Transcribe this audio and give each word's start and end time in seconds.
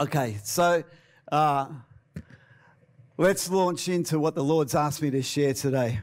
Okay, 0.00 0.38
so 0.42 0.82
uh, 1.30 1.66
let's 3.18 3.50
launch 3.50 3.86
into 3.86 4.18
what 4.18 4.34
the 4.34 4.42
Lord's 4.42 4.74
asked 4.74 5.02
me 5.02 5.10
to 5.10 5.20
share 5.20 5.52
today. 5.52 6.00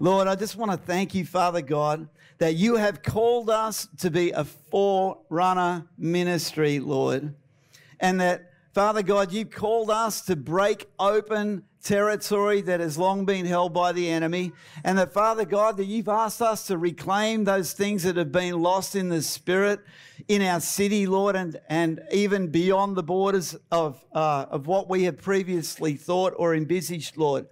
Lord, 0.00 0.26
I 0.26 0.36
just 0.36 0.56
want 0.56 0.70
to 0.72 0.78
thank 0.78 1.14
you, 1.14 1.26
Father 1.26 1.60
God, 1.60 2.08
that 2.38 2.54
you 2.54 2.76
have 2.76 3.02
called 3.02 3.50
us 3.50 3.88
to 3.98 4.10
be 4.10 4.30
a 4.30 4.42
forerunner 4.42 5.86
ministry, 5.98 6.80
Lord, 6.80 7.34
and 8.00 8.18
that, 8.22 8.52
Father 8.72 9.02
God, 9.02 9.30
you 9.32 9.44
called 9.44 9.90
us 9.90 10.22
to 10.22 10.34
break 10.34 10.88
open 10.98 11.64
territory 11.86 12.60
that 12.62 12.80
has 12.80 12.98
long 12.98 13.24
been 13.24 13.46
held 13.46 13.72
by 13.72 13.92
the 13.92 14.10
enemy. 14.10 14.52
And 14.82 14.98
that, 14.98 15.12
Father 15.12 15.44
God, 15.44 15.76
that 15.76 15.84
you've 15.84 16.08
asked 16.08 16.42
us 16.42 16.66
to 16.66 16.76
reclaim 16.76 17.44
those 17.44 17.72
things 17.72 18.02
that 18.02 18.16
have 18.16 18.32
been 18.32 18.60
lost 18.60 18.96
in 18.96 19.08
the 19.08 19.22
spirit 19.22 19.80
in 20.26 20.42
our 20.42 20.60
city, 20.60 21.06
Lord, 21.06 21.36
and, 21.36 21.60
and 21.68 22.00
even 22.10 22.48
beyond 22.48 22.96
the 22.96 23.02
borders 23.02 23.56
of, 23.70 24.04
uh, 24.12 24.46
of 24.50 24.66
what 24.66 24.88
we 24.88 25.04
have 25.04 25.18
previously 25.18 25.94
thought 25.94 26.34
or 26.36 26.54
envisaged, 26.54 27.16
Lord. 27.16 27.46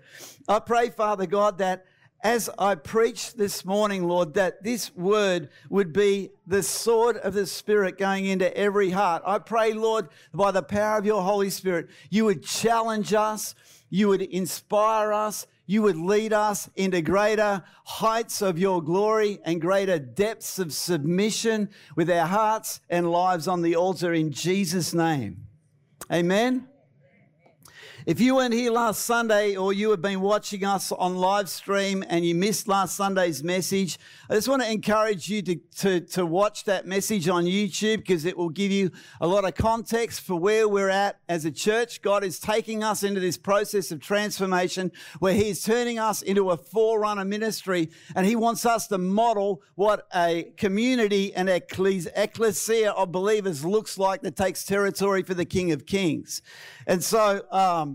I 0.49 0.59
pray, 0.59 0.91
Father 0.91 1.27
God, 1.27 1.59
that 1.59 1.87
as 2.25 2.49
I 2.59 2.75
preach 2.75 3.35
this 3.35 3.67
morning, 3.67 4.09
Lord, 4.09 4.33
that 4.35 4.63
this 4.63 4.95
word 4.97 5.51
would 5.69 5.93
be 5.93 6.31
the 6.47 6.63
sword 6.63 7.19
of 7.19 7.35
the 7.35 7.47
Spirit 7.47 7.99
going 7.99 8.25
into 8.25 8.55
every 8.57 8.89
heart. 8.89 9.23
I 9.27 9.39
pray, 9.39 9.75
Lord, 9.75 10.09
by 10.33 10.51
the 10.51 10.63
power 10.63 10.97
of 10.97 11.05
your 11.05 11.23
Holy 11.23 11.51
Spirit, 11.51 11.91
you 12.09 12.25
would 12.25 12.43
challenge 12.43 13.13
us, 13.13 13.55
you 13.95 14.09
would 14.09 14.23
inspire 14.23 15.13
us, 15.13 15.47
you 15.67 15.81
would 15.81 15.97
lead 15.97 16.33
us 16.33 16.69
into 16.75 17.01
greater 17.01 17.63
heights 17.85 18.43
of 18.43 18.59
your 18.59 18.83
glory 18.83 19.39
and 19.45 19.61
greater 19.61 20.01
depths 20.01 20.59
of 20.59 20.73
submission 20.73 21.69
with 21.95 22.11
our 22.11 22.27
hearts 22.27 22.81
and 22.91 23.09
lives 23.09 23.47
on 23.47 23.63
the 23.63 23.77
altar 23.77 24.13
in 24.13 24.33
Jesus' 24.33 24.93
name. 24.95 25.47
Amen. 26.13 26.67
If 28.07 28.21
you 28.21 28.35
weren't 28.35 28.53
here 28.53 28.71
last 28.71 29.07
Sunday 29.07 29.57
or 29.57 29.73
you 29.73 29.89
have 29.89 30.03
been 30.03 30.21
watching 30.21 30.63
us 30.63 30.93
on 30.93 31.17
live 31.17 31.49
stream 31.49 32.05
and 32.07 32.23
you 32.23 32.35
missed 32.35 32.69
last 32.69 32.97
Sunday's 32.97 33.43
message, 33.43 33.99
I 34.29 34.35
just 34.35 34.47
want 34.47 34.61
to 34.61 34.71
encourage 34.71 35.31
you 35.31 35.41
to, 35.41 35.57
to, 35.79 36.01
to 36.01 36.27
watch 36.27 36.65
that 36.65 36.87
message 36.87 37.31
on 37.31 37.47
YouTube 37.47 37.99
because 37.99 38.27
it 38.27 38.37
will 38.37 38.51
give 38.51 38.71
you 38.71 38.91
a 39.23 39.27
lot 39.27 39.47
of 39.47 39.55
context 39.55 40.21
for 40.21 40.35
where 40.35 40.69
we're 40.69 40.91
at 40.91 41.19
as 41.31 41.47
a 41.47 41.51
church. 41.51 42.03
God 42.03 42.25
is 42.25 42.39
taking 42.39 42.85
us 42.85 43.03
into 43.03 43.21
this 43.21 43.39
process 43.39 43.91
of 43.91 44.01
transformation 44.01 44.93
where 45.21 45.33
He 45.33 45.49
is 45.49 45.63
turning 45.63 45.99
us 45.99 46.21
into 46.21 46.51
a 46.51 46.59
forerunner 46.59 47.25
ministry 47.25 47.89
and 48.15 48.27
He 48.27 48.37
wants 48.37 48.67
us 48.67 48.87
to 48.89 48.99
model 48.99 49.63
what 49.77 50.07
a 50.15 50.53
community 50.59 51.35
and 51.35 51.49
ecclesia 51.49 52.91
of 52.91 53.13
believers 53.13 53.65
looks 53.65 53.97
like 53.97 54.21
that 54.21 54.37
takes 54.37 54.63
territory 54.63 55.23
for 55.23 55.33
the 55.33 55.47
King 55.47 55.73
of 55.73 55.87
Kings. 55.87 56.43
And 56.87 57.03
so, 57.03 57.47
um, 57.51 57.94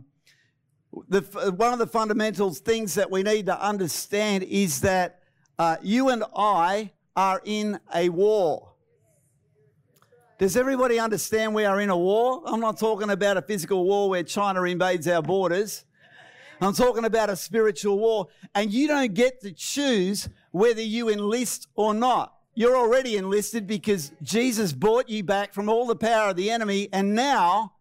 the, 1.08 1.22
one 1.56 1.74
of 1.74 1.80
the 1.80 1.88
fundamental 1.88 2.54
things 2.54 2.96
that 2.96 3.10
we 3.12 3.24
need 3.24 3.46
to 3.46 3.62
understand 3.62 4.44
is 4.44 4.82
that 4.82 5.20
uh, 5.58 5.78
you 5.82 6.10
and 6.10 6.24
I 6.36 6.92
are 7.16 7.42
in 7.44 7.80
a 7.94 8.10
war. 8.10 8.74
Does 10.38 10.56
everybody 10.56 11.00
understand 11.00 11.54
we 11.54 11.66
are 11.66 11.82
in 11.82 11.90
a 11.90 11.98
war? 11.98 12.42
I'm 12.46 12.62
not 12.62 12.80
talking 12.80 13.10
about 13.10 13.36
a 13.36 13.42
physical 13.42 13.84
war 13.84 14.10
where 14.10 14.24
China 14.24 14.64
invades 14.64 15.06
our 15.08 15.22
borders. 15.22 15.84
I'm 16.62 16.74
talking 16.74 17.06
about 17.06 17.30
a 17.30 17.36
spiritual 17.36 18.00
war. 18.00 18.28
And 18.56 18.72
you 18.72 18.88
don't 18.88 19.14
get 19.14 19.42
to 19.42 19.52
choose 19.52 20.30
whether 20.52 20.82
you 20.82 21.10
enlist 21.10 21.68
or 21.76 21.94
not. 21.94 22.36
You're 22.56 22.78
already 22.78 23.18
enlisted 23.18 23.68
because 23.68 24.12
Jesus 24.22 24.74
bought 24.74 25.10
you 25.10 25.24
back 25.24 25.54
from 25.54 25.70
all 25.70 25.86
the 25.86 25.96
power 25.96 26.30
of 26.30 26.36
the 26.36 26.50
enemy. 26.50 26.90
And 26.92 27.16
now 27.16 27.74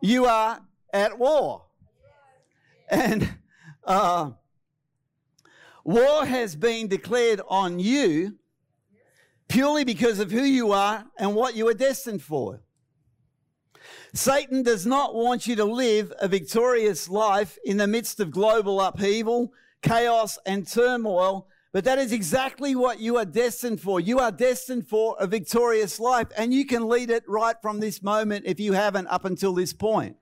you 0.00 0.26
are 0.26 0.60
at 0.92 1.18
war. 1.18 1.64
And 2.90 3.36
uh, 3.84 4.32
war 5.84 6.26
has 6.26 6.56
been 6.56 6.88
declared 6.88 7.40
on 7.48 7.78
you 7.78 8.36
purely 9.48 9.84
because 9.84 10.18
of 10.18 10.30
who 10.30 10.42
you 10.42 10.72
are 10.72 11.04
and 11.18 11.34
what 11.34 11.54
you 11.54 11.68
are 11.68 11.74
destined 11.74 12.22
for. 12.22 12.60
Satan 14.12 14.62
does 14.62 14.86
not 14.86 15.14
want 15.14 15.46
you 15.46 15.56
to 15.56 15.64
live 15.64 16.12
a 16.20 16.28
victorious 16.28 17.08
life 17.08 17.58
in 17.64 17.76
the 17.76 17.86
midst 17.86 18.18
of 18.20 18.30
global 18.30 18.80
upheaval, 18.80 19.52
chaos, 19.82 20.38
and 20.46 20.66
turmoil 20.66 21.48
but 21.72 21.84
that 21.84 21.98
is 21.98 22.12
exactly 22.12 22.74
what 22.74 22.98
you 22.98 23.16
are 23.16 23.24
destined 23.24 23.80
for. 23.80 24.00
You 24.00 24.18
are 24.18 24.32
destined 24.32 24.88
for 24.88 25.16
a 25.20 25.26
victorious 25.26 26.00
life, 26.00 26.28
and 26.36 26.52
you 26.52 26.66
can 26.66 26.88
lead 26.88 27.10
it 27.10 27.22
right 27.28 27.56
from 27.62 27.80
this 27.80 28.02
moment 28.02 28.44
if 28.46 28.58
you 28.58 28.72
haven't 28.72 29.06
up 29.06 29.24
until 29.24 29.52
this 29.52 29.72
point. 29.72 30.16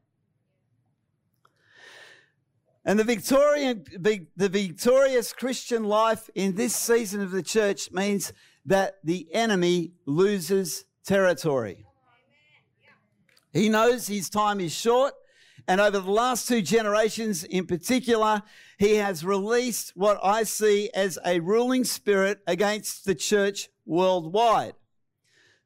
And 2.85 2.99
the 2.99 3.05
Victorian, 3.05 3.85
the 3.99 4.27
victorious 4.37 5.33
Christian 5.33 5.85
life 5.85 6.31
in 6.35 6.55
this 6.55 6.75
season 6.75 7.21
of 7.21 7.31
the 7.31 7.43
church 7.43 7.91
means 7.93 8.33
that 8.65 8.99
the 9.05 9.29
enemy 9.35 9.93
loses 10.07 10.85
territory. 11.05 11.85
He 13.53 13.69
knows 13.69 14.07
his 14.07 14.31
time 14.31 14.61
is 14.61 14.73
short. 14.73 15.15
And 15.69 15.83
over 15.83 15.99
the 15.99 16.11
last 16.11 16.49
two 16.49 16.62
generations 16.62 17.45
in 17.45 17.67
particular, 17.67 18.43
he 18.79 18.95
has 18.95 19.23
released 19.23 19.93
what 19.95 20.19
I 20.25 20.45
see 20.45 20.89
as 20.95 21.19
a 21.27 21.41
ruling 21.41 21.84
spirit 21.84 22.41
against 22.47 23.05
the 23.05 23.15
church 23.15 23.69
worldwide. 23.84 24.73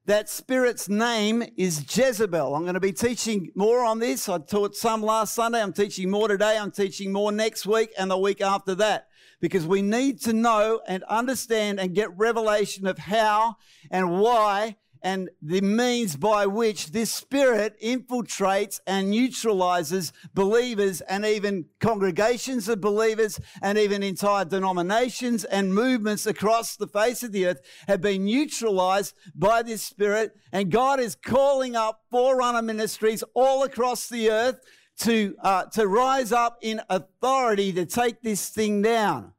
That 0.06 0.28
spirit's 0.28 0.88
name 0.88 1.44
is 1.56 1.84
Jezebel. 1.96 2.56
I'm 2.56 2.62
going 2.62 2.74
to 2.74 2.80
be 2.80 2.92
teaching 2.92 3.52
more 3.54 3.84
on 3.84 4.00
this. 4.00 4.28
I 4.28 4.38
taught 4.38 4.74
some 4.74 5.04
last 5.04 5.36
Sunday. 5.36 5.62
I'm 5.62 5.72
teaching 5.72 6.10
more 6.10 6.26
today. 6.26 6.58
I'm 6.58 6.72
teaching 6.72 7.12
more 7.12 7.30
next 7.30 7.64
week 7.64 7.92
and 7.96 8.10
the 8.10 8.18
week 8.18 8.40
after 8.40 8.74
that 8.74 9.06
because 9.40 9.64
we 9.64 9.82
need 9.82 10.20
to 10.22 10.32
know 10.32 10.80
and 10.88 11.04
understand 11.04 11.78
and 11.78 11.94
get 11.94 12.16
revelation 12.18 12.88
of 12.88 12.98
how 12.98 13.56
and 13.92 14.18
why 14.18 14.78
and 15.02 15.30
the 15.40 15.60
means 15.60 16.16
by 16.16 16.46
which 16.46 16.92
this 16.92 17.12
spirit 17.12 17.76
infiltrates 17.82 18.80
and 18.86 19.10
neutralizes 19.10 20.12
believers 20.34 21.00
and 21.02 21.24
even 21.24 21.66
congregations 21.80 22.68
of 22.68 22.80
believers 22.80 23.40
and 23.60 23.78
even 23.78 24.02
entire 24.02 24.44
denominations 24.44 25.44
and 25.44 25.74
movements 25.74 26.26
across 26.26 26.76
the 26.76 26.86
face 26.86 27.22
of 27.22 27.32
the 27.32 27.46
earth 27.46 27.60
have 27.88 28.00
been 28.00 28.24
neutralized 28.24 29.14
by 29.34 29.62
this 29.62 29.82
spirit. 29.82 30.36
And 30.52 30.70
God 30.70 31.00
is 31.00 31.16
calling 31.16 31.74
up 31.74 32.02
forerunner 32.10 32.62
ministries 32.62 33.24
all 33.34 33.64
across 33.64 34.08
the 34.08 34.30
earth 34.30 34.60
to, 35.00 35.34
uh, 35.42 35.64
to 35.64 35.86
rise 35.86 36.32
up 36.32 36.58
in 36.62 36.80
authority 36.88 37.72
to 37.72 37.86
take 37.86 38.22
this 38.22 38.48
thing 38.48 38.82
down. 38.82 39.32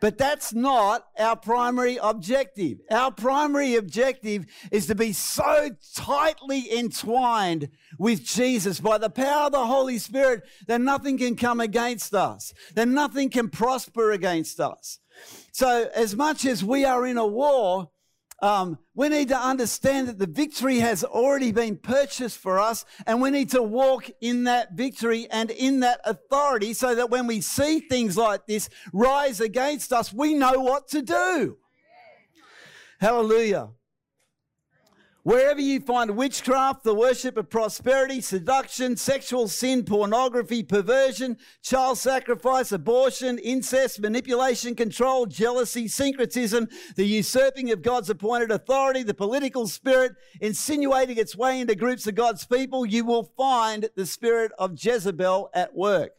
But 0.00 0.16
that's 0.16 0.52
not 0.52 1.06
our 1.18 1.36
primary 1.36 1.98
objective. 2.00 2.78
Our 2.90 3.10
primary 3.10 3.74
objective 3.74 4.46
is 4.70 4.86
to 4.86 4.94
be 4.94 5.12
so 5.12 5.70
tightly 5.94 6.72
entwined 6.78 7.70
with 7.98 8.24
Jesus 8.24 8.80
by 8.80 8.98
the 8.98 9.10
power 9.10 9.46
of 9.46 9.52
the 9.52 9.66
Holy 9.66 9.98
Spirit 9.98 10.44
that 10.66 10.80
nothing 10.80 11.18
can 11.18 11.34
come 11.34 11.60
against 11.60 12.14
us, 12.14 12.52
that 12.74 12.88
nothing 12.88 13.28
can 13.28 13.48
prosper 13.48 14.12
against 14.12 14.60
us. 14.60 15.00
So, 15.52 15.90
as 15.94 16.14
much 16.14 16.44
as 16.44 16.62
we 16.62 16.84
are 16.84 17.04
in 17.04 17.16
a 17.16 17.26
war, 17.26 17.90
um, 18.40 18.78
we 18.94 19.08
need 19.08 19.28
to 19.28 19.36
understand 19.36 20.08
that 20.08 20.18
the 20.18 20.26
victory 20.26 20.78
has 20.78 21.02
already 21.02 21.50
been 21.50 21.76
purchased 21.76 22.38
for 22.38 22.60
us, 22.60 22.84
and 23.06 23.20
we 23.20 23.30
need 23.30 23.50
to 23.50 23.62
walk 23.62 24.10
in 24.20 24.44
that 24.44 24.72
victory 24.72 25.26
and 25.30 25.50
in 25.50 25.80
that 25.80 26.00
authority 26.04 26.72
so 26.72 26.94
that 26.94 27.10
when 27.10 27.26
we 27.26 27.40
see 27.40 27.80
things 27.80 28.16
like 28.16 28.46
this 28.46 28.68
rise 28.92 29.40
against 29.40 29.92
us, 29.92 30.12
we 30.12 30.34
know 30.34 30.60
what 30.60 30.88
to 30.88 31.02
do. 31.02 31.58
Hallelujah. 33.00 33.70
Wherever 35.24 35.60
you 35.60 35.80
find 35.80 36.16
witchcraft, 36.16 36.84
the 36.84 36.94
worship 36.94 37.36
of 37.36 37.50
prosperity, 37.50 38.20
seduction, 38.20 38.96
sexual 38.96 39.48
sin, 39.48 39.84
pornography, 39.84 40.62
perversion, 40.62 41.36
child 41.60 41.98
sacrifice, 41.98 42.72
abortion, 42.72 43.36
incest, 43.38 44.00
manipulation, 44.00 44.74
control, 44.74 45.26
jealousy, 45.26 45.88
syncretism, 45.88 46.68
the 46.96 47.04
usurping 47.04 47.70
of 47.72 47.82
God's 47.82 48.08
appointed 48.08 48.50
authority, 48.50 49.02
the 49.02 49.12
political 49.12 49.66
spirit 49.66 50.12
insinuating 50.40 51.18
its 51.18 51.36
way 51.36 51.60
into 51.60 51.74
groups 51.74 52.06
of 52.06 52.14
God's 52.14 52.46
people, 52.46 52.86
you 52.86 53.04
will 53.04 53.24
find 53.36 53.90
the 53.96 54.06
spirit 54.06 54.52
of 54.58 54.82
Jezebel 54.82 55.50
at 55.52 55.74
work. 55.74 56.12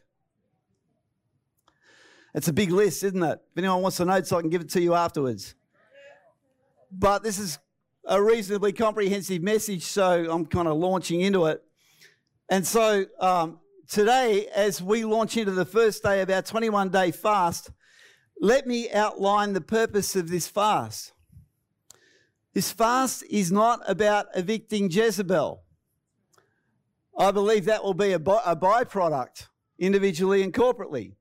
It's 2.34 2.48
a 2.48 2.52
big 2.52 2.70
list, 2.70 3.02
isn't 3.02 3.22
it? 3.22 3.40
If 3.50 3.58
anyone 3.58 3.82
wants 3.82 3.96
to 3.96 4.04
know, 4.04 4.22
so 4.22 4.38
I 4.38 4.42
can 4.42 4.50
give 4.50 4.60
it 4.60 4.68
to 4.70 4.80
you 4.80 4.94
afterwards. 4.94 5.56
But 6.92 7.24
this 7.24 7.38
is 7.38 7.58
a 8.04 8.22
reasonably 8.22 8.72
comprehensive 8.72 9.42
message, 9.42 9.84
so 9.84 10.30
I'm 10.30 10.46
kind 10.46 10.68
of 10.68 10.76
launching 10.76 11.20
into 11.20 11.46
it. 11.46 11.62
And 12.48 12.66
so 12.66 13.06
um, 13.20 13.60
today, 13.88 14.48
as 14.54 14.82
we 14.82 15.04
launch 15.04 15.36
into 15.36 15.52
the 15.52 15.64
first 15.64 16.02
day 16.02 16.20
of 16.20 16.30
our 16.30 16.42
21 16.42 16.88
day 16.90 17.10
fast, 17.10 17.70
let 18.40 18.66
me 18.66 18.90
outline 18.90 19.52
the 19.52 19.60
purpose 19.60 20.16
of 20.16 20.30
this 20.30 20.48
fast. 20.48 21.12
This 22.54 22.72
fast 22.72 23.22
is 23.30 23.52
not 23.52 23.80
about 23.88 24.26
evicting 24.34 24.90
Jezebel. 24.90 25.62
I 27.18 27.30
believe 27.30 27.66
that 27.66 27.84
will 27.84 27.94
be 27.94 28.12
a, 28.12 28.18
by, 28.18 28.40
a 28.44 28.56
byproduct, 28.56 29.46
individually 29.78 30.42
and 30.42 30.52
corporately. 30.52 31.14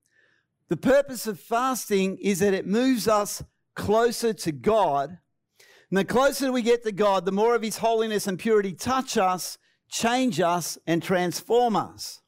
The 0.70 0.78
purpose 0.78 1.28
of 1.28 1.40
fasting 1.40 2.18
is 2.18 2.40
that 2.40 2.54
it 2.54 2.66
moves 2.66 3.08
us 3.08 3.44
closer 3.76 4.34
to 4.34 4.52
God. 4.52 5.18
And 5.90 5.98
the 5.98 6.06
closer 6.06 6.52
we 6.52 6.62
get 6.62 6.84
to 6.84 6.92
God, 6.92 7.26
the 7.26 7.32
more 7.32 7.56
of 7.56 7.62
His 7.62 7.78
holiness 7.78 8.28
and 8.28 8.38
purity 8.38 8.74
touch 8.74 9.18
us, 9.18 9.58
change 9.90 10.40
us, 10.40 10.78
and 10.86 11.02
transform 11.02 11.76
us. 11.76 12.22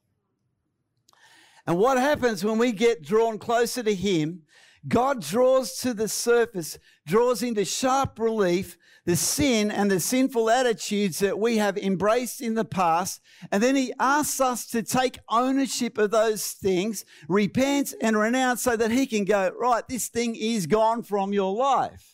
And 1.67 1.77
what 1.77 1.97
happens 1.97 2.43
when 2.43 2.57
we 2.57 2.71
get 2.71 3.03
drawn 3.03 3.37
closer 3.37 3.83
to 3.83 3.93
Him? 3.93 4.43
God 4.87 5.21
draws 5.21 5.77
to 5.81 5.93
the 5.93 6.07
surface, 6.07 6.79
draws 7.05 7.43
into 7.43 7.63
sharp 7.65 8.17
relief 8.17 8.77
the 9.05 9.15
sin 9.15 9.71
and 9.71 9.89
the 9.89 9.99
sinful 9.99 10.49
attitudes 10.49 11.19
that 11.19 11.39
we 11.39 11.57
have 11.57 11.77
embraced 11.77 12.39
in 12.41 12.53
the 12.53 12.65
past. 12.65 13.21
And 13.51 13.61
then 13.61 13.75
he 13.75 13.93
asks 13.99 14.39
us 14.39 14.67
to 14.67 14.83
take 14.83 15.19
ownership 15.27 15.97
of 15.97 16.11
those 16.11 16.51
things, 16.51 17.03
repent 17.27 17.93
and 18.01 18.17
renounce 18.17 18.61
so 18.61 18.77
that 18.77 18.91
he 18.91 19.07
can 19.07 19.25
go, 19.25 19.51
right, 19.59 19.87
this 19.87 20.07
thing 20.07 20.35
is 20.35 20.67
gone 20.67 21.01
from 21.03 21.33
your 21.33 21.53
life. 21.53 22.10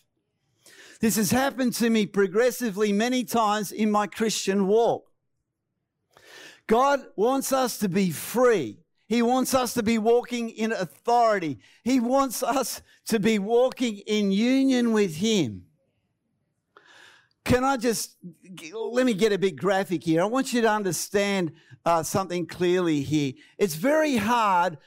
This 0.99 1.15
has 1.17 1.31
happened 1.31 1.73
to 1.75 1.89
me 1.89 2.05
progressively 2.05 2.91
many 2.91 3.23
times 3.23 3.71
in 3.71 3.91
my 3.91 4.07
Christian 4.07 4.67
walk. 4.67 5.05
God 6.65 7.01
wants 7.15 7.53
us 7.53 7.77
to 7.79 7.89
be 7.89 8.11
free. 8.11 8.79
He 9.07 9.21
wants 9.21 9.53
us 9.53 9.73
to 9.75 9.83
be 9.83 9.97
walking 9.97 10.49
in 10.49 10.73
authority. 10.73 11.59
He 11.83 11.99
wants 11.99 12.43
us 12.43 12.81
to 13.05 13.19
be 13.19 13.39
walking 13.39 13.99
in 13.99 14.31
union 14.31 14.91
with 14.91 15.15
Him. 15.15 15.63
Can 17.45 17.63
I 17.63 17.77
just 17.77 18.17
let 18.73 19.05
me 19.05 19.13
get 19.13 19.31
a 19.31 19.37
bit 19.37 19.55
graphic 19.55 20.03
here? 20.03 20.21
I 20.21 20.25
want 20.25 20.51
you 20.51 20.61
to 20.61 20.69
understand 20.69 21.53
uh, 21.85 22.03
something 22.03 22.45
clearly 22.45 23.01
here. 23.01 23.31
It's 23.57 23.75
very 23.75 24.17
hard 24.17 24.77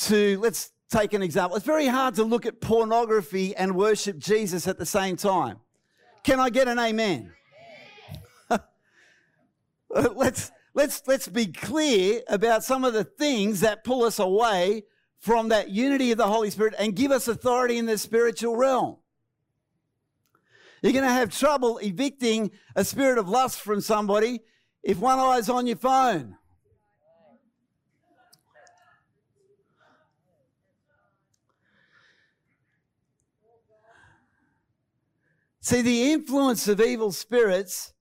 to, 0.00 0.38
let's 0.40 0.72
take 0.90 1.12
an 1.12 1.22
example. 1.22 1.56
It's 1.56 1.66
very 1.66 1.86
hard 1.86 2.14
to 2.16 2.24
look 2.24 2.46
at 2.46 2.60
pornography 2.60 3.54
and 3.56 3.74
worship 3.74 4.18
Jesus 4.18 4.66
at 4.68 4.78
the 4.78 4.86
same 4.86 5.16
time. 5.16 5.58
Can 6.22 6.40
I 6.40 6.50
get 6.50 6.68
an 6.68 6.78
amen? 6.78 7.32
let's, 9.90 10.50
let's, 10.74 11.02
let's 11.06 11.28
be 11.28 11.46
clear 11.46 12.22
about 12.28 12.64
some 12.64 12.84
of 12.84 12.94
the 12.94 13.04
things 13.04 13.60
that 13.60 13.84
pull 13.84 14.04
us 14.04 14.18
away 14.18 14.84
from 15.18 15.48
that 15.48 15.70
unity 15.70 16.12
of 16.12 16.18
the 16.18 16.26
Holy 16.26 16.50
Spirit 16.50 16.74
and 16.78 16.94
give 16.94 17.10
us 17.10 17.28
authority 17.28 17.78
in 17.78 17.86
the 17.86 17.96
spiritual 17.98 18.56
realm. 18.56 18.96
You're 20.82 20.92
going 20.92 21.04
to 21.04 21.10
have 21.10 21.30
trouble 21.30 21.78
evicting 21.78 22.50
a 22.76 22.84
spirit 22.84 23.16
of 23.16 23.26
lust 23.26 23.60
from 23.60 23.80
somebody 23.80 24.40
if 24.82 24.98
one 24.98 25.18
eye's 25.18 25.48
on 25.48 25.66
your 25.66 25.78
phone. 25.78 26.36
See, 35.64 35.80
the 35.80 36.12
influence 36.12 36.68
of 36.68 36.78
evil 36.78 37.10
spirits 37.10 37.94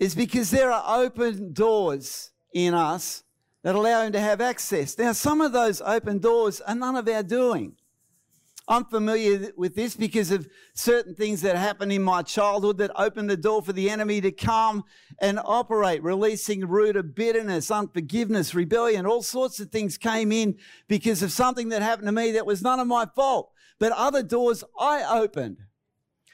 is 0.00 0.16
because 0.16 0.50
there 0.50 0.72
are 0.72 1.04
open 1.04 1.52
doors 1.52 2.32
in 2.52 2.74
us 2.74 3.22
that 3.62 3.76
allow 3.76 4.02
him 4.02 4.10
to 4.10 4.18
have 4.18 4.40
access. 4.40 4.98
Now, 4.98 5.12
some 5.12 5.40
of 5.40 5.52
those 5.52 5.80
open 5.80 6.18
doors 6.18 6.60
are 6.62 6.74
none 6.74 6.96
of 6.96 7.08
our 7.08 7.22
doing. 7.22 7.76
I'm 8.66 8.86
familiar 8.86 9.52
with 9.56 9.76
this 9.76 9.94
because 9.94 10.32
of 10.32 10.48
certain 10.74 11.14
things 11.14 11.42
that 11.42 11.54
happened 11.54 11.92
in 11.92 12.02
my 12.02 12.22
childhood 12.22 12.78
that 12.78 12.90
opened 12.96 13.30
the 13.30 13.36
door 13.36 13.62
for 13.62 13.72
the 13.72 13.88
enemy 13.88 14.20
to 14.22 14.32
come 14.32 14.82
and 15.20 15.38
operate, 15.44 16.02
releasing 16.02 16.66
root 16.66 16.96
of 16.96 17.14
bitterness, 17.14 17.70
unforgiveness, 17.70 18.52
rebellion. 18.52 19.06
All 19.06 19.22
sorts 19.22 19.60
of 19.60 19.70
things 19.70 19.96
came 19.96 20.32
in 20.32 20.56
because 20.88 21.22
of 21.22 21.30
something 21.30 21.68
that 21.68 21.82
happened 21.82 22.08
to 22.08 22.12
me 22.12 22.32
that 22.32 22.46
was 22.46 22.62
none 22.62 22.80
of 22.80 22.88
my 22.88 23.06
fault. 23.14 23.52
But 23.78 23.92
other 23.92 24.24
doors 24.24 24.64
I 24.76 25.04
opened. 25.20 25.58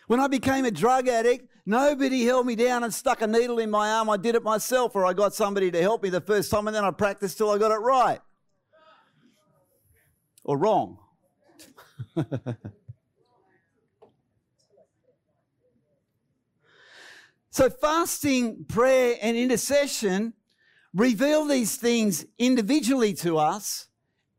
When 0.07 0.21
I 0.21 0.27
became 0.27 0.65
a 0.65 0.71
drug 0.71 1.09
addict, 1.09 1.49
nobody 1.65 2.25
held 2.25 2.47
me 2.47 2.57
down 2.57 2.85
and 2.85 2.93
stuck 2.93 3.23
a 3.23 3.27
needle 3.27 3.59
in 3.59 3.71
my 3.71 3.91
arm. 3.93 4.11
I 4.11 4.17
did 4.17 4.35
it 4.35 4.43
myself, 4.43 4.97
or 4.97 5.07
I 5.07 5.13
got 5.13 5.35
somebody 5.35 5.71
to 5.71 5.81
help 5.81 6.03
me 6.03 6.11
the 6.11 6.21
first 6.21 6.51
time, 6.51 6.67
and 6.67 6.75
then 6.75 6.85
I 6.85 6.91
practiced 6.91 7.39
till 7.39 7.51
I 7.51 7.59
got 7.59 7.71
it 7.71 7.77
right. 7.77 8.21
Or 10.45 10.59
wrong. 10.59 10.99
so, 17.51 17.71
fasting, 17.71 18.65
prayer, 18.65 19.17
and 19.23 19.37
intercession 19.37 20.35
reveal 20.95 21.47
these 21.47 21.77
things 21.77 22.27
individually 22.39 23.15
to 23.15 23.39
us 23.39 23.89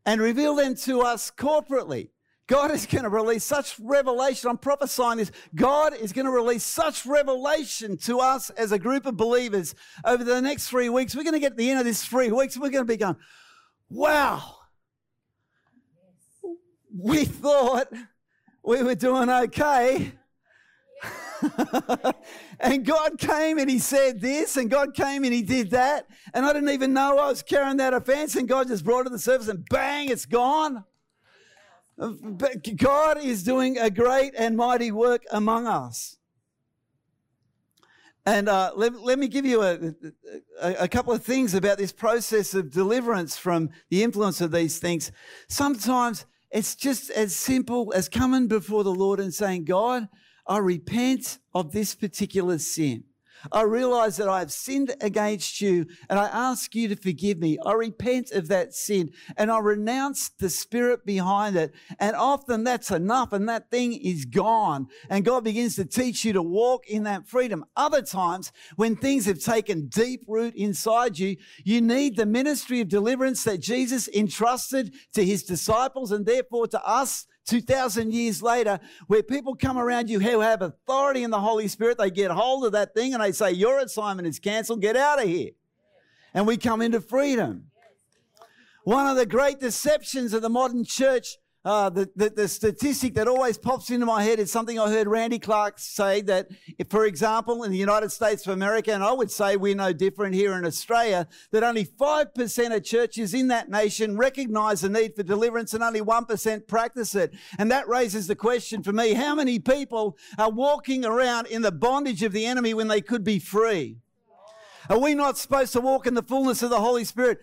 and 0.06 0.20
reveal 0.22 0.56
them 0.56 0.76
to 0.76 1.02
us 1.02 1.32
corporately. 1.32 2.10
God 2.54 2.70
is 2.70 2.86
going 2.86 3.04
to 3.04 3.10
release 3.10 3.44
such 3.44 3.80
revelation. 3.80 4.48
I'm 4.48 4.60
prophesying 4.60 5.18
this. 5.18 5.32
God 5.56 5.96
is 5.96 6.14
going 6.14 6.28
to 6.28 6.32
release 6.32 6.64
such 6.64 7.04
revelation 7.04 7.98
to 8.04 8.20
us 8.20 8.52
as 8.52 8.72
a 8.72 8.78
group 8.78 9.08
of 9.08 9.18
believers 9.18 9.74
over 10.06 10.24
the 10.24 10.40
next 10.40 10.68
three 10.68 10.88
weeks. 10.88 11.16
We're 11.16 11.24
going 11.24 11.34
to 11.34 11.40
get 11.40 11.54
to 11.54 11.56
the 11.56 11.72
end 11.72 11.80
of 11.80 11.86
this 11.86 12.06
three 12.06 12.32
weeks. 12.32 12.56
We're 12.56 12.70
going 12.70 12.86
to 12.86 12.94
be 12.94 12.96
going, 12.96 13.16
wow, 13.90 14.58
we 16.96 17.26
thought 17.26 17.88
we 18.64 18.84
were 18.84 18.94
doing 18.94 19.32
okay. 19.32 20.12
and 22.60 22.86
God 22.86 23.18
came 23.18 23.58
and 23.58 23.68
He 23.68 23.80
said 23.80 24.22
this, 24.22 24.58
and 24.58 24.70
God 24.70 24.94
came 24.94 25.24
and 25.24 25.34
He 25.34 25.42
did 25.42 25.72
that. 25.72 26.06
And 26.36 26.46
I 26.46 26.54
didn't 26.54 26.70
even 26.70 26.94
know 26.94 27.18
I 27.18 27.30
was 27.30 27.42
carrying 27.42 27.78
that 27.78 27.96
offense, 27.96 28.36
and 28.36 28.48
God 28.48 28.68
just 28.68 28.86
brought 28.86 29.02
it 29.02 29.04
to 29.06 29.10
the 29.10 29.18
surface, 29.18 29.48
and 29.48 29.66
bang, 29.72 30.10
it's 30.10 30.28
gone. 30.28 30.84
But 31.98 32.76
God 32.78 33.24
is 33.24 33.44
doing 33.44 33.78
a 33.78 33.90
great 33.90 34.34
and 34.38 34.58
mighty 34.58 34.92
work 34.92 35.24
among 35.32 35.68
us. 35.68 36.18
And 38.26 38.48
uh, 38.48 38.72
let, 38.76 38.94
let 39.02 39.20
me 39.20 39.28
give 39.28 39.46
you 39.46 39.62
a, 39.62 39.94
a, 40.62 40.74
a, 40.84 40.88
couple 40.88 41.12
of 41.12 41.24
things 41.24 41.54
about 41.54 41.78
this 41.78 41.92
process 41.92 42.54
of 42.54 42.72
deliverance 42.72 43.36
from 43.36 43.70
the 43.90 44.02
influence 44.02 44.40
of 44.40 44.52
these 44.52 44.80
things. 44.80 45.12
Sometimes 45.50 46.26
it's 46.50 46.74
just 46.74 47.10
as 47.10 47.36
simple 47.36 47.92
as 47.94 48.08
coming 48.08 48.48
before 48.48 48.86
the 48.86 48.94
Lord 48.94 49.20
and 49.20 49.34
saying, 49.34 49.66
God, 49.66 50.08
I 50.48 50.60
repent 50.60 51.40
of 51.54 51.74
this 51.74 51.96
particular 51.96 52.60
sin. 52.60 53.04
I 53.52 53.64
realize 53.64 54.18
that 54.18 54.30
I 54.30 54.40
have 54.40 54.52
sinned 54.52 54.96
against 55.02 55.62
you 55.62 55.86
and 56.10 56.20
I 56.20 56.26
ask 56.26 56.74
you 56.76 56.88
to 56.88 56.96
forgive 56.96 57.40
me. 57.40 57.58
I 57.66 57.74
repent 57.74 58.32
of 58.32 58.48
that 58.48 58.74
sin 58.74 59.12
and 59.38 59.52
I 59.52 59.60
renounce 59.60 60.30
the 60.30 60.50
spirit 60.50 61.06
behind 61.06 61.56
it. 61.56 61.74
And 62.00 62.16
often 62.16 62.64
that's 62.64 62.92
enough 62.92 63.34
and 63.34 63.48
that 63.50 63.70
thing 63.70 63.94
is 63.94 64.26
gone. 64.26 64.88
And 65.10 65.26
God 65.26 65.44
begins 65.44 65.76
to 65.76 65.86
teach 65.86 66.24
you 66.24 66.34
to 66.34 66.42
walk 66.42 66.88
in 66.88 67.04
that 67.04 67.28
freedom. 67.28 67.66
Other 67.76 68.02
times, 68.02 68.52
when 68.76 68.96
things 68.96 69.26
have 69.26 69.40
taken 69.40 69.88
deep 69.88 70.24
root 70.28 70.56
inside 70.56 71.20
you, 71.20 71.38
you 71.64 71.82
need 71.82 72.16
the 72.16 72.26
ministry 72.26 72.82
of 72.82 72.88
deliverance 72.88 73.44
that 73.44 73.60
Jesus 73.60 74.08
entrusted 74.08 74.94
to 75.14 75.26
his 75.26 75.44
disciples 75.44 76.12
and 76.12 76.26
therefore 76.26 76.68
to 76.68 76.84
us 76.86 77.26
2,000 77.46 78.14
years 78.14 78.42
later, 78.42 78.80
where 79.08 79.24
people 79.24 79.56
come 79.56 79.78
around 79.78 80.10
you 80.10 80.20
who 80.20 80.40
have 80.40 80.62
authority 80.62 81.24
in 81.24 81.32
the 81.32 81.40
Holy 81.40 81.68
Spirit, 81.68 81.98
they 81.98 82.10
get 82.10 82.32
hold 82.32 82.66
of 82.66 82.72
that 82.72 82.94
thing 82.94 83.14
and 83.14 83.22
they 83.22 83.32
say, 83.32 83.52
Your 83.52 83.80
assignment 83.80 84.28
is 84.28 84.40
canceled, 84.40 84.82
get 84.82 84.96
out 84.96 85.22
of 85.22 85.28
here. 85.28 85.52
And 86.34 86.48
we 86.48 86.58
come 86.58 86.82
into 86.82 87.02
freedom. 87.02 87.66
One 88.84 89.08
of 89.08 89.16
the 89.16 89.26
great 89.26 89.60
deceptions 89.60 90.34
of 90.34 90.42
the 90.42 90.50
modern 90.50 90.84
church 90.84 91.38
uh, 91.66 91.90
the, 91.90 92.10
the, 92.16 92.30
the, 92.30 92.48
statistic 92.48 93.14
that 93.14 93.26
always 93.26 93.58
pops 93.58 93.90
into 93.90 94.06
my 94.06 94.22
head 94.22 94.38
is 94.38 94.52
something 94.52 94.78
I 94.78 94.90
heard 94.90 95.08
Randy 95.08 95.40
Clark 95.40 95.80
say 95.80 96.20
that, 96.22 96.50
if, 96.78 96.90
for 96.90 97.06
example, 97.06 97.64
in 97.64 97.72
the 97.72 97.78
United 97.78 98.12
States 98.12 98.46
of 98.46 98.52
America, 98.52 98.92
and 98.92 99.02
I 99.02 99.14
would 99.14 99.32
say 99.32 99.56
we're 99.56 99.74
no 99.74 99.94
different 99.94 100.36
here 100.36 100.54
in 100.54 100.66
Australia, 100.66 101.26
that 101.52 101.64
only 101.64 101.86
5% 101.86 102.76
of 102.76 102.84
churches 102.84 103.34
in 103.34 103.48
that 103.48 103.70
nation 103.70 104.18
recognize 104.18 104.82
the 104.82 104.90
need 104.90 105.16
for 105.16 105.24
deliverance 105.24 105.74
and 105.74 105.84
only 105.84 106.02
1% 106.02 106.68
practice 106.68 107.16
it. 107.16 107.34
And 107.58 107.72
that 107.72 107.88
raises 107.88 108.28
the 108.28 108.36
question 108.36 108.84
for 108.84 108.92
me 108.92 109.14
how 109.14 109.34
many 109.34 109.58
people 109.58 110.18
are 110.38 110.52
walking 110.52 111.06
around 111.06 111.48
in 111.48 111.62
the 111.62 111.72
bondage 111.72 112.24
of 112.24 112.34
the 112.34 112.46
enemy 112.46 112.74
when 112.74 112.90
they 112.90 113.00
could 113.00 113.24
be 113.24 113.40
free? 113.40 114.00
Are 114.90 115.00
we 115.00 115.16
not 115.16 115.38
supposed 115.38 115.72
to 115.74 115.82
walk 115.82 116.08
in 116.08 116.14
the 116.14 116.24
fullness 116.24 116.62
of 116.62 116.70
the 116.70 116.82
Holy 116.82 117.06
Spirit? 117.06 117.40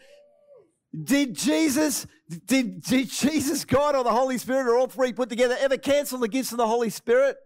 Did 1.04 1.34
Jesus, 1.34 2.06
did, 2.46 2.82
did 2.82 3.10
Jesus, 3.10 3.64
God, 3.64 3.94
or 3.94 4.02
the 4.02 4.10
Holy 4.10 4.38
Spirit, 4.38 4.66
or 4.66 4.76
all 4.76 4.88
three 4.88 5.12
put 5.12 5.28
together, 5.28 5.56
ever 5.60 5.76
cancel 5.76 6.18
the 6.18 6.28
gifts 6.28 6.50
of 6.50 6.58
the 6.58 6.66
Holy 6.66 6.90
Spirit? 6.90 7.36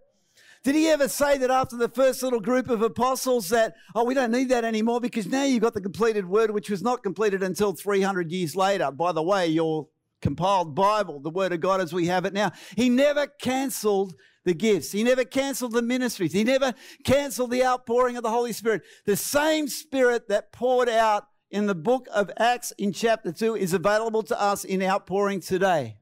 Did 0.62 0.76
he 0.76 0.88
ever 0.88 1.08
say 1.08 1.36
that 1.36 1.50
after 1.50 1.76
the 1.76 1.90
first 1.90 2.22
little 2.22 2.40
group 2.40 2.70
of 2.70 2.80
apostles 2.80 3.50
that, 3.50 3.74
oh, 3.94 4.04
we 4.04 4.14
don't 4.14 4.30
need 4.30 4.48
that 4.48 4.64
anymore 4.64 4.98
because 4.98 5.26
now 5.26 5.44
you've 5.44 5.62
got 5.62 5.74
the 5.74 5.80
completed 5.82 6.26
word, 6.26 6.52
which 6.52 6.70
was 6.70 6.82
not 6.82 7.02
completed 7.02 7.42
until 7.42 7.74
300 7.74 8.32
years 8.32 8.56
later? 8.56 8.90
By 8.90 9.12
the 9.12 9.22
way, 9.22 9.46
you're 9.46 9.86
compiled 10.22 10.74
Bible, 10.74 11.20
the 11.20 11.28
Word 11.28 11.52
of 11.52 11.60
God 11.60 11.82
as 11.82 11.92
we 11.92 12.06
have 12.06 12.24
it 12.24 12.32
now. 12.32 12.50
He 12.76 12.88
never 12.88 13.26
cancelled 13.26 14.14
the 14.46 14.54
gifts. 14.54 14.90
He 14.90 15.04
never 15.04 15.24
cancelled 15.24 15.72
the 15.72 15.82
ministries. 15.82 16.32
He 16.32 16.44
never 16.44 16.72
cancelled 17.04 17.50
the 17.50 17.62
outpouring 17.62 18.16
of 18.16 18.22
the 18.22 18.30
Holy 18.30 18.54
Spirit. 18.54 18.82
The 19.04 19.16
same 19.16 19.68
Spirit 19.68 20.28
that 20.28 20.50
poured 20.50 20.88
out 20.88 21.26
in 21.54 21.66
the 21.66 21.74
book 21.74 22.08
of 22.12 22.32
Acts 22.36 22.72
in 22.78 22.92
chapter 22.92 23.30
2 23.30 23.54
is 23.54 23.72
available 23.74 24.24
to 24.24 24.40
us 24.40 24.64
in 24.64 24.82
outpouring 24.82 25.38
today. 25.38 25.96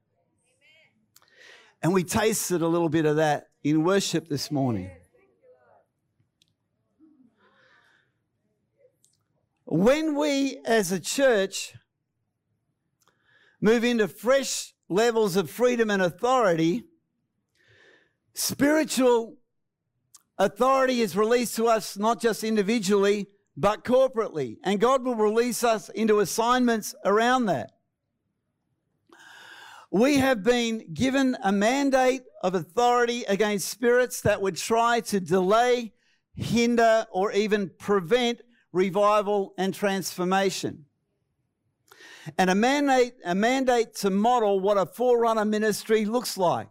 And 1.82 1.92
we 1.92 2.04
tasted 2.04 2.62
a 2.62 2.66
little 2.66 2.88
bit 2.88 3.04
of 3.04 3.16
that 3.16 3.48
in 3.62 3.84
worship 3.84 4.28
this 4.28 4.50
morning. 4.50 4.90
When 9.66 10.16
we 10.16 10.56
as 10.64 10.90
a 10.90 10.98
church 10.98 11.74
move 13.60 13.84
into 13.84 14.08
fresh 14.08 14.72
levels 14.88 15.36
of 15.36 15.50
freedom 15.50 15.90
and 15.90 16.00
authority, 16.00 16.84
spiritual 18.32 19.36
authority 20.38 21.02
is 21.02 21.14
released 21.14 21.56
to 21.56 21.66
us 21.66 21.98
not 21.98 22.22
just 22.22 22.42
individually, 22.42 23.26
but 23.56 23.84
corporately. 23.84 24.56
And 24.64 24.80
God 24.80 25.04
will 25.04 25.14
release 25.14 25.62
us 25.62 25.88
into 25.90 26.20
assignments 26.20 26.94
around 27.04 27.46
that. 27.46 27.72
We 29.90 30.16
have 30.16 30.42
been 30.42 30.94
given 30.94 31.36
a 31.44 31.52
mandate 31.52 32.22
of 32.42 32.54
authority 32.54 33.24
against 33.24 33.68
spirits 33.68 34.22
that 34.22 34.40
would 34.40 34.56
try 34.56 35.00
to 35.00 35.20
delay, 35.20 35.92
hinder, 36.34 37.06
or 37.12 37.30
even 37.32 37.70
prevent 37.78 38.40
revival 38.72 39.52
and 39.58 39.74
transformation. 39.74 40.86
And 42.38 42.48
a 42.48 42.54
mandate, 42.54 43.14
a 43.24 43.34
mandate 43.34 43.94
to 43.96 44.08
model 44.08 44.60
what 44.60 44.78
a 44.78 44.86
forerunner 44.86 45.44
ministry 45.44 46.06
looks 46.06 46.38
like. 46.38 46.68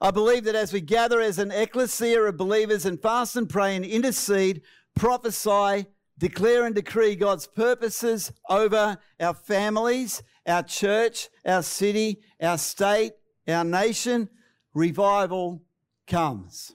I 0.00 0.10
believe 0.10 0.44
that 0.44 0.54
as 0.54 0.72
we 0.72 0.82
gather 0.82 1.20
as 1.20 1.38
an 1.38 1.50
ecclesia 1.50 2.20
of 2.20 2.36
believers 2.36 2.84
and 2.84 3.00
fast 3.00 3.36
and 3.36 3.48
pray 3.48 3.76
and 3.76 3.84
intercede, 3.84 4.60
prophesy, 4.94 5.86
declare 6.18 6.66
and 6.66 6.74
decree 6.74 7.16
God's 7.16 7.46
purposes 7.46 8.32
over 8.48 8.98
our 9.20 9.34
families 9.34 10.22
our 10.46 10.62
church, 10.62 11.28
our 11.44 11.62
city, 11.62 12.20
our 12.40 12.58
state, 12.58 13.12
our 13.48 13.64
nation, 13.64 14.28
revival 14.74 15.62
comes. 16.06 16.74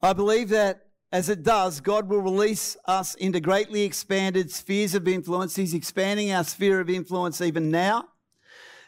I 0.00 0.12
believe 0.12 0.48
that 0.48 0.86
as 1.12 1.28
it 1.28 1.42
does, 1.42 1.80
God 1.80 2.08
will 2.08 2.20
release 2.20 2.76
us 2.86 3.14
into 3.14 3.38
greatly 3.38 3.82
expanded 3.82 4.50
spheres 4.50 4.94
of 4.94 5.06
influence. 5.06 5.54
He's 5.54 5.74
expanding 5.74 6.32
our 6.32 6.42
sphere 6.42 6.80
of 6.80 6.90
influence 6.90 7.40
even 7.40 7.70
now 7.70 8.08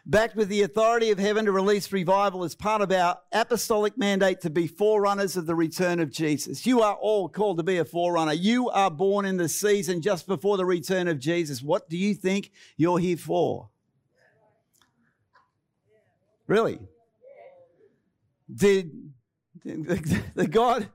backed 0.07 0.37
with 0.37 0.49
the 0.49 0.63
authority 0.63 1.11
of 1.11 1.19
heaven 1.19 1.47
to 1.47 1.53
release 1.53 1.91
revival 1.93 2.45
as 2.45 2.55
part 2.55 2.83
of 2.83 2.93
our 2.93 3.19
apostolic 3.33 3.97
mandate 3.97 4.41
to 4.43 4.51
be 4.51 4.67
forerunners 4.67 5.37
of 5.37 5.47
the 5.47 5.55
return 5.55 5.99
of 5.99 6.11
Jesus. 6.11 6.67
You 6.67 6.83
are 6.83 6.95
all 6.95 7.29
called 7.29 7.57
to 7.59 7.63
be 7.63 7.79
a 7.79 7.85
forerunner. 7.85 8.35
You 8.35 8.69
are 8.71 8.91
born 8.91 9.25
in 9.25 9.39
the 9.39 9.49
season 9.49 10.03
just 10.03 10.27
before 10.27 10.57
the 10.57 10.67
return 10.67 11.09
of 11.09 11.19
Jesus. 11.19 11.63
What 11.63 11.89
do 11.89 11.97
you 11.97 12.15
think 12.15 12.53
you're 12.77 12.99
here 12.99 13.17
for? 13.17 13.71
Really? 16.47 16.79
Did 18.55 19.11
the 19.65 20.47
God 20.51 20.89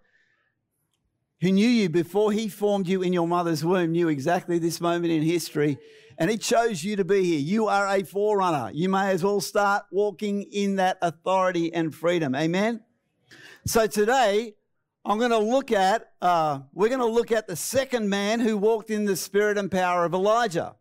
who 1.42 1.52
knew 1.52 1.68
you 1.68 1.90
before 1.90 2.32
he 2.32 2.48
formed 2.48 2.88
you 2.88 3.02
in 3.02 3.14
your 3.14 3.28
mother's 3.28 3.66
womb 3.66 3.94
knew 3.94 4.10
exactly 4.10 4.60
this 4.60 4.80
moment 4.80 5.12
in 5.12 5.24
history 5.24 5.80
and 6.20 6.30
He 6.30 6.38
chose 6.38 6.84
you 6.84 6.98
to 6.98 7.06
be 7.06 7.24
here. 7.24 7.40
You 7.40 7.68
are 7.68 7.88
a 7.88 8.04
forerunner. 8.04 8.70
You 8.74 8.90
may 8.90 9.10
as 9.10 9.24
well 9.24 9.40
start 9.40 9.86
walking 9.90 10.44
in 10.44 10.76
that 10.76 10.98
authority 11.02 11.74
and 11.74 11.96
freedom. 11.96 12.36
Amen. 12.36 12.82
So 13.66 13.88
today, 13.88 14.56
I'm 15.06 15.18
going 15.18 15.32
to 15.32 15.40
look 15.40 15.72
at, 15.72 16.12
uh, 16.22 16.60
we're 16.74 16.90
going 16.90 17.00
to 17.00 17.06
look 17.06 17.32
at 17.32 17.48
the 17.48 17.56
second 17.56 18.10
man 18.10 18.42
who 18.42 18.58
walked 18.58 18.90
in 18.90 19.06
the 19.06 19.16
spirit 19.16 19.58
and 19.58 19.72
power 19.72 20.04
of 20.04 20.14
Elijah. 20.14 20.76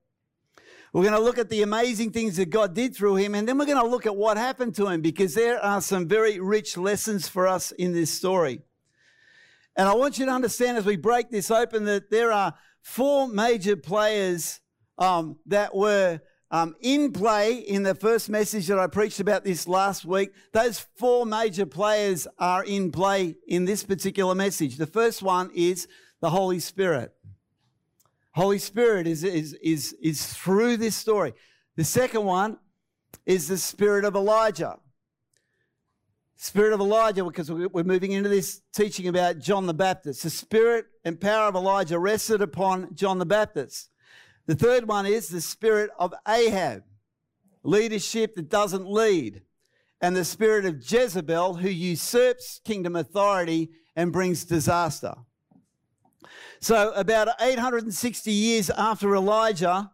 We're 0.92 1.02
going 1.02 1.14
to 1.14 1.20
look 1.20 1.38
at 1.38 1.50
the 1.50 1.62
amazing 1.62 2.10
things 2.10 2.36
that 2.36 2.50
God 2.50 2.74
did 2.74 2.96
through 2.96 3.16
him, 3.16 3.34
and 3.34 3.46
then 3.46 3.58
we're 3.58 3.66
going 3.66 3.82
to 3.82 3.86
look 3.86 4.06
at 4.06 4.16
what 4.16 4.36
happened 4.36 4.74
to 4.76 4.88
him 4.88 5.02
because 5.02 5.34
there 5.34 5.62
are 5.62 5.80
some 5.80 6.08
very 6.08 6.40
rich 6.40 6.76
lessons 6.76 7.28
for 7.28 7.46
us 7.46 7.70
in 7.72 7.92
this 7.92 8.10
story. 8.10 8.62
And 9.76 9.88
I 9.88 9.94
want 9.94 10.18
you 10.18 10.26
to 10.26 10.32
understand 10.32 10.78
as 10.78 10.84
we 10.84 10.96
break 10.96 11.30
this 11.30 11.50
open 11.50 11.84
that 11.84 12.10
there 12.10 12.32
are 12.32 12.54
four 12.80 13.28
major 13.28 13.76
players 13.76 14.60
um, 14.98 15.38
that 15.46 15.74
were 15.74 16.20
um, 16.50 16.74
in 16.80 17.12
play 17.12 17.54
in 17.54 17.82
the 17.82 17.94
first 17.94 18.28
message 18.28 18.66
that 18.68 18.78
I 18.78 18.86
preached 18.86 19.20
about 19.20 19.44
this 19.44 19.68
last 19.68 20.04
week. 20.04 20.30
Those 20.52 20.86
four 20.96 21.26
major 21.26 21.66
players 21.66 22.26
are 22.38 22.64
in 22.64 22.90
play 22.90 23.36
in 23.46 23.64
this 23.64 23.84
particular 23.84 24.34
message. 24.34 24.76
The 24.76 24.86
first 24.86 25.22
one 25.22 25.50
is 25.54 25.86
the 26.20 26.30
Holy 26.30 26.58
Spirit. 26.58 27.12
Holy 28.32 28.58
Spirit 28.58 29.06
is, 29.06 29.24
is, 29.24 29.54
is, 29.54 29.94
is 30.00 30.26
through 30.32 30.76
this 30.76 30.96
story. 30.96 31.34
The 31.76 31.84
second 31.84 32.24
one 32.24 32.58
is 33.26 33.48
the 33.48 33.58
spirit 33.58 34.04
of 34.04 34.14
Elijah. 34.14 34.78
Spirit 36.36 36.72
of 36.72 36.80
Elijah, 36.80 37.24
because 37.24 37.50
we're 37.50 37.82
moving 37.82 38.12
into 38.12 38.28
this 38.28 38.62
teaching 38.72 39.08
about 39.08 39.40
John 39.40 39.66
the 39.66 39.74
Baptist. 39.74 40.22
The 40.22 40.30
spirit 40.30 40.86
and 41.04 41.20
power 41.20 41.48
of 41.48 41.56
Elijah 41.56 41.98
rested 41.98 42.40
upon 42.40 42.94
John 42.94 43.18
the 43.18 43.26
Baptist. 43.26 43.90
The 44.48 44.54
third 44.54 44.88
one 44.88 45.04
is 45.04 45.28
the 45.28 45.42
spirit 45.42 45.90
of 45.98 46.14
Ahab, 46.26 46.82
leadership 47.62 48.34
that 48.34 48.48
doesn't 48.48 48.88
lead, 48.88 49.42
and 50.00 50.16
the 50.16 50.24
spirit 50.24 50.64
of 50.64 50.90
Jezebel, 50.90 51.56
who 51.56 51.68
usurps 51.68 52.58
kingdom 52.64 52.96
authority 52.96 53.68
and 53.94 54.10
brings 54.10 54.46
disaster. 54.46 55.14
So, 56.60 56.92
about 56.92 57.28
860 57.38 58.32
years 58.32 58.70
after 58.70 59.14
Elijah, 59.14 59.90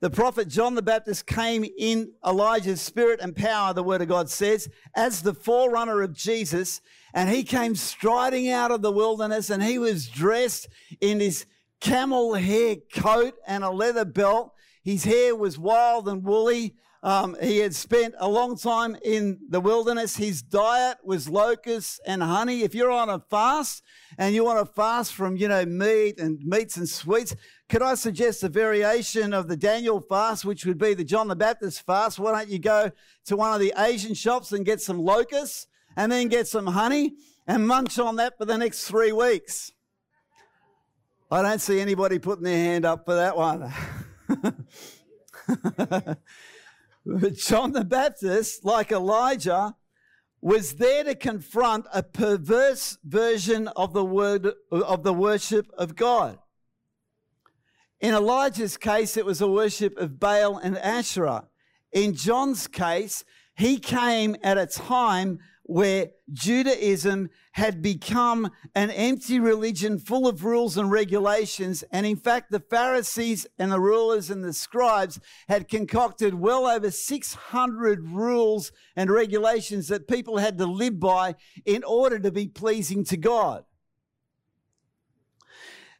the 0.00 0.10
prophet 0.10 0.46
John 0.46 0.76
the 0.76 0.82
Baptist 0.82 1.26
came 1.26 1.64
in 1.76 2.12
Elijah's 2.24 2.80
spirit 2.80 3.18
and 3.20 3.34
power, 3.34 3.74
the 3.74 3.82
word 3.82 4.02
of 4.02 4.08
God 4.08 4.30
says, 4.30 4.68
as 4.94 5.22
the 5.22 5.34
forerunner 5.34 6.00
of 6.02 6.12
Jesus. 6.12 6.80
And 7.12 7.28
he 7.28 7.42
came 7.42 7.74
striding 7.74 8.50
out 8.50 8.70
of 8.70 8.82
the 8.82 8.92
wilderness 8.92 9.50
and 9.50 9.62
he 9.64 9.78
was 9.78 10.06
dressed 10.06 10.68
in 11.00 11.18
his 11.18 11.46
camel 11.80 12.34
hair 12.34 12.76
coat 12.94 13.34
and 13.46 13.64
a 13.64 13.70
leather 13.70 14.04
belt. 14.04 14.52
His 14.82 15.04
hair 15.04 15.34
was 15.34 15.58
wild 15.58 16.08
and 16.08 16.24
woolly. 16.24 16.74
Um, 17.02 17.36
he 17.40 17.58
had 17.58 17.74
spent 17.74 18.14
a 18.18 18.28
long 18.28 18.56
time 18.56 18.96
in 19.04 19.38
the 19.48 19.60
wilderness. 19.60 20.16
His 20.16 20.42
diet 20.42 20.98
was 21.04 21.28
locusts 21.28 22.00
and 22.06 22.22
honey. 22.22 22.62
If 22.62 22.74
you're 22.74 22.90
on 22.90 23.08
a 23.08 23.20
fast 23.30 23.84
and 24.18 24.34
you 24.34 24.44
want 24.44 24.58
to 24.58 24.72
fast 24.74 25.14
from, 25.14 25.36
you 25.36 25.46
know, 25.46 25.64
meat 25.64 26.18
and 26.18 26.40
meats 26.44 26.76
and 26.76 26.88
sweets, 26.88 27.36
could 27.68 27.82
I 27.82 27.94
suggest 27.94 28.42
a 28.42 28.48
variation 28.48 29.32
of 29.32 29.46
the 29.46 29.56
Daniel 29.56 30.00
fast, 30.00 30.44
which 30.44 30.66
would 30.66 30.78
be 30.78 30.94
the 30.94 31.04
John 31.04 31.28
the 31.28 31.36
Baptist 31.36 31.86
fast? 31.86 32.18
Why 32.18 32.32
don't 32.32 32.48
you 32.48 32.58
go 32.58 32.90
to 33.26 33.36
one 33.36 33.52
of 33.52 33.60
the 33.60 33.72
Asian 33.78 34.14
shops 34.14 34.50
and 34.50 34.66
get 34.66 34.80
some 34.80 34.98
locusts 34.98 35.68
and 35.96 36.10
then 36.10 36.28
get 36.28 36.48
some 36.48 36.66
honey 36.66 37.14
and 37.46 37.68
munch 37.68 38.00
on 38.00 38.16
that 38.16 38.36
for 38.36 38.46
the 38.46 38.58
next 38.58 38.88
three 38.88 39.12
weeks? 39.12 39.70
I 41.28 41.42
don't 41.42 41.60
see 41.60 41.80
anybody 41.80 42.20
putting 42.20 42.44
their 42.44 42.56
hand 42.56 42.84
up 42.84 43.04
for 43.04 43.16
that 43.16 43.36
one. 43.36 43.72
but 47.04 47.34
John 47.34 47.72
the 47.72 47.84
Baptist, 47.84 48.64
like 48.64 48.92
Elijah, 48.92 49.74
was 50.40 50.74
there 50.74 51.02
to 51.02 51.16
confront 51.16 51.86
a 51.92 52.04
perverse 52.04 52.98
version 53.04 53.66
of 53.68 53.92
the 53.92 54.04
word 54.04 54.52
of 54.70 55.02
the 55.02 55.12
worship 55.12 55.66
of 55.76 55.96
God. 55.96 56.38
In 58.00 58.14
Elijah's 58.14 58.76
case, 58.76 59.16
it 59.16 59.26
was 59.26 59.40
a 59.40 59.48
worship 59.48 59.96
of 59.96 60.20
Baal 60.20 60.58
and 60.58 60.78
Asherah. 60.78 61.48
In 61.90 62.14
John's 62.14 62.68
case, 62.68 63.24
he 63.56 63.78
came 63.78 64.36
at 64.44 64.58
a 64.58 64.66
time 64.66 65.40
where 65.66 66.10
Judaism 66.32 67.28
had 67.52 67.82
become 67.82 68.50
an 68.74 68.90
empty 68.90 69.40
religion 69.40 69.98
full 69.98 70.28
of 70.28 70.44
rules 70.44 70.76
and 70.76 70.90
regulations. 70.90 71.82
And 71.90 72.06
in 72.06 72.16
fact, 72.16 72.50
the 72.50 72.60
Pharisees 72.60 73.46
and 73.58 73.72
the 73.72 73.80
rulers 73.80 74.30
and 74.30 74.44
the 74.44 74.52
scribes 74.52 75.18
had 75.48 75.68
concocted 75.68 76.34
well 76.34 76.66
over 76.66 76.90
600 76.90 78.08
rules 78.08 78.72
and 78.94 79.10
regulations 79.10 79.88
that 79.88 80.08
people 80.08 80.38
had 80.38 80.56
to 80.58 80.66
live 80.66 81.00
by 81.00 81.34
in 81.64 81.82
order 81.82 82.18
to 82.20 82.30
be 82.30 82.46
pleasing 82.46 83.04
to 83.04 83.16
God. 83.16 83.64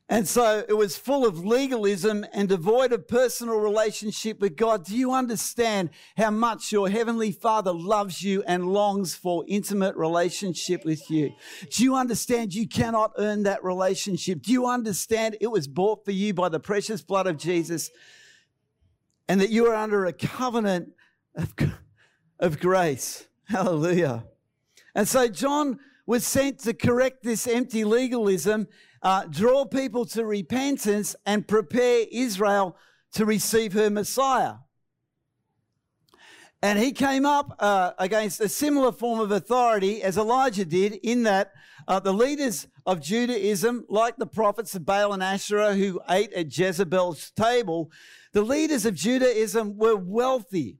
And 0.09 0.29
so 0.29 0.65
it 0.69 0.75
was 0.75 0.97
full 0.97 1.27
of 1.27 1.45
legalism 1.45 2.25
and 2.33 2.49
devoid 2.49 2.93
of 2.93 3.09
personal 3.09 3.57
relationship 3.57 4.39
with 4.39 4.55
God. 4.55 4.85
Do 4.85 4.97
you 4.97 5.13
understand 5.13 5.91
how 6.17 6.31
much 6.31 6.71
your 6.71 6.89
heavenly 6.89 7.33
father 7.33 7.73
loves 7.73 8.23
you 8.23 8.45
and 8.47 8.73
longs 8.73 9.17
for 9.17 9.45
intimate 9.49 9.97
relationship 9.97 10.85
with 10.85 11.11
you? 11.11 11.35
Do 11.71 11.83
you 11.83 11.97
understand 11.97 12.55
you 12.55 12.69
cannot 12.69 13.15
earn 13.19 13.43
that 13.45 13.65
relationship? 13.65 14.43
Do 14.43 14.53
you 14.53 14.67
understand 14.67 15.39
it 15.41 15.51
was 15.51 15.67
bought 15.67 16.05
for 16.05 16.13
you 16.13 16.33
by 16.33 16.51
the 16.51 16.61
precious 16.61 17.03
blood 17.03 17.27
of 17.27 17.37
Jesus 17.37 17.91
and 19.27 19.41
that 19.41 19.51
you 19.51 19.67
are 19.67 19.75
under 19.75 20.07
a 20.07 20.13
covenant 20.13 20.91
of, 21.35 21.53
of 22.39 22.61
grace? 22.61 23.27
Hallelujah. 23.49 24.25
And 24.95 25.09
so 25.09 25.27
John 25.27 25.81
was 26.07 26.27
sent 26.27 26.61
to 26.61 26.73
correct 26.73 27.23
this 27.23 27.47
empty 27.47 27.85
legalism 27.85 28.69
uh, 29.03 29.25
draw 29.27 29.65
people 29.65 30.05
to 30.07 30.25
repentance 30.25 31.15
and 31.27 31.47
prepare 31.47 32.07
Israel 32.11 32.77
to 33.13 33.25
receive 33.25 33.73
her 33.73 33.91
Messiah. 33.91 34.55
And 36.63 36.79
he 36.79 36.93
came 36.93 37.27
up 37.27 37.55
uh, 37.59 37.93
against 37.99 38.41
a 38.41 38.49
similar 38.49 38.91
form 38.91 39.21
of 39.21 39.31
authority 39.31 40.03
as 40.03 40.17
Elijah 40.17 40.65
did, 40.65 40.95
in 40.95 41.23
that 41.25 41.53
uh, 41.87 42.01
the 42.01 42.13
leaders 42.13 42.67
of 42.87 43.01
Judaism, 43.01 43.85
like 43.89 44.17
the 44.17 44.27
prophets 44.27 44.75
of 44.75 44.87
Baal 44.87 45.13
and 45.13 45.23
Asherah 45.23 45.75
who 45.75 46.01
ate 46.09 46.33
at 46.33 46.57
Jezebel's 46.57 47.31
table, 47.33 47.91
the 48.33 48.43
leaders 48.43 48.87
of 48.87 48.95
Judaism 48.95 49.77
were 49.77 49.97
wealthy. 49.97 50.79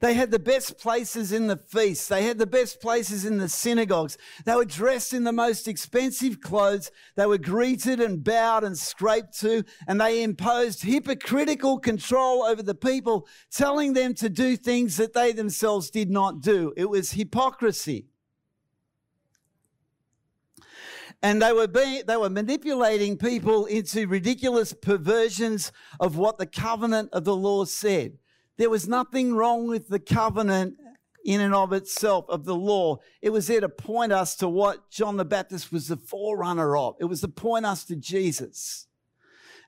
They 0.00 0.14
had 0.14 0.30
the 0.30 0.38
best 0.38 0.78
places 0.78 1.32
in 1.32 1.48
the 1.48 1.56
feasts. 1.56 2.06
They 2.06 2.22
had 2.22 2.38
the 2.38 2.46
best 2.46 2.80
places 2.80 3.24
in 3.24 3.38
the 3.38 3.48
synagogues. 3.48 4.16
They 4.44 4.54
were 4.54 4.64
dressed 4.64 5.12
in 5.12 5.24
the 5.24 5.32
most 5.32 5.66
expensive 5.66 6.40
clothes. 6.40 6.90
They 7.16 7.26
were 7.26 7.38
greeted 7.38 8.00
and 8.00 8.22
bowed 8.22 8.62
and 8.62 8.78
scraped 8.78 9.38
to, 9.40 9.64
and 9.88 10.00
they 10.00 10.22
imposed 10.22 10.82
hypocritical 10.82 11.78
control 11.78 12.44
over 12.44 12.62
the 12.62 12.76
people, 12.76 13.26
telling 13.50 13.92
them 13.92 14.14
to 14.14 14.28
do 14.28 14.56
things 14.56 14.96
that 14.98 15.14
they 15.14 15.32
themselves 15.32 15.90
did 15.90 16.10
not 16.10 16.40
do. 16.40 16.72
It 16.76 16.88
was 16.88 17.12
hypocrisy. 17.12 18.06
and 21.20 21.42
they 21.42 21.52
were 21.52 21.66
being 21.66 22.02
they 22.06 22.16
were 22.16 22.30
manipulating 22.30 23.16
people 23.16 23.66
into 23.66 24.06
ridiculous 24.06 24.72
perversions 24.72 25.72
of 25.98 26.16
what 26.16 26.38
the 26.38 26.46
covenant 26.46 27.08
of 27.12 27.24
the 27.24 27.34
law 27.34 27.64
said 27.64 28.12
there 28.58 28.70
was 28.70 28.86
nothing 28.86 29.34
wrong 29.34 29.66
with 29.66 29.88
the 29.88 30.00
covenant 30.00 30.74
in 31.24 31.40
and 31.40 31.54
of 31.54 31.72
itself 31.72 32.24
of 32.28 32.44
the 32.44 32.54
law. 32.54 32.98
It 33.22 33.30
was 33.30 33.46
there 33.46 33.60
to 33.60 33.68
point 33.68 34.12
us 34.12 34.34
to 34.36 34.48
what 34.48 34.90
John 34.90 35.16
the 35.16 35.24
Baptist 35.24 35.72
was 35.72 35.88
the 35.88 35.96
forerunner 35.96 36.76
of. 36.76 36.96
It 37.00 37.04
was 37.04 37.20
to 37.22 37.28
point 37.28 37.66
us 37.66 37.84
to 37.84 37.96
Jesus. 37.96 38.86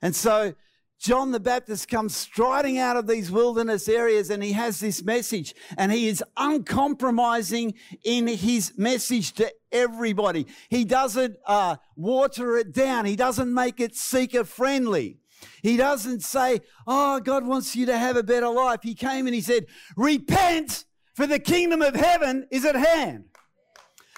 And 0.01 0.15
so 0.15 0.55
John 0.99 1.31
the 1.31 1.39
Baptist 1.39 1.87
comes 1.87 2.15
striding 2.15 2.77
out 2.77 2.97
of 2.97 3.07
these 3.07 3.31
wilderness 3.31 3.87
areas 3.87 4.29
and 4.29 4.43
he 4.43 4.51
has 4.51 4.79
this 4.79 5.03
message 5.03 5.55
and 5.77 5.91
he 5.91 6.07
is 6.07 6.23
uncompromising 6.37 7.73
in 8.03 8.27
his 8.27 8.73
message 8.77 9.31
to 9.33 9.51
everybody. 9.71 10.47
He 10.69 10.83
doesn't 10.83 11.37
uh, 11.47 11.77
water 11.95 12.57
it 12.57 12.73
down. 12.73 13.05
He 13.05 13.15
doesn't 13.15 13.51
make 13.51 13.79
it 13.79 13.95
seeker 13.95 14.43
friendly. 14.43 15.20
He 15.61 15.77
doesn't 15.77 16.21
say, 16.21 16.61
Oh, 16.87 17.19
God 17.19 17.45
wants 17.45 17.75
you 17.75 17.85
to 17.87 17.97
have 17.97 18.15
a 18.15 18.23
better 18.23 18.49
life. 18.49 18.79
He 18.83 18.95
came 18.95 19.27
and 19.27 19.35
he 19.35 19.41
said, 19.41 19.65
Repent, 19.95 20.85
for 21.15 21.27
the 21.27 21.39
kingdom 21.39 21.81
of 21.81 21.95
heaven 21.95 22.47
is 22.51 22.65
at 22.65 22.75
hand. 22.75 23.25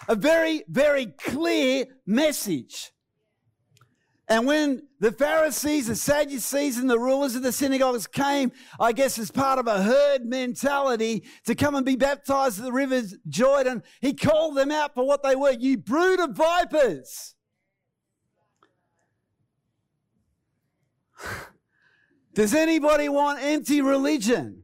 A 0.08 0.16
very, 0.16 0.64
very 0.68 1.08
clear 1.08 1.86
message. 2.06 2.92
And 4.30 4.48
when 4.48 4.84
the 5.00 5.12
Pharisees, 5.12 5.88
the 5.88 5.96
Sadducees, 5.96 6.78
and 6.78 6.90
the 6.90 7.00
rulers 7.00 7.36
of 7.36 7.44
the 7.44 7.52
synagogues 7.52 8.08
came, 8.08 8.52
I 8.80 8.94
guess 8.94 9.20
as 9.20 9.32
part 9.32 9.60
of 9.60 9.68
a 9.68 9.84
herd 9.84 10.26
mentality 10.26 11.26
to 11.46 11.56
come 11.56 11.76
and 11.76 11.86
be 11.86 11.98
baptized 11.98 12.60
at 12.60 12.66
the 12.66 12.72
river 12.72 13.02
Jordan, 13.28 13.84
he 14.02 14.14
called 14.14 14.56
them 14.56 14.72
out 14.72 14.94
for 14.94 15.06
what 15.06 15.24
they 15.24 15.36
were. 15.36 15.52
You 15.52 15.78
brood 15.78 16.22
of 16.22 16.32
vipers. 16.32 17.33
Does 22.34 22.54
anybody 22.54 23.10
want 23.10 23.40
anti 23.40 23.82
religion? 23.82 24.64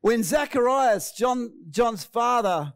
When 0.00 0.24
Zacharias, 0.24 1.12
John, 1.12 1.52
John's 1.70 2.02
father, 2.02 2.72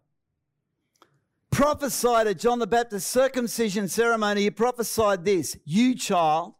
prophesied 1.50 2.28
at 2.28 2.38
John 2.38 2.60
the 2.60 2.68
Baptist's 2.68 3.10
circumcision 3.10 3.88
ceremony, 3.88 4.42
he 4.42 4.50
prophesied 4.50 5.24
this 5.24 5.56
You, 5.64 5.96
child, 5.96 6.54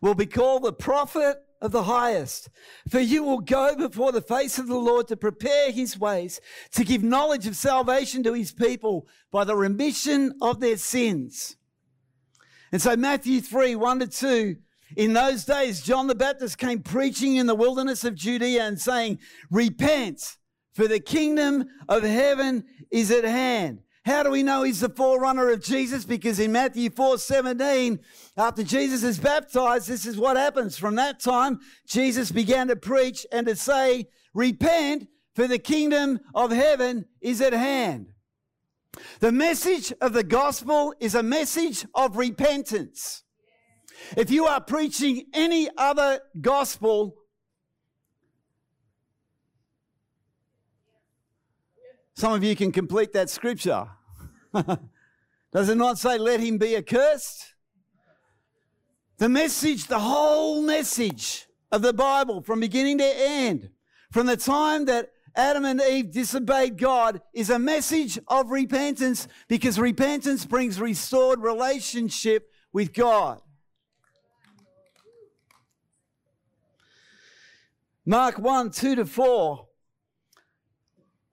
will 0.00 0.14
be 0.14 0.26
called 0.26 0.62
the 0.62 0.72
prophet 0.72 1.38
of 1.62 1.70
the 1.70 1.84
highest. 1.84 2.50
For 2.90 3.00
you 3.00 3.22
will 3.22 3.40
go 3.40 3.74
before 3.74 4.12
the 4.12 4.20
face 4.20 4.58
of 4.58 4.66
the 4.66 4.76
Lord 4.76 5.08
to 5.08 5.16
prepare 5.16 5.70
his 5.70 5.98
ways, 5.98 6.40
to 6.72 6.84
give 6.84 7.02
knowledge 7.02 7.46
of 7.46 7.56
salvation 7.56 8.22
to 8.24 8.34
his 8.34 8.52
people 8.52 9.06
by 9.30 9.44
the 9.44 9.56
remission 9.56 10.34
of 10.42 10.60
their 10.60 10.76
sins. 10.76 11.56
And 12.72 12.82
so, 12.82 12.96
Matthew 12.96 13.40
3 13.40 13.76
1 13.76 14.00
to 14.00 14.06
2. 14.08 14.56
In 14.96 15.14
those 15.14 15.46
days, 15.46 15.80
John 15.80 16.06
the 16.06 16.14
Baptist 16.14 16.58
came 16.58 16.82
preaching 16.82 17.36
in 17.36 17.46
the 17.46 17.54
wilderness 17.54 18.04
of 18.04 18.14
Judea 18.14 18.64
and 18.64 18.78
saying, 18.78 19.20
Repent, 19.50 20.36
for 20.74 20.86
the 20.86 21.00
kingdom 21.00 21.64
of 21.88 22.02
heaven 22.02 22.64
is 22.90 23.10
at 23.10 23.24
hand. 23.24 23.80
How 24.04 24.24
do 24.24 24.30
we 24.30 24.42
know 24.42 24.64
he's 24.64 24.80
the 24.80 24.88
forerunner 24.88 25.50
of 25.50 25.62
Jesus? 25.62 26.04
Because 26.04 26.40
in 26.40 26.50
Matthew 26.50 26.90
4 26.90 27.18
17, 27.18 28.00
after 28.36 28.64
Jesus 28.64 29.04
is 29.04 29.18
baptized, 29.18 29.88
this 29.88 30.06
is 30.06 30.16
what 30.16 30.36
happens. 30.36 30.76
From 30.76 30.96
that 30.96 31.20
time, 31.20 31.60
Jesus 31.86 32.32
began 32.32 32.68
to 32.68 32.76
preach 32.76 33.24
and 33.30 33.46
to 33.46 33.54
say, 33.54 34.08
Repent, 34.34 35.06
for 35.34 35.46
the 35.46 35.58
kingdom 35.58 36.20
of 36.34 36.50
heaven 36.50 37.06
is 37.20 37.40
at 37.40 37.52
hand. 37.52 38.08
The 39.20 39.32
message 39.32 39.92
of 40.00 40.12
the 40.12 40.24
gospel 40.24 40.94
is 41.00 41.14
a 41.14 41.22
message 41.22 41.86
of 41.94 42.16
repentance. 42.16 43.22
If 44.16 44.30
you 44.30 44.46
are 44.46 44.60
preaching 44.60 45.26
any 45.32 45.68
other 45.78 46.20
gospel, 46.40 47.14
some 52.14 52.32
of 52.32 52.44
you 52.44 52.54
can 52.54 52.72
complete 52.72 53.12
that 53.12 53.30
scripture. 53.30 53.88
Does 55.52 55.68
it 55.68 55.76
not 55.76 55.98
say, 55.98 56.18
let 56.18 56.40
him 56.40 56.58
be 56.58 56.76
accursed? 56.76 57.54
The 59.18 59.28
message, 59.28 59.86
the 59.86 59.98
whole 59.98 60.62
message 60.62 61.46
of 61.70 61.82
the 61.82 61.92
Bible 61.92 62.42
from 62.42 62.60
beginning 62.60 62.98
to 62.98 63.04
end, 63.04 63.70
from 64.10 64.26
the 64.26 64.36
time 64.36 64.86
that 64.86 65.10
Adam 65.34 65.64
and 65.64 65.80
Eve 65.80 66.10
disobeyed 66.10 66.76
God, 66.76 67.22
is 67.32 67.48
a 67.48 67.58
message 67.58 68.18
of 68.28 68.50
repentance 68.50 69.28
because 69.48 69.78
repentance 69.78 70.44
brings 70.44 70.80
restored 70.80 71.40
relationship 71.40 72.50
with 72.72 72.92
God. 72.92 73.40
Mark 78.04 78.38
1 78.38 78.70
2 78.70 78.96
to 78.96 79.06
4. 79.06 79.66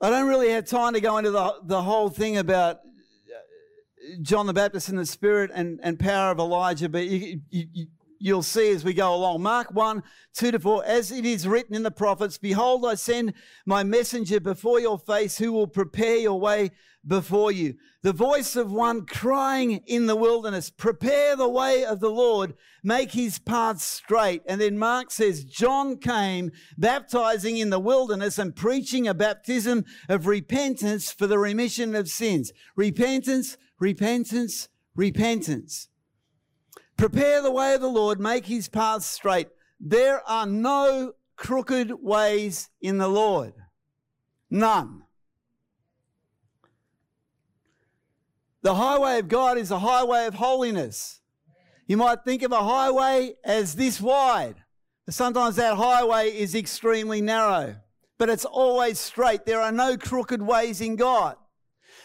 I 0.01 0.09
don't 0.09 0.27
really 0.27 0.51
have 0.51 0.65
time 0.65 0.93
to 0.93 1.01
go 1.01 1.17
into 1.17 1.31
the, 1.31 1.55
the 1.63 1.81
whole 1.81 2.09
thing 2.09 2.37
about 2.37 2.77
uh, 2.77 4.15
John 4.21 4.45
the 4.45 4.53
Baptist 4.53 4.87
in 4.87 4.95
the 4.95 5.05
spirit 5.05 5.51
and, 5.53 5.79
and 5.83 5.99
power 5.99 6.31
of 6.31 6.39
Elijah, 6.39 6.87
but 6.87 7.05
you, 7.05 7.41
you, 7.49 7.87
you'll 8.19 8.43
see 8.43 8.71
as 8.71 8.83
we 8.83 8.93
go 8.93 9.15
along. 9.15 9.41
Mark 9.41 9.73
1, 9.73 10.03
2 10.33 10.51
to 10.51 10.59
4, 10.59 10.85
as 10.85 11.11
it 11.11 11.25
is 11.25 11.47
written 11.47 11.75
in 11.75 11.83
the 11.83 11.91
prophets, 11.91 12.37
Behold, 12.37 12.85
I 12.85 12.95
send 12.95 13.33
my 13.65 13.83
messenger 13.83 14.39
before 14.39 14.79
your 14.79 14.99
face 14.99 15.37
who 15.37 15.51
will 15.51 15.67
prepare 15.67 16.17
your 16.17 16.39
way 16.39 16.71
before 17.05 17.51
you. 17.51 17.75
The 18.01 18.13
voice 18.13 18.55
of 18.55 18.71
one 18.71 19.05
crying 19.05 19.81
in 19.85 20.05
the 20.05 20.15
wilderness, 20.15 20.69
Prepare 20.69 21.35
the 21.35 21.49
way 21.49 21.83
of 21.83 21.99
the 21.99 22.09
Lord, 22.09 22.53
make 22.83 23.11
his 23.11 23.39
paths 23.39 23.83
straight. 23.83 24.41
And 24.47 24.59
then 24.61 24.77
Mark 24.77 25.11
says, 25.11 25.43
John 25.43 25.97
came 25.97 26.51
baptizing 26.77 27.57
in 27.57 27.69
the 27.69 27.79
wilderness 27.79 28.37
and 28.37 28.55
preaching 28.55 29.07
a 29.07 29.13
baptism 29.13 29.85
of 30.07 30.27
repentance 30.27 31.11
for 31.11 31.27
the 31.27 31.39
remission 31.39 31.95
of 31.95 32.09
sins. 32.09 32.51
Repentance, 32.75 33.57
repentance, 33.79 34.69
repentance. 34.95 35.87
Prepare 36.99 37.41
the 37.41 37.49
way 37.49 37.75
of 37.75 37.79
the 37.79 37.87
Lord, 37.87 38.19
make 38.19 38.45
his 38.45 38.67
paths 38.67 39.05
straight. 39.05 39.47
There 39.79 40.21
are 40.29 40.45
no 40.45 41.13
crooked 41.37 41.93
ways 41.93 42.67
in 42.81 42.97
the 42.97 43.07
Lord. 43.07 43.53
None. 44.49 45.03
The 48.63 48.75
highway 48.75 49.19
of 49.19 49.29
God 49.29 49.57
is 49.57 49.71
a 49.71 49.79
highway 49.79 50.25
of 50.25 50.33
holiness. 50.33 51.21
You 51.87 51.95
might 51.95 52.25
think 52.25 52.43
of 52.43 52.51
a 52.51 52.61
highway 52.61 53.35
as 53.45 53.75
this 53.75 54.01
wide. 54.01 54.55
Sometimes 55.09 55.55
that 55.55 55.77
highway 55.77 56.37
is 56.37 56.53
extremely 56.53 57.21
narrow, 57.21 57.77
but 58.17 58.27
it's 58.27 58.43
always 58.43 58.99
straight. 58.99 59.45
There 59.45 59.61
are 59.61 59.71
no 59.71 59.95
crooked 59.95 60.41
ways 60.41 60.81
in 60.81 60.97
God. 60.97 61.37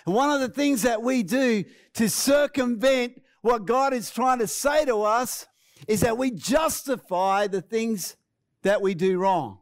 And 0.06 0.14
one 0.14 0.30
of 0.30 0.40
the 0.40 0.54
things 0.54 0.82
that 0.82 1.02
we 1.02 1.24
do 1.24 1.64
to 1.94 2.08
circumvent 2.08 3.20
what 3.44 3.66
God 3.66 3.92
is 3.92 4.10
trying 4.10 4.38
to 4.38 4.46
say 4.46 4.86
to 4.86 5.02
us 5.02 5.46
is 5.86 6.00
that 6.00 6.16
we 6.16 6.30
justify 6.30 7.46
the 7.46 7.60
things 7.60 8.16
that 8.62 8.80
we 8.80 8.94
do 8.94 9.18
wrong. 9.18 9.58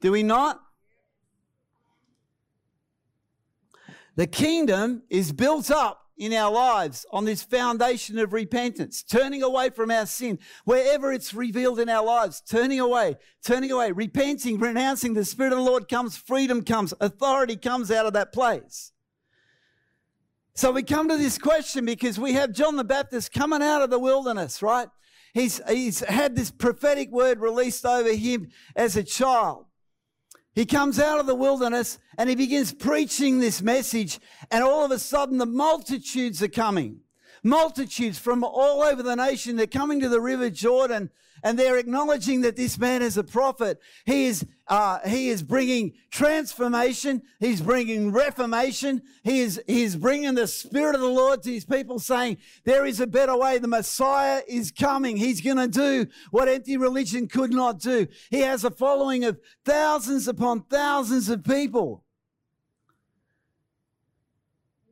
Do 0.00 0.10
we 0.10 0.24
not? 0.24 0.60
The 4.16 4.26
kingdom 4.26 5.04
is 5.08 5.30
built 5.30 5.70
up 5.70 6.02
in 6.16 6.32
our 6.32 6.50
lives 6.50 7.06
on 7.12 7.26
this 7.26 7.44
foundation 7.44 8.18
of 8.18 8.32
repentance, 8.32 9.04
turning 9.04 9.44
away 9.44 9.70
from 9.70 9.92
our 9.92 10.06
sin, 10.06 10.40
wherever 10.64 11.12
it's 11.12 11.32
revealed 11.32 11.78
in 11.78 11.88
our 11.88 12.04
lives, 12.04 12.40
turning 12.40 12.80
away, 12.80 13.14
turning 13.44 13.70
away, 13.70 13.92
repenting, 13.92 14.58
renouncing 14.58 15.14
the 15.14 15.24
Spirit 15.24 15.52
of 15.52 15.58
the 15.58 15.64
Lord 15.64 15.88
comes, 15.88 16.16
freedom 16.16 16.64
comes, 16.64 16.92
authority 17.00 17.54
comes 17.54 17.92
out 17.92 18.06
of 18.06 18.14
that 18.14 18.32
place. 18.32 18.90
So 20.56 20.72
we 20.72 20.82
come 20.82 21.10
to 21.10 21.18
this 21.18 21.36
question 21.36 21.84
because 21.84 22.18
we 22.18 22.32
have 22.32 22.50
John 22.50 22.76
the 22.76 22.84
Baptist 22.84 23.30
coming 23.30 23.60
out 23.60 23.82
of 23.82 23.90
the 23.90 23.98
wilderness, 23.98 24.62
right? 24.62 24.88
He's, 25.34 25.60
he's 25.68 26.00
had 26.00 26.34
this 26.34 26.50
prophetic 26.50 27.10
word 27.10 27.40
released 27.40 27.84
over 27.84 28.14
him 28.14 28.48
as 28.74 28.96
a 28.96 29.02
child. 29.02 29.66
He 30.54 30.64
comes 30.64 30.98
out 30.98 31.20
of 31.20 31.26
the 31.26 31.34
wilderness 31.34 31.98
and 32.16 32.30
he 32.30 32.36
begins 32.36 32.72
preaching 32.72 33.38
this 33.38 33.60
message, 33.60 34.18
and 34.50 34.64
all 34.64 34.86
of 34.86 34.90
a 34.92 34.98
sudden, 34.98 35.36
the 35.36 35.44
multitudes 35.44 36.42
are 36.42 36.48
coming. 36.48 37.00
Multitudes 37.42 38.18
from 38.18 38.42
all 38.42 38.80
over 38.80 39.02
the 39.02 39.14
nation, 39.14 39.56
they're 39.56 39.66
coming 39.66 40.00
to 40.00 40.08
the 40.08 40.22
River 40.22 40.48
Jordan 40.48 41.10
and 41.46 41.56
they're 41.56 41.78
acknowledging 41.78 42.40
that 42.40 42.56
this 42.56 42.76
man 42.76 43.02
is 43.02 43.16
a 43.16 43.22
prophet. 43.22 43.78
He 44.04 44.24
is, 44.24 44.44
uh, 44.66 44.98
he 45.06 45.28
is 45.28 45.44
bringing 45.44 45.92
transformation. 46.10 47.22
He's 47.38 47.60
bringing 47.60 48.10
reformation. 48.10 49.02
He 49.22 49.42
is, 49.42 49.62
he 49.68 49.84
is 49.84 49.94
bringing 49.94 50.34
the 50.34 50.48
Spirit 50.48 50.96
of 50.96 51.02
the 51.02 51.06
Lord 51.06 51.44
to 51.44 51.52
his 51.52 51.64
people 51.64 52.00
saying, 52.00 52.38
there 52.64 52.84
is 52.84 52.98
a 52.98 53.06
better 53.06 53.36
way. 53.36 53.58
The 53.58 53.68
Messiah 53.68 54.42
is 54.48 54.72
coming. 54.72 55.16
He's 55.16 55.40
going 55.40 55.58
to 55.58 55.68
do 55.68 56.10
what 56.32 56.48
empty 56.48 56.76
religion 56.76 57.28
could 57.28 57.52
not 57.52 57.78
do. 57.78 58.08
He 58.28 58.40
has 58.40 58.64
a 58.64 58.70
following 58.72 59.22
of 59.22 59.38
thousands 59.64 60.26
upon 60.26 60.64
thousands 60.64 61.28
of 61.28 61.44
people. 61.44 62.02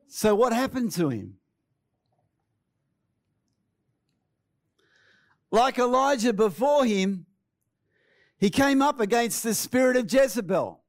So 0.06 0.36
what 0.36 0.52
happened 0.52 0.92
to 0.92 1.08
him? 1.08 1.38
Like 5.54 5.78
Elijah 5.78 6.32
before 6.32 6.84
him, 6.84 7.26
he 8.36 8.50
came 8.50 8.82
up 8.82 8.98
against 8.98 9.44
the 9.44 9.54
spirit 9.54 9.96
of 9.96 10.12
Jezebel. 10.12 10.82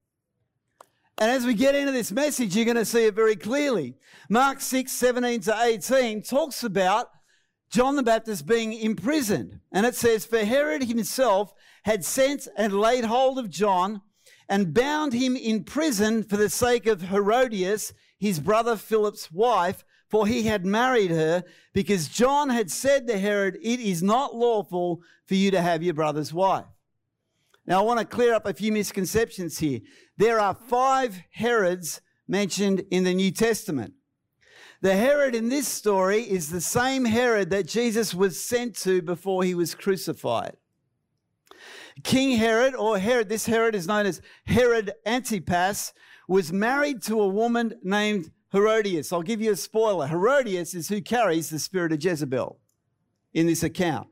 And 1.20 1.30
as 1.30 1.46
we 1.46 1.54
get 1.54 1.76
into 1.76 1.92
this 1.92 2.12
message, 2.12 2.56
you're 2.56 2.66
going 2.66 2.76
to 2.76 2.84
see 2.84 3.06
it 3.06 3.14
very 3.14 3.36
clearly. 3.36 3.94
Mark 4.28 4.62
6, 4.62 4.92
17 4.92 5.42
to 5.42 5.56
18 5.62 6.24
talks 6.24 6.64
about 6.64 7.10
John 7.70 7.96
the 7.96 8.02
Baptist 8.02 8.48
being 8.48 8.74
imprisoned. 8.74 9.60
And 9.72 9.86
it 9.86 9.94
says, 9.94 10.26
For 10.26 10.44
Herod 10.44 10.86
himself 10.86 11.54
had 11.84 12.04
sent 12.04 12.48
and 12.58 12.74
laid 12.74 13.06
hold 13.06 13.38
of 13.38 13.52
John 13.52 14.02
and 14.50 14.74
bound 14.74 15.14
him 15.14 15.36
in 15.36 15.64
prison 15.64 16.24
for 16.24 16.38
the 16.38 16.50
sake 16.50 16.88
of 16.88 17.04
Herodias, 17.04 17.94
his 18.18 18.40
brother 18.40 18.78
Philip's 18.78 19.32
wife, 19.32 19.86
for 20.10 20.28
he 20.28 20.44
had 20.44 20.66
married 20.66 21.12
her, 21.12 21.44
because 21.74 22.08
John 22.08 22.50
had 22.50 22.70
said 22.72 23.08
to 23.08 23.18
Herod, 23.18 23.58
It 23.62 23.80
is 23.80 24.04
not 24.04 24.36
lawful 24.36 25.02
for 25.26 25.36
you 25.36 25.52
to 25.52 25.62
have 25.62 25.84
your 25.84 25.94
brother's 25.94 26.34
wife. 26.34 26.66
Now, 27.68 27.80
I 27.80 27.84
want 27.84 28.00
to 28.00 28.06
clear 28.06 28.34
up 28.34 28.46
a 28.46 28.54
few 28.54 28.72
misconceptions 28.72 29.58
here. 29.58 29.80
There 30.18 30.40
are 30.40 30.54
five 30.54 31.20
Herods 31.32 32.02
mentioned 32.28 32.84
in 32.92 33.04
the 33.04 33.14
New 33.14 33.32
Testament. 33.32 33.94
The 34.82 34.96
Herod 34.96 35.34
in 35.34 35.50
this 35.50 35.68
story 35.68 36.22
is 36.22 36.50
the 36.50 36.62
same 36.62 37.06
Herod 37.06 37.50
that 37.50 37.68
Jesus 37.68 38.14
was 38.14 38.44
sent 38.44 38.76
to 38.78 39.02
before 39.02 39.44
he 39.44 39.56
was 39.56 39.74
crucified. 39.74 40.58
King 42.04 42.38
Herod, 42.38 42.76
or 42.76 43.00
Herod, 43.00 43.30
this 43.30 43.46
Herod 43.46 43.74
is 43.74 43.88
known 43.88 44.06
as 44.06 44.22
Herod 44.46 44.94
Antipas, 45.06 45.94
was 46.28 46.52
married 46.52 47.02
to 47.04 47.22
a 47.22 47.28
woman 47.28 47.80
named 47.84 48.32
Herodias. 48.56 49.12
I'll 49.12 49.22
give 49.22 49.42
you 49.42 49.52
a 49.52 49.56
spoiler. 49.58 50.08
Herodias 50.08 50.74
is 50.74 50.88
who 50.88 51.02
carries 51.02 51.50
the 51.50 51.60
spirit 51.60 51.92
of 51.92 52.04
Jezebel 52.04 52.58
in 53.34 53.48
this 53.48 53.64
account. 53.64 54.08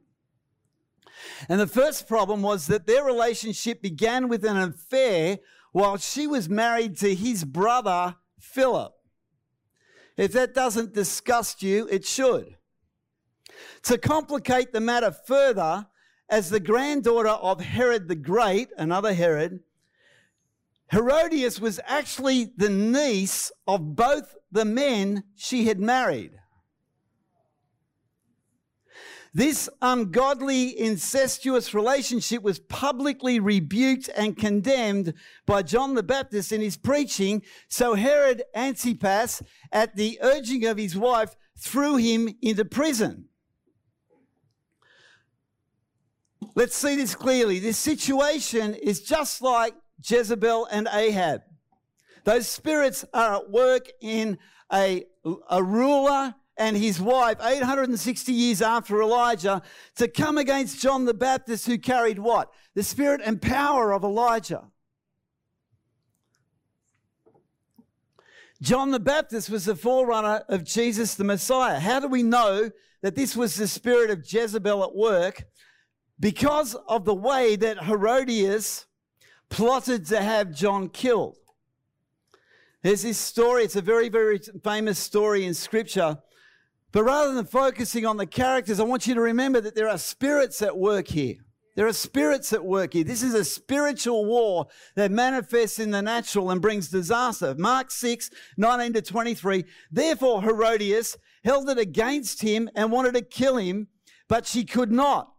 And 1.47 1.60
the 1.60 1.67
first 1.67 2.08
problem 2.08 2.41
was 2.41 2.67
that 2.67 2.86
their 2.86 3.06
relationship 3.06 3.82
began 3.82 4.27
with 4.27 4.43
an 4.43 4.58
affair 4.58 5.39
while 5.71 5.97
she 5.97 6.27
was 6.27 6.49
married 6.49 6.97
to 6.97 7.15
his 7.15 7.45
brother, 7.45 8.15
Philip. 8.39 8.93
If 10.17 10.34
that 10.34 10.53
doesn't 10.53 10.93
disgust 10.93 11.63
you, 11.63 11.88
it 11.89 12.06
should. 12.06 12.58
To 13.84 13.97
complicate 13.97 14.73
the 14.73 14.82
matter 14.82 15.12
further, 15.12 15.88
as 16.29 16.49
the 16.49 16.60
granddaughter 16.60 17.29
of 17.29 17.62
Herod 17.62 18.08
the 18.08 18.15
Great, 18.15 18.69
another 18.77 19.13
Herod, 19.13 19.62
Herodias 20.93 21.60
was 21.60 21.79
actually 21.88 22.53
the 22.56 22.69
niece 22.69 23.51
of 23.65 23.95
both 23.95 24.36
the 24.51 24.63
men 24.63 25.23
she 25.34 25.65
had 25.65 25.79
married. 25.79 26.34
This 29.34 29.67
ungodly, 29.82 30.79
incestuous 30.79 31.73
relationship 31.73 32.43
was 32.43 32.60
publicly 32.60 33.39
rebuked 33.39 34.08
and 34.15 34.38
condemned 34.38 35.15
by 35.47 35.63
John 35.63 35.95
the 35.95 36.03
Baptist 36.03 36.51
in 36.51 36.62
his 36.62 36.77
preaching. 36.77 37.41
So 37.67 37.95
Herod 37.95 38.43
Antipas, 38.53 39.41
at 39.71 39.95
the 39.95 40.19
urging 40.21 40.63
of 40.67 40.77
his 40.77 40.95
wife, 40.95 41.36
threw 41.58 41.95
him 41.95 42.29
into 42.43 42.65
prison. 42.65 43.29
Let's 46.53 46.75
see 46.75 46.95
this 46.95 47.15
clearly. 47.15 47.58
This 47.58 47.79
situation 47.79 48.75
is 48.75 49.01
just 49.01 49.41
like 49.41 49.73
Jezebel 50.01 50.67
and 50.71 50.88
Ahab. 50.91 51.41
Those 52.23 52.47
spirits 52.47 53.03
are 53.13 53.36
at 53.36 53.49
work 53.49 53.89
in 54.01 54.38
a, 54.71 55.06
a 55.49 55.62
ruler 55.62 56.36
and 56.58 56.77
his 56.77 57.01
wife 57.01 57.38
860 57.41 58.32
years 58.32 58.62
after 58.62 59.01
Elijah 59.01 59.62
to 59.95 60.08
come 60.08 60.38
against 60.38 60.82
John 60.82 61.06
the 61.06 61.13
Baptist, 61.13 61.65
who 61.65 61.77
carried 61.77 62.19
what? 62.19 62.51
The 62.75 62.84
spirit 62.84 63.21
and 63.23 63.41
power 63.41 63.91
of 63.91 64.03
Elijah. 64.03 64.65
John 68.62 68.91
the 68.91 68.99
Baptist 68.99 69.49
was 69.49 69.65
the 69.65 69.75
forerunner 69.75 70.43
of 70.47 70.63
Jesus 70.63 71.15
the 71.15 71.25
Messiah. 71.25 71.79
How 71.79 71.99
do 71.99 72.08
we 72.08 72.23
know 72.23 72.71
that 73.01 73.15
this 73.15 73.36
was 73.36 73.56
the 73.56 73.67
spirit 73.67 74.10
of 74.10 74.32
Jezebel 74.32 74.84
at 74.84 74.95
work? 74.95 75.43
Because 76.19 76.75
of 76.88 77.03
the 77.03 77.13
way 77.13 77.58
that 77.58 77.84
Herodias 77.84 78.86
plotted 79.54 80.08
to 80.08 80.20
have 80.20 80.52
John 80.52 80.89
killed. 80.89 81.38
There's 82.82 83.04
this 83.04 83.20
story, 83.20 83.63
it's 83.63 83.76
a 83.76 83.82
very, 83.82 84.10
very 84.10 84.39
famous 84.63 84.98
story 84.98 85.46
in 85.46 85.54
Scripture. 85.54 86.18
But 86.92 87.04
rather 87.04 87.34
than 87.34 87.46
focusing 87.46 88.04
on 88.04 88.18
the 88.18 88.26
characters, 88.26 88.80
I 88.80 88.84
want 88.84 89.06
you 89.06 89.13
to 89.13 89.22
remember 89.22 89.62
that 89.62 89.76
there 89.76 89.88
are 89.88 90.00
spirits 90.00 90.63
at 90.63 90.76
work 90.76 91.08
here. 91.08 91.36
There 91.76 91.86
are 91.86 91.94
spirits 91.94 92.52
at 92.52 92.66
work 92.66 92.94
here. 92.94 93.04
This 93.04 93.22
is 93.22 93.36
a 93.36 93.46
spiritual 93.46 94.26
war 94.26 94.68
that 94.96 95.12
manifests 95.12 95.78
in 95.78 95.92
the 95.92 96.02
natural 96.02 96.50
and 96.50 96.60
brings 96.60 96.89
disaster. 96.89 97.54
Mark 97.56 97.92
6, 97.92 98.32
19 98.58 98.94
to 98.94 99.02
23. 99.04 99.66
Therefore, 99.92 100.42
Herodias 100.42 101.16
held 101.44 101.70
it 101.70 101.78
against 101.78 102.42
him 102.42 102.72
and 102.76 102.92
wanted 102.92 103.13
to 103.13 103.22
kill 103.22 103.58
him, 103.58 103.88
but 104.28 104.48
she 104.48 104.66
could 104.66 104.92
not 104.92 105.33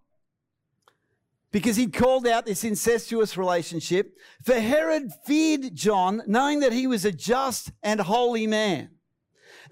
because 1.54 1.76
he'd 1.76 1.92
called 1.92 2.26
out 2.26 2.44
this 2.44 2.64
incestuous 2.64 3.36
relationship. 3.36 4.18
For 4.42 4.58
Herod 4.58 5.12
feared 5.24 5.72
John, 5.72 6.20
knowing 6.26 6.58
that 6.58 6.72
he 6.72 6.88
was 6.88 7.04
a 7.04 7.12
just 7.12 7.70
and 7.80 8.00
holy 8.00 8.48
man. 8.48 8.90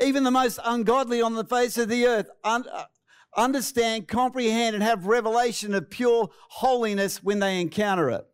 Even 0.01 0.23
the 0.23 0.31
most 0.31 0.61
ungodly 0.65 1.21
on 1.21 1.35
the 1.35 1.45
face 1.45 1.77
of 1.77 1.89
the 1.89 2.07
earth 2.07 2.31
un- 2.45 2.67
uh, 2.73 2.85
understand, 3.37 4.07
comprehend, 4.07 4.77
and 4.77 4.83
have 4.85 5.07
revelation 5.07 5.75
of 5.75 5.91
pure 5.91 6.29
holiness 6.51 7.21
when 7.21 7.41
they 7.41 7.61
encounter 7.61 8.11
it. 8.11 8.27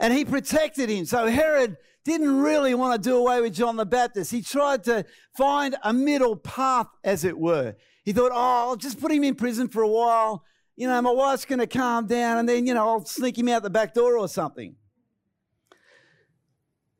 And 0.00 0.14
he 0.14 0.24
protected 0.24 0.88
him. 0.88 1.06
So 1.06 1.26
Herod 1.26 1.76
didn't 2.04 2.40
really 2.40 2.72
want 2.72 3.02
to 3.02 3.10
do 3.10 3.16
away 3.16 3.40
with 3.40 3.52
John 3.52 3.74
the 3.74 3.84
Baptist. 3.84 4.30
He 4.30 4.42
tried 4.42 4.84
to 4.84 5.04
find 5.36 5.74
a 5.82 5.92
middle 5.92 6.36
path, 6.36 6.86
as 7.02 7.24
it 7.24 7.36
were. 7.36 7.74
He 8.04 8.12
thought, 8.12 8.30
oh, 8.32 8.68
I'll 8.68 8.76
just 8.76 9.00
put 9.00 9.10
him 9.10 9.24
in 9.24 9.34
prison 9.34 9.66
for 9.66 9.82
a 9.82 9.88
while 9.88 10.44
you 10.78 10.86
know, 10.86 11.02
my 11.02 11.10
wife's 11.10 11.44
going 11.44 11.58
to 11.58 11.66
calm 11.66 12.06
down 12.06 12.38
and 12.38 12.48
then, 12.48 12.64
you 12.64 12.72
know, 12.72 12.88
I'll 12.88 13.04
sneak 13.04 13.36
him 13.36 13.48
out 13.48 13.64
the 13.64 13.70
back 13.70 13.94
door 13.94 14.16
or 14.16 14.28
something. 14.28 14.76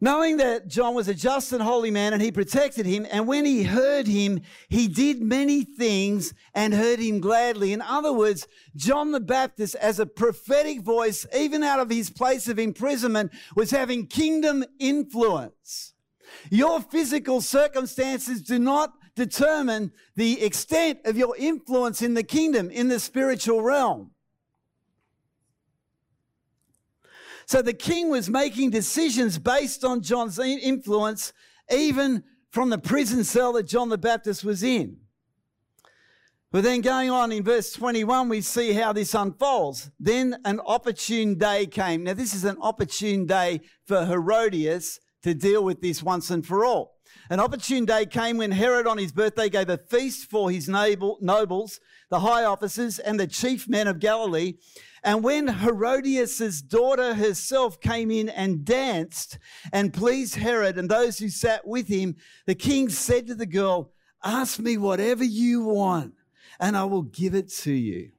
Knowing 0.00 0.36
that 0.38 0.66
John 0.66 0.94
was 0.94 1.06
a 1.06 1.14
just 1.14 1.52
and 1.52 1.62
holy 1.62 1.92
man 1.92 2.12
and 2.12 2.20
he 2.20 2.32
protected 2.32 2.86
him, 2.86 3.06
and 3.10 3.28
when 3.28 3.44
he 3.44 3.62
heard 3.62 4.08
him, 4.08 4.40
he 4.68 4.88
did 4.88 5.22
many 5.22 5.62
things 5.62 6.34
and 6.54 6.74
heard 6.74 6.98
him 6.98 7.20
gladly. 7.20 7.72
In 7.72 7.80
other 7.80 8.12
words, 8.12 8.48
John 8.74 9.12
the 9.12 9.20
Baptist, 9.20 9.76
as 9.76 10.00
a 10.00 10.06
prophetic 10.06 10.80
voice, 10.80 11.24
even 11.32 11.62
out 11.62 11.78
of 11.78 11.90
his 11.90 12.10
place 12.10 12.48
of 12.48 12.58
imprisonment, 12.58 13.30
was 13.54 13.70
having 13.70 14.08
kingdom 14.08 14.64
influence. 14.80 15.94
Your 16.50 16.80
physical 16.80 17.40
circumstances 17.40 18.42
do 18.42 18.58
not 18.58 18.92
determine 19.18 19.92
the 20.14 20.42
extent 20.42 21.00
of 21.04 21.18
your 21.18 21.36
influence 21.36 22.00
in 22.02 22.14
the 22.14 22.22
kingdom, 22.22 22.70
in 22.70 22.88
the 22.88 23.00
spiritual 23.00 23.60
realm. 23.62 24.12
So 27.46 27.60
the 27.60 27.72
king 27.72 28.10
was 28.10 28.30
making 28.30 28.70
decisions 28.70 29.38
based 29.38 29.84
on 29.84 30.02
John's 30.02 30.38
influence, 30.38 31.32
even 31.70 32.22
from 32.50 32.70
the 32.70 32.78
prison 32.78 33.24
cell 33.24 33.54
that 33.54 33.66
John 33.66 33.88
the 33.88 33.98
Baptist 33.98 34.44
was 34.44 34.62
in. 34.62 34.98
But 36.52 36.62
then 36.62 36.80
going 36.80 37.10
on 37.10 37.32
in 37.32 37.42
verse 37.42 37.72
21, 37.72 38.28
we 38.28 38.40
see 38.40 38.72
how 38.72 38.92
this 38.92 39.14
unfolds. 39.14 39.90
Then 39.98 40.36
an 40.44 40.60
opportune 40.64 41.34
day 41.36 41.66
came. 41.66 42.04
Now, 42.04 42.14
this 42.14 42.34
is 42.34 42.44
an 42.44 42.56
opportune 42.62 43.26
day 43.26 43.60
for 43.84 44.06
Herodias 44.06 45.00
to 45.22 45.34
deal 45.34 45.64
with 45.64 45.80
this 45.80 46.02
once 46.02 46.30
and 46.30 46.46
for 46.46 46.64
all. 46.64 46.97
An 47.30 47.40
opportune 47.40 47.84
day 47.84 48.06
came 48.06 48.36
when 48.38 48.52
Herod 48.52 48.86
on 48.86 48.98
his 48.98 49.12
birthday 49.12 49.48
gave 49.48 49.68
a 49.68 49.78
feast 49.78 50.30
for 50.30 50.50
his 50.50 50.68
nobles, 50.68 51.80
the 52.10 52.20
high 52.20 52.44
officers, 52.44 52.98
and 52.98 53.18
the 53.18 53.26
chief 53.26 53.68
men 53.68 53.86
of 53.86 54.00
Galilee. 54.00 54.54
And 55.02 55.22
when 55.22 55.48
Herodias' 55.48 56.62
daughter 56.62 57.14
herself 57.14 57.80
came 57.80 58.10
in 58.10 58.28
and 58.28 58.64
danced 58.64 59.38
and 59.72 59.92
pleased 59.92 60.36
Herod 60.36 60.76
and 60.78 60.88
those 60.88 61.18
who 61.18 61.28
sat 61.28 61.66
with 61.66 61.88
him, 61.88 62.16
the 62.46 62.54
king 62.54 62.88
said 62.88 63.26
to 63.28 63.34
the 63.34 63.46
girl, 63.46 63.92
Ask 64.24 64.58
me 64.58 64.76
whatever 64.76 65.24
you 65.24 65.62
want 65.64 66.14
and 66.60 66.76
I 66.76 66.84
will 66.84 67.02
give 67.02 67.34
it 67.34 67.48
to 67.48 67.72
you. 67.72 68.10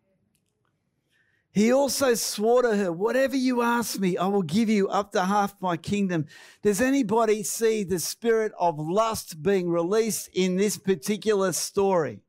He 1.51 1.73
also 1.73 2.13
swore 2.13 2.61
to 2.61 2.75
her, 2.75 2.91
Whatever 2.91 3.35
you 3.35 3.61
ask 3.61 3.99
me, 3.99 4.17
I 4.17 4.27
will 4.27 4.43
give 4.43 4.69
you 4.69 4.87
up 4.87 5.11
to 5.13 5.25
half 5.25 5.55
my 5.61 5.77
kingdom. 5.77 6.27
Does 6.61 6.79
anybody 6.79 7.43
see 7.43 7.83
the 7.83 7.99
spirit 7.99 8.51
of 8.59 8.77
lust 8.77 9.41
being 9.41 9.69
released 9.69 10.29
in 10.33 10.57
this 10.57 10.77
particular 10.77 11.51
story? 11.53 12.19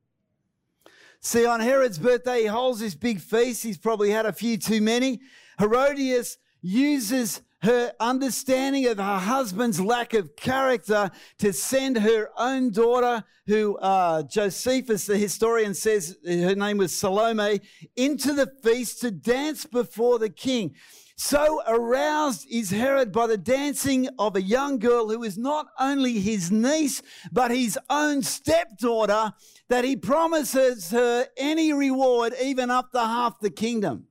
See, 1.20 1.44
on 1.44 1.60
Herod's 1.60 1.98
birthday, 1.98 2.42
he 2.42 2.46
holds 2.46 2.80
this 2.80 2.94
big 2.94 3.20
feast. 3.20 3.62
He's 3.62 3.76
probably 3.76 4.10
had 4.10 4.24
a 4.24 4.32
few 4.32 4.56
too 4.56 4.80
many. 4.80 5.20
Herodias 5.58 6.38
uses 6.62 7.42
her 7.62 7.92
understanding 8.00 8.86
of 8.86 8.98
her 8.98 9.18
husband's 9.18 9.80
lack 9.80 10.14
of 10.14 10.34
character 10.36 11.10
to 11.38 11.52
send 11.52 11.98
her 11.98 12.30
own 12.38 12.70
daughter, 12.70 13.24
who 13.46 13.76
uh, 13.78 14.22
Josephus, 14.22 15.06
the 15.06 15.18
historian, 15.18 15.74
says 15.74 16.16
her 16.24 16.54
name 16.54 16.78
was 16.78 16.96
Salome, 16.96 17.60
into 17.96 18.32
the 18.32 18.50
feast 18.62 19.00
to 19.02 19.10
dance 19.10 19.66
before 19.66 20.18
the 20.18 20.30
king. 20.30 20.74
So 21.16 21.60
aroused 21.66 22.46
is 22.50 22.70
Herod 22.70 23.12
by 23.12 23.26
the 23.26 23.36
dancing 23.36 24.08
of 24.18 24.36
a 24.36 24.42
young 24.42 24.78
girl 24.78 25.10
who 25.10 25.22
is 25.22 25.36
not 25.36 25.66
only 25.78 26.18
his 26.18 26.50
niece, 26.50 27.02
but 27.30 27.50
his 27.50 27.78
own 27.90 28.22
stepdaughter, 28.22 29.34
that 29.68 29.84
he 29.84 29.96
promises 29.96 30.90
her 30.92 31.26
any 31.36 31.74
reward, 31.74 32.32
even 32.42 32.70
up 32.70 32.92
to 32.92 33.00
half 33.00 33.38
the 33.38 33.50
kingdom. 33.50 34.06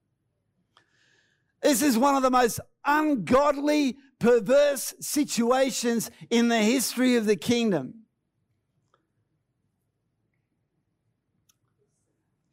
This 1.63 1.81
is 1.81 1.97
one 1.97 2.15
of 2.15 2.21
the 2.21 2.29
most 2.29 2.59
ungodly, 2.85 3.97
perverse 4.19 4.93
situations 4.99 6.11
in 6.29 6.47
the 6.47 6.59
history 6.59 7.15
of 7.15 7.25
the 7.25 7.35
kingdom. 7.35 8.05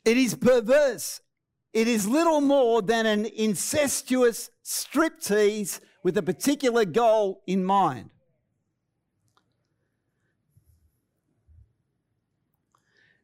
It 0.04 0.16
is 0.16 0.34
perverse. 0.36 1.20
It 1.72 1.88
is 1.88 2.06
little 2.06 2.40
more 2.40 2.80
than 2.80 3.06
an 3.06 3.26
incestuous 3.26 4.50
striptease 4.64 5.80
with 6.02 6.16
a 6.16 6.22
particular 6.22 6.84
goal 6.84 7.42
in 7.46 7.64
mind. 7.64 8.10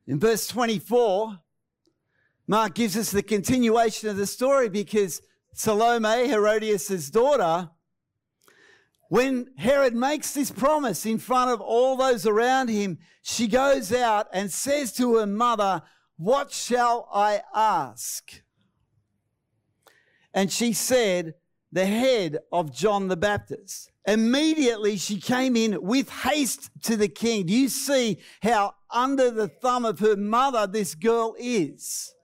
In 0.06 0.18
verse 0.18 0.48
24, 0.48 1.38
Mark 2.48 2.74
gives 2.74 2.96
us 2.96 3.12
the 3.12 3.22
continuation 3.22 4.08
of 4.08 4.16
the 4.16 4.26
story 4.26 4.68
because 4.68 5.22
Salome, 5.54 6.28
Herodias' 6.28 7.10
daughter, 7.10 7.70
when 9.08 9.50
Herod 9.58 9.94
makes 9.94 10.32
this 10.32 10.50
promise 10.50 11.04
in 11.04 11.18
front 11.18 11.50
of 11.50 11.60
all 11.60 11.96
those 11.96 12.26
around 12.26 12.68
him, 12.68 12.98
she 13.20 13.46
goes 13.46 13.92
out 13.92 14.26
and 14.32 14.50
says 14.50 14.90
to 14.94 15.16
her 15.16 15.26
mother, 15.26 15.82
What 16.16 16.50
shall 16.50 17.06
I 17.12 17.42
ask? 17.54 18.42
And 20.32 20.50
she 20.50 20.72
said, 20.72 21.34
The 21.70 21.84
head 21.84 22.38
of 22.50 22.74
John 22.74 23.08
the 23.08 23.16
Baptist. 23.18 23.92
Immediately 24.06 24.96
she 24.96 25.20
came 25.20 25.56
in 25.56 25.82
with 25.82 26.08
haste 26.08 26.70
to 26.84 26.96
the 26.96 27.08
king. 27.08 27.44
Do 27.44 27.52
you 27.52 27.68
see 27.68 28.18
how 28.42 28.74
under 28.90 29.30
the 29.30 29.48
thumb 29.48 29.84
of 29.84 29.98
her 29.98 30.16
mother 30.16 30.66
this 30.66 30.94
girl 30.94 31.36
is? 31.38 32.14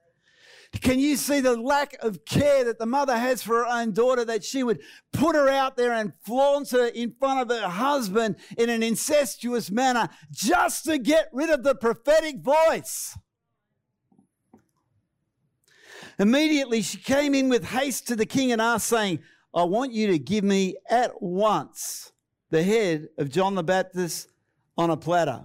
Can 0.82 0.98
you 0.98 1.16
see 1.16 1.40
the 1.40 1.56
lack 1.56 1.96
of 2.02 2.24
care 2.24 2.62
that 2.64 2.78
the 2.78 2.86
mother 2.86 3.16
has 3.16 3.42
for 3.42 3.64
her 3.64 3.66
own 3.66 3.92
daughter 3.92 4.24
that 4.26 4.44
she 4.44 4.62
would 4.62 4.80
put 5.12 5.34
her 5.34 5.48
out 5.48 5.76
there 5.76 5.92
and 5.92 6.12
flaunt 6.24 6.70
her 6.70 6.86
in 6.86 7.14
front 7.18 7.40
of 7.40 7.58
her 7.58 7.68
husband 7.68 8.36
in 8.56 8.68
an 8.68 8.82
incestuous 8.82 9.70
manner 9.70 10.08
just 10.30 10.84
to 10.84 10.98
get 10.98 11.30
rid 11.32 11.48
of 11.48 11.62
the 11.62 11.74
prophetic 11.74 12.40
voice? 12.40 13.16
Immediately 16.18 16.82
she 16.82 16.98
came 16.98 17.34
in 17.34 17.48
with 17.48 17.64
haste 17.64 18.06
to 18.08 18.16
the 18.16 18.26
king 18.26 18.52
and 18.52 18.60
asked, 18.60 18.88
saying, 18.88 19.20
I 19.54 19.64
want 19.64 19.92
you 19.92 20.08
to 20.08 20.18
give 20.18 20.44
me 20.44 20.76
at 20.90 21.22
once 21.22 22.12
the 22.50 22.62
head 22.62 23.08
of 23.16 23.30
John 23.30 23.54
the 23.54 23.62
Baptist 23.62 24.28
on 24.76 24.90
a 24.90 24.96
platter. 24.96 25.44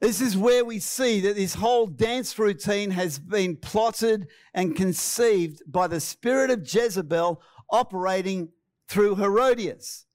This 0.00 0.20
is 0.20 0.36
where 0.36 0.64
we 0.64 0.80
see 0.80 1.20
that 1.20 1.36
this 1.36 1.54
whole 1.54 1.86
dance 1.86 2.38
routine 2.38 2.90
has 2.90 3.18
been 3.18 3.56
plotted 3.56 4.28
and 4.52 4.76
conceived 4.76 5.62
by 5.66 5.86
the 5.86 6.00
spirit 6.00 6.50
of 6.50 6.60
Jezebel 6.60 7.40
operating 7.70 8.50
through 8.88 9.16
Herodias. 9.16 10.06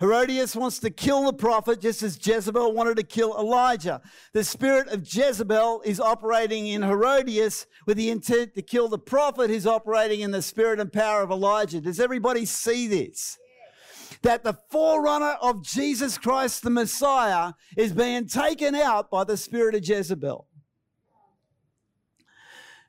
Herodias 0.00 0.54
wants 0.54 0.78
to 0.80 0.90
kill 0.90 1.24
the 1.24 1.32
prophet 1.32 1.80
just 1.80 2.04
as 2.04 2.24
Jezebel 2.24 2.72
wanted 2.72 2.98
to 2.98 3.02
kill 3.02 3.36
Elijah. 3.36 4.00
The 4.32 4.44
spirit 4.44 4.88
of 4.88 5.12
Jezebel 5.12 5.82
is 5.84 5.98
operating 5.98 6.68
in 6.68 6.82
Herodias 6.82 7.66
with 7.84 7.96
the 7.96 8.10
intent 8.10 8.54
to 8.54 8.62
kill 8.62 8.88
the 8.88 8.98
prophet 8.98 9.50
who's 9.50 9.66
operating 9.66 10.20
in 10.20 10.30
the 10.30 10.42
spirit 10.42 10.78
and 10.78 10.92
power 10.92 11.22
of 11.22 11.32
Elijah. 11.32 11.80
Does 11.80 11.98
everybody 11.98 12.44
see 12.44 12.86
this? 12.86 13.38
That 14.22 14.44
the 14.44 14.58
forerunner 14.70 15.36
of 15.40 15.64
Jesus 15.64 16.18
Christ, 16.18 16.62
the 16.62 16.70
Messiah, 16.70 17.52
is 17.76 17.92
being 17.92 18.26
taken 18.26 18.74
out 18.74 19.10
by 19.10 19.24
the 19.24 19.36
spirit 19.36 19.74
of 19.74 19.86
Jezebel. 19.86 20.46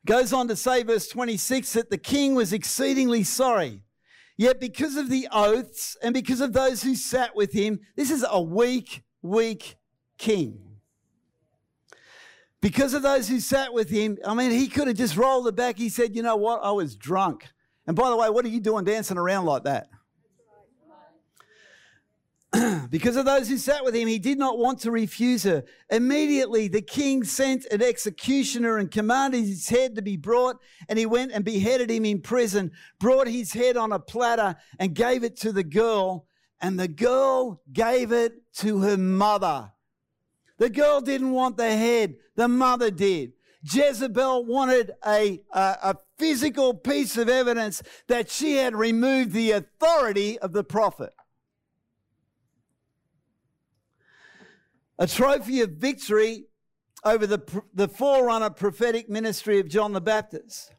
Goes 0.05 0.33
on 0.33 0.47
to 0.47 0.55
say, 0.55 0.83
verse 0.83 1.07
26, 1.07 1.73
that 1.73 1.89
the 1.89 1.97
king 1.97 2.35
was 2.35 2.53
exceedingly 2.53 3.23
sorry. 3.23 3.83
Yet, 4.37 4.59
because 4.59 4.95
of 4.95 5.09
the 5.09 5.27
oaths 5.31 5.97
and 6.01 6.13
because 6.13 6.39
of 6.39 6.53
those 6.53 6.81
who 6.81 6.95
sat 6.95 7.35
with 7.35 7.51
him, 7.51 7.81
this 7.97 8.09
is 8.09 8.25
a 8.27 8.41
weak, 8.41 9.03
weak 9.21 9.75
king. 10.17 10.59
Because 12.61 12.93
of 12.93 13.01
those 13.01 13.27
who 13.27 13.39
sat 13.39 13.73
with 13.73 13.89
him, 13.89 14.17
I 14.25 14.33
mean, 14.33 14.51
he 14.51 14.67
could 14.67 14.87
have 14.87 14.97
just 14.97 15.17
rolled 15.17 15.47
it 15.47 15.55
back. 15.55 15.77
He 15.77 15.89
said, 15.89 16.15
You 16.15 16.23
know 16.23 16.37
what? 16.37 16.61
I 16.63 16.71
was 16.71 16.95
drunk. 16.95 17.47
And 17.85 17.95
by 17.95 18.09
the 18.09 18.15
way, 18.15 18.29
what 18.29 18.45
are 18.45 18.49
you 18.49 18.59
doing 18.59 18.85
dancing 18.85 19.17
around 19.17 19.45
like 19.45 19.63
that? 19.63 19.89
because 22.89 23.15
of 23.15 23.25
those 23.25 23.47
who 23.47 23.57
sat 23.57 23.83
with 23.83 23.93
him, 23.93 24.07
he 24.07 24.17
did 24.17 24.39
not 24.39 24.57
want 24.57 24.79
to 24.79 24.91
refuse 24.91 25.43
her. 25.43 25.63
Immediately, 25.91 26.67
the 26.67 26.81
king 26.81 27.23
sent 27.23 27.65
an 27.65 27.83
executioner 27.83 28.77
and 28.77 28.89
commanded 28.89 29.45
his 29.45 29.69
head 29.69 29.95
to 29.95 30.01
be 30.01 30.17
brought, 30.17 30.57
and 30.88 30.97
he 30.97 31.05
went 31.05 31.31
and 31.31 31.45
beheaded 31.45 31.91
him 31.91 32.05
in 32.05 32.21
prison, 32.21 32.71
brought 32.99 33.27
his 33.27 33.53
head 33.53 33.77
on 33.77 33.91
a 33.91 33.99
platter, 33.99 34.55
and 34.79 34.95
gave 34.95 35.23
it 35.23 35.38
to 35.38 35.51
the 35.51 35.63
girl, 35.63 36.25
and 36.59 36.79
the 36.79 36.88
girl 36.88 37.62
gave 37.71 38.12
it 38.12 38.33
to 38.55 38.79
her 38.79 38.97
mother. 38.97 39.71
The 40.57 40.69
girl 40.69 41.01
didn't 41.01 41.31
want 41.31 41.55
the 41.55 41.69
head, 41.69 42.15
the 42.35 42.47
mother 42.47 42.89
did. 42.89 43.33
Jezebel 43.62 44.45
wanted 44.45 44.91
a, 45.05 45.41
a, 45.53 45.77
a 45.83 45.95
physical 46.17 46.73
piece 46.73 47.15
of 47.17 47.29
evidence 47.29 47.83
that 48.07 48.29
she 48.29 48.55
had 48.55 48.75
removed 48.75 49.33
the 49.33 49.51
authority 49.51 50.39
of 50.39 50.53
the 50.53 50.63
prophet. 50.63 51.13
A 54.99 55.07
trophy 55.07 55.62
of 55.62 55.71
victory 55.71 56.43
over 57.05 57.25
the, 57.25 57.63
the 57.73 57.88
forerunner 57.88 58.49
prophetic 58.49 59.09
ministry 59.09 59.59
of 59.59 59.69
John 59.69 59.93
the 59.93 60.01
Baptist. 60.01 60.73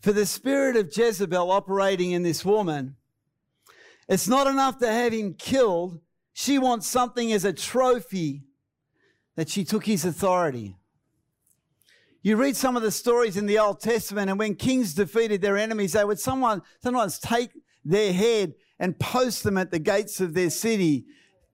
For 0.00 0.12
the 0.12 0.24
spirit 0.24 0.76
of 0.76 0.96
Jezebel 0.96 1.50
operating 1.50 2.12
in 2.12 2.22
this 2.22 2.44
woman, 2.44 2.94
it's 4.08 4.28
not 4.28 4.46
enough 4.46 4.78
to 4.78 4.86
have 4.86 5.12
him 5.12 5.34
killed. 5.34 6.00
She 6.32 6.60
wants 6.60 6.86
something 6.86 7.32
as 7.32 7.44
a 7.44 7.52
trophy 7.52 8.44
that 9.34 9.48
she 9.48 9.64
took 9.64 9.84
his 9.84 10.04
authority. 10.04 10.76
You 12.26 12.34
read 12.34 12.56
some 12.56 12.76
of 12.76 12.82
the 12.82 12.90
stories 12.90 13.36
in 13.36 13.46
the 13.46 13.60
Old 13.60 13.78
Testament, 13.78 14.28
and 14.28 14.36
when 14.36 14.56
kings 14.56 14.94
defeated 14.94 15.40
their 15.40 15.56
enemies, 15.56 15.92
they 15.92 16.04
would 16.04 16.18
someone, 16.18 16.60
sometimes 16.82 17.20
take 17.20 17.50
their 17.84 18.12
head 18.12 18.54
and 18.80 18.98
post 18.98 19.44
them 19.44 19.56
at 19.56 19.70
the 19.70 19.78
gates 19.78 20.20
of 20.20 20.34
their 20.34 20.50
city 20.50 21.04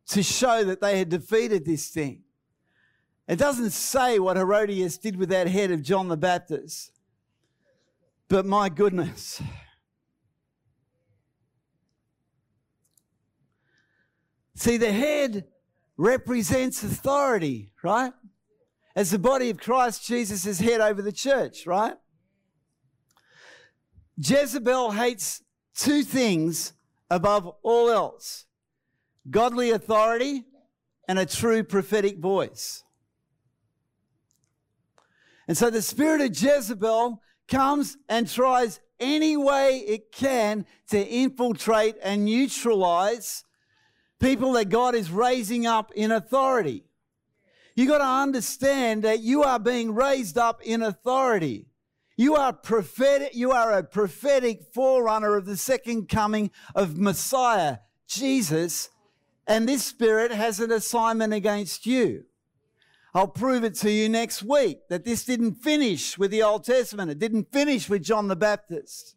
to 0.06 0.22
show 0.22 0.64
that 0.64 0.80
they 0.80 0.98
had 0.98 1.10
defeated 1.10 1.66
this 1.66 1.90
thing. 1.90 2.22
It 3.28 3.38
doesn't 3.38 3.72
say 3.72 4.18
what 4.18 4.38
Herodias 4.38 4.96
did 4.96 5.16
with 5.16 5.28
that 5.28 5.46
head 5.46 5.70
of 5.72 5.82
John 5.82 6.08
the 6.08 6.16
Baptist, 6.16 6.92
but 8.28 8.46
my 8.46 8.70
goodness. 8.70 9.42
See, 14.54 14.78
the 14.78 14.90
head 14.90 15.48
represents 15.98 16.82
authority, 16.82 17.72
right? 17.82 18.14
As 18.94 19.10
the 19.10 19.18
body 19.18 19.50
of 19.50 19.58
Christ, 19.58 20.06
Jesus 20.06 20.46
is 20.46 20.60
head 20.60 20.80
over 20.80 21.00
the 21.00 21.12
church, 21.12 21.66
right? 21.66 21.94
Jezebel 24.18 24.92
hates 24.92 25.42
two 25.74 26.02
things 26.02 26.74
above 27.10 27.50
all 27.62 27.90
else 27.90 28.46
godly 29.30 29.70
authority 29.70 30.44
and 31.06 31.18
a 31.18 31.26
true 31.26 31.62
prophetic 31.62 32.18
voice. 32.18 32.82
And 35.46 35.56
so 35.56 35.70
the 35.70 35.82
spirit 35.82 36.20
of 36.20 36.40
Jezebel 36.40 37.20
comes 37.48 37.96
and 38.08 38.28
tries 38.28 38.80
any 38.98 39.36
way 39.36 39.78
it 39.86 40.12
can 40.12 40.64
to 40.88 41.06
infiltrate 41.06 41.96
and 42.02 42.24
neutralize 42.24 43.44
people 44.20 44.52
that 44.52 44.68
God 44.68 44.94
is 44.94 45.10
raising 45.10 45.66
up 45.66 45.92
in 45.94 46.12
authority. 46.12 46.84
You 47.74 47.86
got 47.86 47.98
to 47.98 48.04
understand 48.04 49.02
that 49.04 49.20
you 49.20 49.42
are 49.42 49.58
being 49.58 49.94
raised 49.94 50.36
up 50.36 50.60
in 50.62 50.82
authority. 50.82 51.66
You 52.16 52.36
are 52.36 52.52
prophetic, 52.52 53.34
you 53.34 53.52
are 53.52 53.72
a 53.72 53.82
prophetic 53.82 54.62
forerunner 54.74 55.34
of 55.34 55.46
the 55.46 55.56
second 55.56 56.08
coming 56.08 56.50
of 56.74 56.98
Messiah, 56.98 57.78
Jesus, 58.06 58.90
and 59.46 59.68
this 59.68 59.84
spirit 59.84 60.30
has 60.30 60.60
an 60.60 60.70
assignment 60.70 61.32
against 61.32 61.86
you. 61.86 62.24
I'll 63.14 63.28
prove 63.28 63.64
it 63.64 63.74
to 63.76 63.90
you 63.90 64.08
next 64.08 64.42
week 64.42 64.88
that 64.88 65.04
this 65.04 65.24
didn't 65.24 65.56
finish 65.56 66.16
with 66.16 66.30
the 66.30 66.42
Old 66.42 66.64
Testament. 66.64 67.10
It 67.10 67.18
didn't 67.18 67.52
finish 67.52 67.88
with 67.88 68.02
John 68.02 68.28
the 68.28 68.36
Baptist. 68.36 69.16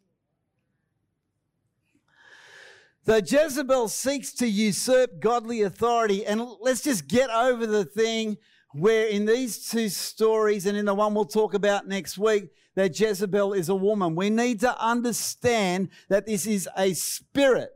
So 3.06 3.18
Jezebel 3.18 3.86
seeks 3.86 4.32
to 4.34 4.48
usurp 4.48 5.20
godly 5.20 5.62
authority. 5.62 6.26
And 6.26 6.44
let's 6.60 6.82
just 6.82 7.06
get 7.06 7.30
over 7.30 7.64
the 7.64 7.84
thing 7.84 8.36
where 8.72 9.06
in 9.06 9.26
these 9.26 9.70
two 9.70 9.88
stories 9.88 10.66
and 10.66 10.76
in 10.76 10.86
the 10.86 10.94
one 10.94 11.14
we'll 11.14 11.24
talk 11.24 11.54
about 11.54 11.86
next 11.86 12.18
week, 12.18 12.50
that 12.74 12.98
Jezebel 12.98 13.52
is 13.52 13.68
a 13.68 13.76
woman. 13.76 14.16
We 14.16 14.28
need 14.28 14.58
to 14.60 14.84
understand 14.84 15.90
that 16.08 16.26
this 16.26 16.48
is 16.48 16.68
a 16.76 16.94
spirit. 16.94 17.70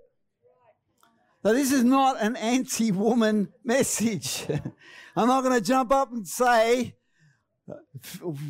So 1.44 1.54
this 1.54 1.70
is 1.70 1.84
not 1.84 2.20
an 2.20 2.34
anti-woman 2.34 3.52
message. 3.64 4.46
I'm 5.16 5.28
not 5.28 5.42
going 5.42 5.54
to 5.54 5.64
jump 5.64 5.92
up 5.92 6.12
and 6.12 6.26
say 6.26 6.96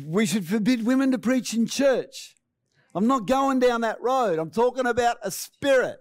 we 0.03 0.25
should 0.25 0.47
forbid 0.47 0.83
women 0.83 1.11
to 1.11 1.19
preach 1.19 1.53
in 1.53 1.67
church. 1.67 2.35
I'm 2.95 3.05
not 3.05 3.27
going 3.27 3.59
down 3.59 3.81
that 3.81 4.01
road. 4.01 4.39
I'm 4.39 4.49
talking 4.49 4.87
about 4.87 5.17
a 5.21 5.29
spirit. 5.29 5.99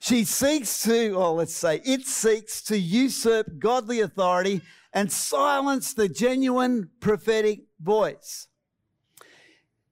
She 0.00 0.24
seeks 0.24 0.82
to, 0.82 1.14
oh, 1.16 1.34
let's 1.34 1.54
say, 1.54 1.80
it 1.84 2.06
seeks 2.06 2.62
to 2.62 2.78
usurp 2.78 3.58
godly 3.58 4.00
authority 4.00 4.62
and 4.92 5.12
silence 5.12 5.92
the 5.92 6.08
genuine 6.08 6.88
prophetic 7.00 7.64
voice. 7.80 8.48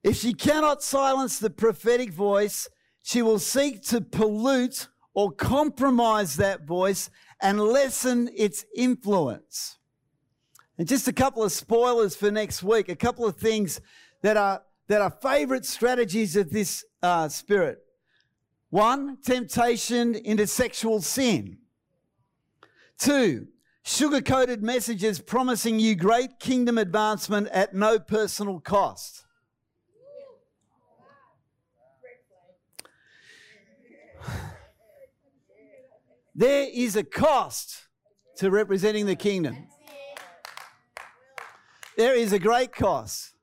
If 0.03 0.17
she 0.17 0.35
cannot 0.35 0.83
silence 0.83 1.39
the 1.39 1.51
prophetic 1.51 2.13
voice, 2.13 2.69
she 3.03 3.23
will 3.23 3.39
seek 3.39 3.83
to 3.85 4.01
pollute 4.01 4.89
or 5.15 5.31
compromise 5.31 6.37
that 6.37 6.67
voice 6.67 7.11
and 7.41 7.61
lessen 7.61 8.31
its 8.35 8.65
influence. 8.75 9.79
And 10.79 10.89
just 10.89 11.07
a 11.07 11.13
couple 11.13 11.43
of 11.43 11.53
spoilers 11.53 12.17
for 12.17 12.31
next 12.31 12.63
week, 12.63 12.89
a 12.89 12.97
couple 12.97 13.27
of 13.27 13.37
things 13.37 13.81
that 14.23 14.37
are, 14.37 14.63
that 14.89 15.01
are 15.01 15.11
favorite 15.11 15.65
strategies 15.65 16.35
of 16.37 16.51
this 16.51 16.85
uh, 17.03 17.29
spirit. 17.29 17.84
One, 18.75 19.19
temptation 19.25 20.17
into 20.17 20.49
sexual 20.49 21.01
sin. 21.01 21.59
Two, 22.99 23.47
sugar 23.85 24.21
coated 24.21 24.65
messages 24.65 25.21
promising 25.21 25.79
you 25.79 25.95
great 25.95 26.41
kingdom 26.41 26.77
advancement 26.79 27.47
at 27.53 27.73
no 27.73 28.01
personal 28.01 28.59
cost. 28.59 29.27
There 36.35 36.67
is 36.69 36.97
a 36.97 37.05
cost 37.05 37.81
to 38.39 38.51
representing 38.51 39.07
the 39.07 39.15
kingdom. 39.15 39.69
There 41.97 42.17
is 42.17 42.33
a 42.33 42.41
great 42.41 42.73
cost. 42.73 43.35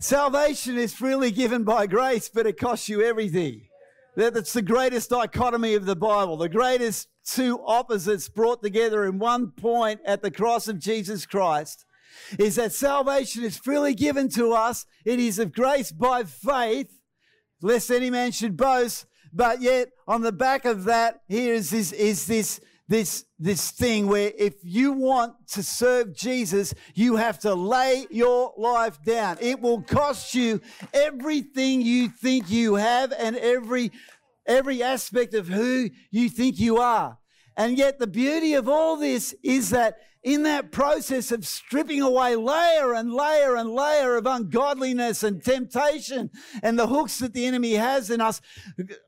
Salvation 0.00 0.76
is 0.76 0.92
freely 0.92 1.30
given 1.30 1.64
by 1.64 1.86
grace, 1.86 2.28
but 2.28 2.46
it 2.46 2.60
costs 2.60 2.90
you 2.90 3.02
everything. 3.02 3.69
That's 4.16 4.52
the 4.52 4.62
greatest 4.62 5.10
dichotomy 5.10 5.74
of 5.74 5.86
the 5.86 5.96
Bible, 5.96 6.36
the 6.36 6.48
greatest 6.48 7.08
two 7.24 7.60
opposites 7.64 8.28
brought 8.28 8.62
together 8.62 9.04
in 9.04 9.18
one 9.18 9.52
point 9.52 10.00
at 10.04 10.22
the 10.22 10.30
cross 10.30 10.68
of 10.68 10.78
Jesus 10.78 11.26
Christ 11.26 11.84
is 12.38 12.56
that 12.56 12.72
salvation 12.72 13.44
is 13.44 13.56
freely 13.56 13.94
given 13.94 14.28
to 14.30 14.52
us. 14.52 14.86
It 15.04 15.18
is 15.18 15.38
of 15.38 15.52
grace 15.52 15.92
by 15.92 16.24
faith, 16.24 17.00
lest 17.62 17.90
any 17.90 18.10
man 18.10 18.32
should 18.32 18.56
boast. 18.56 19.06
But 19.32 19.60
yet, 19.60 19.90
on 20.08 20.22
the 20.22 20.32
back 20.32 20.64
of 20.64 20.84
that, 20.84 21.22
here 21.28 21.54
is 21.54 21.70
this, 21.70 21.92
is 21.92 22.26
this, 22.26 22.60
this, 22.90 23.24
this 23.38 23.70
thing 23.70 24.08
where 24.08 24.32
if 24.36 24.54
you 24.64 24.90
want 24.90 25.34
to 25.50 25.62
serve 25.62 26.12
Jesus, 26.12 26.74
you 26.92 27.14
have 27.14 27.38
to 27.38 27.54
lay 27.54 28.04
your 28.10 28.52
life 28.56 29.00
down. 29.04 29.38
It 29.40 29.60
will 29.60 29.80
cost 29.80 30.34
you 30.34 30.60
everything 30.92 31.82
you 31.82 32.08
think 32.08 32.50
you 32.50 32.74
have 32.74 33.12
and 33.16 33.36
every, 33.36 33.92
every 34.44 34.82
aspect 34.82 35.34
of 35.34 35.46
who 35.46 35.88
you 36.10 36.28
think 36.28 36.58
you 36.58 36.78
are. 36.78 37.16
And 37.56 37.78
yet 37.78 38.00
the 38.00 38.08
beauty 38.08 38.54
of 38.54 38.68
all 38.68 38.96
this 38.96 39.36
is 39.44 39.70
that 39.70 39.98
in 40.24 40.42
that 40.42 40.72
process 40.72 41.30
of 41.30 41.46
stripping 41.46 42.02
away 42.02 42.34
layer 42.34 42.92
and 42.92 43.12
layer 43.12 43.54
and 43.54 43.70
layer 43.70 44.16
of 44.16 44.26
ungodliness 44.26 45.22
and 45.22 45.44
temptation 45.44 46.28
and 46.60 46.76
the 46.76 46.88
hooks 46.88 47.20
that 47.20 47.34
the 47.34 47.46
enemy 47.46 47.74
has 47.74 48.10
in 48.10 48.20
us, 48.20 48.40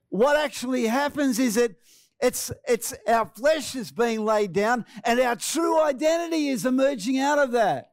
what 0.08 0.36
actually 0.36 0.86
happens 0.86 1.40
is 1.40 1.56
that 1.56 1.74
it's, 2.22 2.52
it's 2.68 2.94
our 3.08 3.26
flesh 3.26 3.74
is 3.74 3.90
being 3.90 4.24
laid 4.24 4.52
down 4.52 4.86
and 5.04 5.18
our 5.18 5.34
true 5.34 5.82
identity 5.82 6.48
is 6.48 6.64
emerging 6.64 7.18
out 7.18 7.40
of 7.40 7.50
that. 7.52 7.90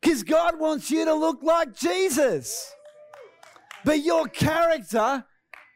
Because 0.00 0.22
God 0.22 0.58
wants 0.58 0.90
you 0.90 1.04
to 1.04 1.14
look 1.14 1.42
like 1.42 1.76
Jesus. 1.76 2.74
But 3.84 4.02
your 4.02 4.26
character, 4.26 5.26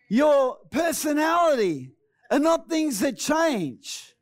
your 0.09 0.57
personality 0.71 1.93
are 2.31 2.39
not 2.39 2.67
things 2.67 3.01
that 3.01 3.19
change. 3.19 4.15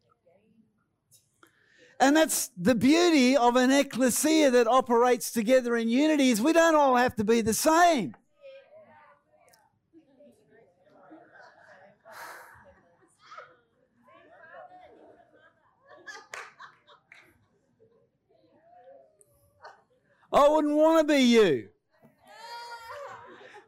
And 2.00 2.16
that's 2.16 2.50
the 2.56 2.74
beauty 2.74 3.36
of 3.36 3.54
an 3.54 3.70
ecclesia 3.70 4.50
that 4.50 4.66
operates 4.66 5.30
together 5.30 5.76
in 5.76 5.88
unity 5.88 6.30
is 6.30 6.42
we 6.42 6.52
don't 6.52 6.74
all 6.74 6.96
have 6.96 7.14
to 7.14 7.24
be 7.24 7.40
the 7.40 7.54
same. 7.54 8.16
I 20.32 20.48
wouldn't 20.48 20.76
want 20.76 21.06
to 21.06 21.14
be 21.14 21.22
you. 21.22 21.68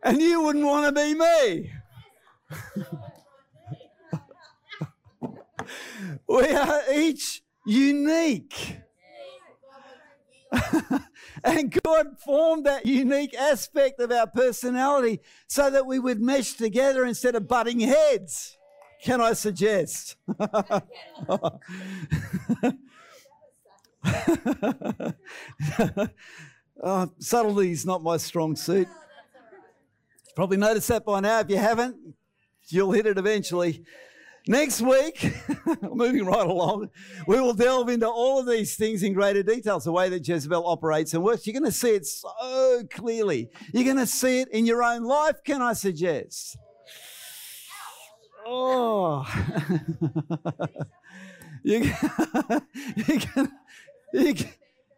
And 0.03 0.21
you 0.21 0.43
wouldn't 0.43 0.65
want 0.65 0.87
to 0.87 0.93
be 0.93 1.15
me. 1.15 1.71
we 6.29 6.49
are 6.49 6.83
each 6.93 7.43
unique. 7.67 8.79
and 11.45 11.83
God 11.83 12.19
formed 12.19 12.67
that 12.67 12.85
unique 12.87 13.35
aspect 13.35 14.01
of 14.01 14.13
our 14.13 14.27
personality 14.27 15.21
so 15.47 15.71
that 15.71 15.87
we 15.87 15.99
would 15.99 16.21
mesh 16.21 16.55
together 16.55 17.05
instead 17.05 17.35
of 17.35 17.49
butting 17.49 17.81
heads. 17.81 18.57
Can 19.03 19.21
I 19.21 19.35
suggest? 19.35 20.17
Oh, 26.83 27.11
subtlety 27.19 27.71
is 27.71 27.87
not 27.87 28.03
my 28.03 28.17
strong 28.17 28.57
suit. 28.57 28.89
you 28.89 30.33
Probably 30.35 30.57
noticed 30.57 30.89
that 30.89 31.05
by 31.05 31.21
now. 31.21 31.41
If 31.41 31.51
you 31.51 31.57
haven't, 31.57 31.97
you'll 32.69 32.93
hit 32.93 33.07
it 33.07 33.19
eventually. 33.19 33.85
Next 34.47 34.83
week, 34.83 35.33
moving 35.83 36.27
right 36.27 36.47
along, 36.47 36.91
we 37.27 37.41
will 37.41 37.55
delve 37.55 37.89
into 37.89 38.07
all 38.07 38.41
of 38.41 38.47
these 38.47 38.77
things 38.77 39.03
in 39.03 39.15
greater 39.15 39.43
detail. 39.43 39.77
It's 39.77 39.87
the 39.87 39.93
way 39.93 40.11
that 40.11 40.27
Jezebel 40.29 40.67
operates 40.67 41.15
and 41.15 41.23
works. 41.23 41.47
You're 41.47 41.59
going 41.59 41.65
to 41.65 41.73
see 41.73 41.93
it 41.95 42.05
so 42.05 42.83
clearly. 42.91 43.49
You're 43.73 43.85
going 43.85 43.97
to 43.97 44.07
see 44.07 44.41
it 44.41 44.49
in 44.49 44.67
your 44.67 44.83
own 44.83 45.05
life, 45.05 45.43
can 45.45 45.63
I 45.63 45.73
suggest? 45.73 46.59
Oh. 48.47 49.25
you, 51.63 51.81
can, 51.81 52.67
you're 52.97 53.19
going 53.35 53.53
you, 54.13 54.35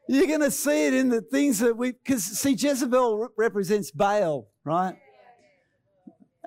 you're 0.09 0.27
going 0.27 0.41
to 0.41 0.51
see 0.51 0.87
it 0.87 0.95
in 0.95 1.09
the 1.09 1.21
things 1.21 1.59
that 1.59 1.77
we, 1.77 1.93
because 1.93 2.25
see, 2.25 2.53
Jezebel 2.53 3.29
represents 3.37 3.91
Baal, 3.91 4.49
right? 4.65 4.97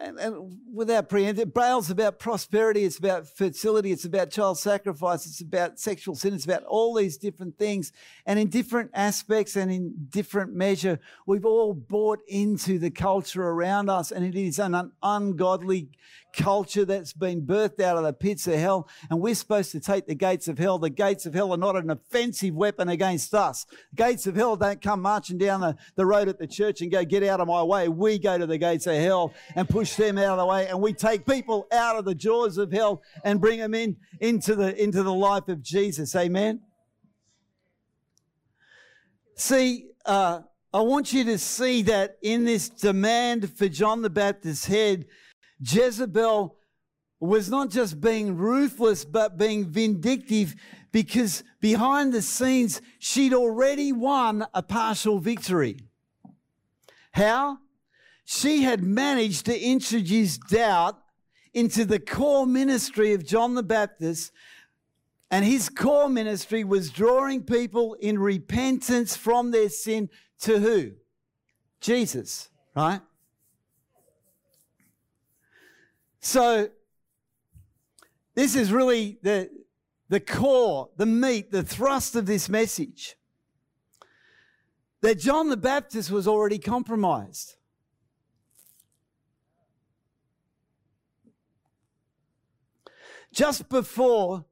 And, 0.02 0.18
and 0.18 0.58
without 0.74 1.10
preempting, 1.10 1.50
Baal's 1.50 1.90
about 1.90 2.20
prosperity, 2.20 2.86
it's 2.86 2.98
about 2.98 3.28
fertility, 3.28 3.92
it's 3.92 4.06
about 4.06 4.32
child 4.32 4.58
sacrifice, 4.58 5.26
it's 5.26 5.42
about 5.42 5.78
sexual 5.78 6.16
sin, 6.16 6.34
it's 6.34 6.46
about 6.46 6.64
all 6.64 6.96
these 6.96 7.18
different 7.18 7.58
things. 7.58 7.92
And 8.26 8.40
in 8.40 8.48
different 8.48 8.92
aspects 8.94 9.58
and 9.58 9.70
in 9.70 9.94
different 10.10 10.54
measure, 10.54 11.00
we've 11.26 11.46
all 11.46 11.74
bought 11.74 12.20
into 12.30 12.80
the 12.80 12.92
culture 12.92 13.44
around 13.44 13.90
us, 13.90 14.12
and 14.12 14.24
it 14.24 14.36
is 14.36 14.58
an 14.58 14.94
ungodly 15.04 15.90
culture 16.34 16.86
that's 16.86 17.14
been 17.14 17.42
birthed 17.42 17.82
out 17.82 17.98
of 17.98 18.04
the 18.04 18.14
pits 18.14 18.48
of 18.48 18.56
hell, 18.56 18.88
and 19.10 19.20
we're 19.20 19.36
supposed 19.36 19.72
to 19.72 19.80
take 19.80 20.08
the 20.08 20.16
gates 20.16 20.48
of 20.48 20.58
hell. 20.58 20.78
The 20.78 20.90
gates 20.90 21.26
of 21.26 21.34
hell 21.34 21.52
are 21.54 21.58
not 21.58 21.76
an 21.76 21.90
offensive 21.90 22.56
weapon 22.56 22.90
against 22.90 23.34
us. 23.34 23.66
The 23.92 24.04
gates 24.04 24.28
of 24.28 24.36
hell 24.36 24.56
don't 24.56 24.82
come 24.82 25.02
marching 25.02 25.38
down 25.38 25.62
the, 25.62 25.76
the 25.96 26.06
road 26.06 26.28
at 26.28 26.40
the 26.40 26.48
church 26.48 26.82
and 26.82 26.92
go, 26.92 27.04
Get 27.04 27.24
out 27.24 27.40
of 27.40 27.48
my 27.48 27.64
way. 27.64 27.88
We 27.88 28.20
go 28.20 28.38
to 28.38 28.46
the 28.46 28.58
gates 28.58 28.88
of 28.88 28.96
hell 28.96 29.34
and 29.56 29.68
push 29.68 29.96
them 29.96 30.18
out 30.18 30.38
of 30.38 30.40
the 30.40 30.46
way, 30.46 30.68
and 30.68 30.82
we 30.82 30.94
take 30.94 31.26
people 31.26 31.68
out 31.72 31.96
of 31.96 32.06
the 32.06 32.16
jaws 32.16 32.58
of 32.58 32.72
hell 32.72 33.02
and 33.24 33.42
bring 33.42 33.60
them 33.60 33.74
in 33.74 33.98
into 34.20 34.56
the, 34.56 34.82
into 34.82 35.04
the 35.04 35.14
life 35.14 35.48
of 35.48 35.62
Jesus. 35.62 36.16
Amen. 36.16 36.62
See, 39.36 39.88
uh, 40.06 40.42
I 40.72 40.82
want 40.82 41.14
you 41.14 41.24
to 41.24 41.40
see 41.40 41.82
that 41.84 42.18
in 42.22 42.46
this 42.46 42.70
demand 42.70 43.58
for 43.58 43.68
John 43.68 44.04
the 44.04 44.10
Baptist's 44.10 44.66
head, 44.66 45.06
Jezebel 45.62 46.56
was 47.20 47.50
not 47.50 47.70
just 47.70 48.00
being 48.00 48.38
ruthless, 48.38 49.04
but 49.04 49.38
being 49.38 49.66
vindictive 49.66 50.56
because 50.92 51.44
behind 51.60 52.14
the 52.14 52.22
scenes, 52.22 52.82
she'd 52.98 53.34
already 53.34 53.92
won 53.92 54.46
a 54.54 54.64
partial 54.64 55.20
victory. 55.20 55.78
How? 57.12 57.60
She 58.26 58.64
had 58.64 58.84
managed 58.84 59.46
to 59.48 59.60
introduce 59.60 60.38
doubt 60.38 60.98
into 61.54 61.84
the 61.84 62.00
core 62.00 62.46
ministry 62.46 63.14
of 63.14 63.26
John 63.26 63.56
the 63.56 63.64
Baptist. 63.64 64.32
And 65.32 65.46
his 65.46 65.70
core 65.70 66.10
ministry 66.10 66.64
was 66.64 66.90
drawing 66.90 67.44
people 67.44 67.96
in 67.96 68.18
repentance 68.18 69.16
from 69.16 69.52
their 69.52 69.70
sin 69.70 70.10
to 70.42 70.60
who? 70.60 70.92
Jesus, 71.82 72.50
right? 72.76 73.02
So, 76.30 76.70
this 78.36 78.56
is 78.56 78.72
really 78.72 79.18
the, 79.24 79.50
the 80.10 80.20
core, 80.20 80.90
the 80.96 81.08
meat, 81.08 81.50
the 81.52 81.64
thrust 81.64 82.16
of 82.16 82.28
this 82.28 82.48
message. 82.48 83.16
That 85.02 85.18
John 85.18 85.50
the 85.50 85.58
Baptist 85.58 86.12
was 86.12 86.28
already 86.28 86.60
compromised. 86.60 87.56
Just 93.34 93.68
before 93.68 94.46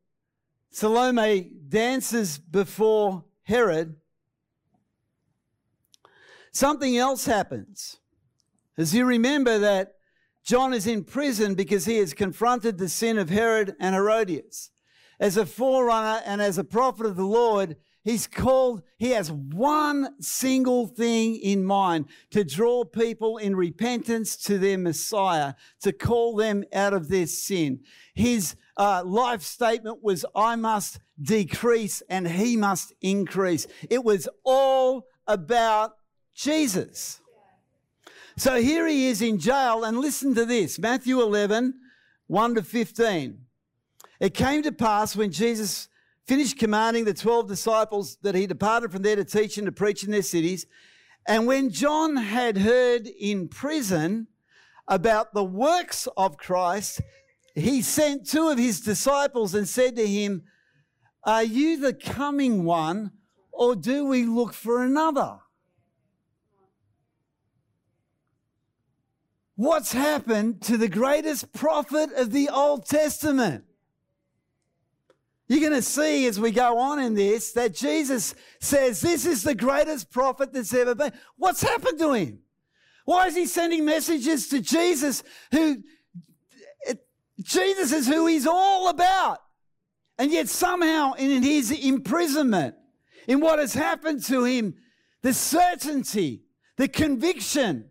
Salome 0.72 1.52
dances 1.70 2.40
before 2.40 3.24
Herod, 3.44 3.98
something 6.52 6.98
else 6.98 7.28
happens. 7.28 7.98
As 8.80 8.96
you 8.96 9.06
remember 9.06 9.60
that 9.60 9.97
John 10.48 10.74
is 10.74 10.88
in 10.88 11.04
prison 11.04 11.56
because 11.56 11.84
he 11.84 11.98
has 11.98 12.14
confronted 12.14 12.78
the 12.78 12.88
sin 12.88 13.18
of 13.18 13.30
Herod 13.30 13.76
and 13.82 13.94
Herodias. 13.94 14.72
As 15.20 15.36
a 15.36 15.46
forerunner 15.46 16.22
and 16.26 16.42
as 16.42 16.58
a 16.58 16.64
prophet 16.64 17.06
of 17.06 17.18
the 17.18 17.26
Lord, 17.26 17.76
he's 18.06 18.28
called, 18.28 18.82
he 18.98 19.10
has 19.10 19.30
one 19.30 20.16
single 20.22 20.88
thing 20.88 21.36
in 21.36 21.66
mind 21.66 22.06
to 22.32 22.46
draw 22.46 22.86
people 22.86 23.36
in 23.36 23.58
repentance 23.58 24.38
to 24.38 24.58
their 24.58 24.78
Messiah, 24.78 25.56
to 25.82 25.92
call 25.92 26.38
them 26.38 26.64
out 26.72 26.94
of 26.94 27.10
their 27.10 27.28
sin. 27.28 27.82
His 28.16 28.56
uh, 28.78 29.04
life 29.04 29.42
statement 29.42 30.02
was, 30.02 30.24
I 30.34 30.56
must 30.56 31.02
decrease 31.22 32.02
and 32.10 32.26
he 32.26 32.56
must 32.56 32.94
increase. 33.02 33.68
It 33.90 34.06
was 34.06 34.30
all 34.46 35.08
about 35.28 35.98
Jesus. 36.34 37.20
So 38.40 38.62
here 38.62 38.86
he 38.86 39.08
is 39.08 39.24
in 39.24 39.40
jail, 39.40 39.84
and 39.84 39.98
listen 39.98 40.36
to 40.36 40.46
this 40.46 40.78
Matthew 40.78 41.20
11, 41.24 41.74
1 42.28 42.56
to 42.56 42.62
15. 42.62 43.40
It 44.20 44.36
came 44.36 44.62
to 44.62 44.72
pass 44.72 45.16
when 45.16 45.32
Jesus 45.32 45.88
finished 46.28 46.60
commanding 46.60 47.06
the 47.06 47.16
12 47.16 47.48
disciples 47.48 48.18
that 48.22 48.36
he 48.36 48.46
departed 48.46 48.92
from 48.92 49.02
there 49.02 49.16
to 49.16 49.26
teach 49.26 49.58
and 49.58 49.66
to 49.66 49.72
preach 49.72 50.04
in 50.04 50.12
their 50.12 50.22
cities. 50.22 50.68
And 51.28 51.48
when 51.48 51.72
John 51.72 52.16
had 52.16 52.60
heard 52.60 53.08
in 53.08 53.48
prison 53.48 54.28
about 54.88 55.34
the 55.34 55.44
works 55.44 56.08
of 56.16 56.38
Christ, 56.38 57.02
he 57.56 57.82
sent 57.82 58.30
two 58.30 58.50
of 58.50 58.60
his 58.60 58.82
disciples 58.82 59.56
and 59.56 59.68
said 59.68 59.96
to 59.96 60.06
him, 60.06 60.44
Are 61.24 61.44
you 61.44 61.80
the 61.80 61.94
coming 61.94 62.66
one, 62.66 63.14
or 63.52 63.76
do 63.76 64.06
we 64.06 64.26
look 64.26 64.54
for 64.54 64.84
another? 64.84 65.40
What's 69.58 69.92
happened 69.92 70.62
to 70.62 70.78
the 70.78 70.88
greatest 70.88 71.52
prophet 71.52 72.12
of 72.14 72.32
the 72.32 72.48
Old 72.48 72.86
Testament. 72.86 73.66
You're 75.50 75.62
going 75.62 75.74
to 75.74 75.82
see 75.82 76.28
as 76.28 76.40
we 76.40 76.52
go 76.52 76.78
on 76.78 77.00
in 77.00 77.16
this 77.16 77.54
that 77.54 77.74
Jesus 77.74 78.36
says 78.60 79.02
this 79.02 79.26
is 79.26 79.44
the 79.44 79.56
greatest 79.56 80.12
prophet 80.12 80.54
that's 80.54 80.74
ever 80.74 80.94
been. 80.94 81.12
What's 81.38 81.62
happened 81.62 82.00
to 82.00 82.14
him? 82.14 82.40
Why 83.06 83.28
is 83.28 83.36
he 83.36 83.46
sending 83.46 83.84
messages 83.84 84.48
to 84.50 84.62
Jesus 84.62 85.24
who 85.52 85.84
Jesus 87.42 87.92
is 87.92 88.08
who 88.08 88.28
he's 88.28 88.48
all 88.48 88.90
about? 88.90 89.40
And 90.20 90.32
yet 90.32 90.50
somehow 90.50 91.14
in 91.14 91.42
his 91.42 91.72
imprisonment, 91.72 92.76
in 93.28 93.40
what 93.40 93.60
has 93.60 93.74
happened 93.74 94.24
to 94.26 94.44
him, 94.44 94.76
the 95.22 95.34
certainty, 95.34 96.44
the 96.76 96.88
conviction, 96.88 97.90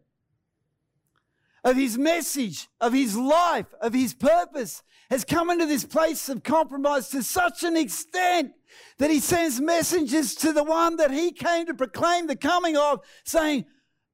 of 1.67 1.77
his 1.77 1.99
message, 1.99 2.69
of 2.81 2.93
his 2.93 3.17
life, 3.17 3.67
of 3.81 3.93
his 3.93 4.15
purpose, 4.15 4.85
has 5.11 5.25
come 5.25 5.51
into 5.51 5.67
this 5.67 5.85
place 5.85 6.29
of 6.29 6.45
compromise 6.45 7.09
to 7.09 7.25
such 7.25 7.65
an 7.65 7.77
extent 7.77 8.53
that 8.99 9.11
he 9.11 9.19
sends 9.19 9.61
messengers 9.61 10.37
to 10.37 10.53
the 10.53 10.63
one 10.63 10.95
that 10.95 11.11
he 11.11 11.33
came 11.33 11.67
to 11.67 11.75
proclaim 11.75 12.29
the 12.29 12.37
coming 12.37 12.77
of, 12.77 13.01
saying, 13.25 13.65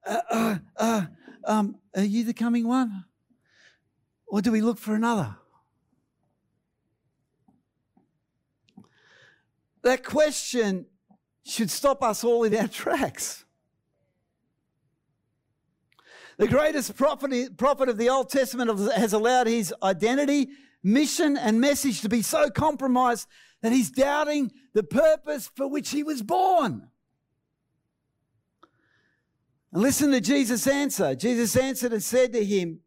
uh, 0.06 0.20
uh, 0.30 0.58
uh, 0.78 1.02
um, 1.44 1.76
Are 1.94 2.02
you 2.02 2.24
the 2.24 2.32
coming 2.32 2.66
one? 2.66 3.04
Or 4.28 4.40
do 4.40 4.50
we 4.50 4.62
look 4.62 4.78
for 4.78 4.94
another? 4.94 5.36
That 9.82 10.02
question 10.04 10.86
should 11.44 11.70
stop 11.70 12.02
us 12.02 12.24
all 12.24 12.44
in 12.44 12.56
our 12.56 12.68
tracks. 12.82 13.44
The 16.38 16.48
greatest 16.48 16.96
prophet, 16.96 17.56
prophet 17.56 17.88
of 17.88 17.98
the 17.98 18.08
Old 18.08 18.30
Testament 18.30 18.70
has 18.92 19.12
allowed 19.12 19.46
his 19.46 19.74
identity, 19.82 20.48
mission, 20.82 21.36
and 21.36 21.60
message 21.60 22.00
to 22.00 22.08
be 22.08 22.22
so 22.22 22.50
compromised 22.50 23.28
that 23.60 23.72
he's 23.72 23.90
doubting 23.90 24.52
the 24.72 24.82
purpose 24.82 25.50
for 25.54 25.68
which 25.68 25.90
he 25.90 26.02
was 26.02 26.22
born. 26.22 26.88
And 29.72 29.82
listen 29.82 30.10
to 30.12 30.20
Jesus' 30.20 30.66
answer. 30.66 31.14
Jesus 31.14 31.56
answered 31.56 31.92
and 31.92 32.02
said 32.02 32.32
to 32.32 32.44
him, 32.44 32.80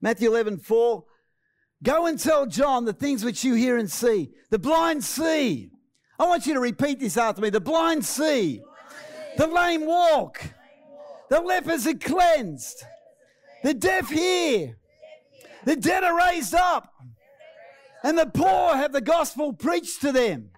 Matthew 0.00 0.30
11, 0.30 0.58
4, 0.58 1.04
Go 1.82 2.06
and 2.06 2.18
tell 2.18 2.46
John 2.46 2.84
the 2.84 2.92
things 2.92 3.24
which 3.24 3.42
you 3.44 3.54
hear 3.54 3.78
and 3.78 3.90
see. 3.90 4.30
The 4.50 4.58
blind 4.58 5.02
see. 5.02 5.70
I 6.18 6.24
want 6.26 6.46
you 6.46 6.54
to 6.54 6.60
repeat 6.60 7.00
this 7.00 7.16
after 7.16 7.40
me. 7.40 7.48
The 7.48 7.60
blind 7.60 8.04
see. 8.04 8.62
The 9.38 9.46
lame 9.46 9.86
walk. 9.86 10.42
The 11.30 11.40
lepers 11.40 11.86
are 11.86 11.94
cleansed. 11.94 12.84
The 13.62 13.72
deaf 13.72 14.10
hear. 14.10 14.76
The 15.64 15.76
dead 15.76 16.04
are 16.04 16.16
raised 16.16 16.54
up. 16.54 16.92
And 18.02 18.18
the 18.18 18.26
poor 18.26 18.76
have 18.76 18.92
the 18.92 19.00
gospel 19.00 19.54
preached 19.54 20.02
to 20.02 20.12
them. 20.12 20.50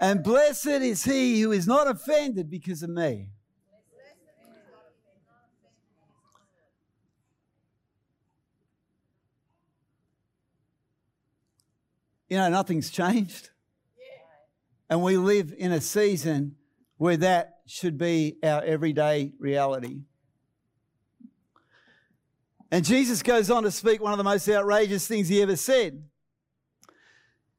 And 0.00 0.24
blessed 0.24 0.66
is 0.66 1.04
he 1.04 1.40
who 1.40 1.52
is 1.52 1.66
not 1.66 1.88
offended 1.88 2.50
because 2.50 2.82
of 2.82 2.90
me. 2.90 3.28
you 12.30 12.38
know, 12.38 12.48
nothing's 12.48 12.88
changed. 12.90 13.50
And 14.88 15.02
we 15.02 15.16
live 15.16 15.52
in 15.58 15.72
a 15.72 15.80
season 15.80 16.56
where 16.96 17.16
that 17.18 17.59
should 17.70 17.96
be 17.96 18.36
our 18.42 18.62
everyday 18.62 19.32
reality. 19.38 20.00
And 22.72 22.84
Jesus 22.84 23.22
goes 23.22 23.50
on 23.50 23.62
to 23.64 23.70
speak 23.70 24.00
one 24.00 24.12
of 24.12 24.18
the 24.18 24.24
most 24.24 24.48
outrageous 24.48 25.06
things 25.06 25.28
he 25.28 25.42
ever 25.42 25.56
said. 25.56 26.04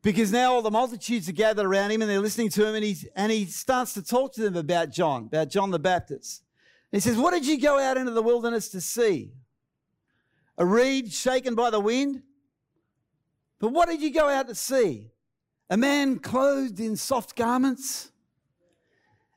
Because 0.03 0.32
now 0.32 0.53
all 0.53 0.62
the 0.62 0.72
multitudes 0.72 1.30
are 1.30 1.34
gathered 1.34 1.66
around 1.66 1.91
him 1.91 2.01
and 2.01 2.09
they're 2.09 2.20
listening 2.20 2.49
to 2.49 2.66
him, 2.66 2.76
and 2.76 2.84
he, 2.84 2.97
and 3.16 3.32
he 3.32 3.45
starts 3.45 3.93
to 3.93 4.01
talk 4.01 4.34
to 4.34 4.41
them 4.41 4.55
about 4.55 4.89
John, 4.89 5.26
about 5.28 5.49
John 5.49 5.70
the 5.70 5.80
Baptist. 5.80 6.43
And 6.91 7.01
he 7.01 7.07
says, 7.07 7.18
What 7.18 7.32
did 7.32 7.45
you 7.45 7.59
go 7.59 7.80
out 7.80 7.97
into 7.97 8.12
the 8.12 8.22
wilderness 8.22 8.70
to 8.70 8.82
see? 8.82 9.34
A 10.57 10.66
reed 10.66 11.12
shaken 11.12 11.55
by 11.55 11.70
the 11.70 11.80
wind? 11.80 12.24
But 13.59 13.70
what 13.70 13.88
did 13.88 14.01
you 14.01 14.12
go 14.12 14.28
out 14.28 14.47
to 14.47 14.55
see? 14.55 15.12
A 15.70 15.78
man 15.78 16.20
clothed 16.20 16.80
in 16.80 16.97
soft 16.97 17.36
garments? 17.36 18.11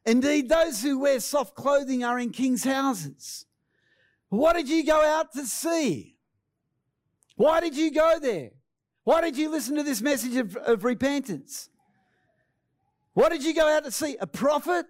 Indeed, 0.06 0.48
those 0.48 0.82
who 0.82 0.98
wear 0.98 1.20
soft 1.20 1.54
clothing 1.54 2.04
are 2.04 2.18
in 2.18 2.30
king's 2.30 2.64
houses. 2.64 3.46
What 4.28 4.54
did 4.54 4.68
you 4.68 4.84
go 4.84 5.02
out 5.02 5.32
to 5.32 5.46
see? 5.46 6.16
Why 7.36 7.60
did 7.60 7.76
you 7.76 7.90
go 7.90 8.18
there? 8.20 8.50
Why 9.04 9.20
did 9.20 9.36
you 9.36 9.50
listen 9.50 9.76
to 9.76 9.82
this 9.82 10.00
message 10.00 10.36
of, 10.36 10.56
of 10.56 10.84
repentance? 10.84 11.68
What 13.12 13.30
did 13.30 13.44
you 13.44 13.54
go 13.54 13.68
out 13.68 13.84
to 13.84 13.90
see? 13.90 14.16
A 14.20 14.26
prophet? 14.26 14.86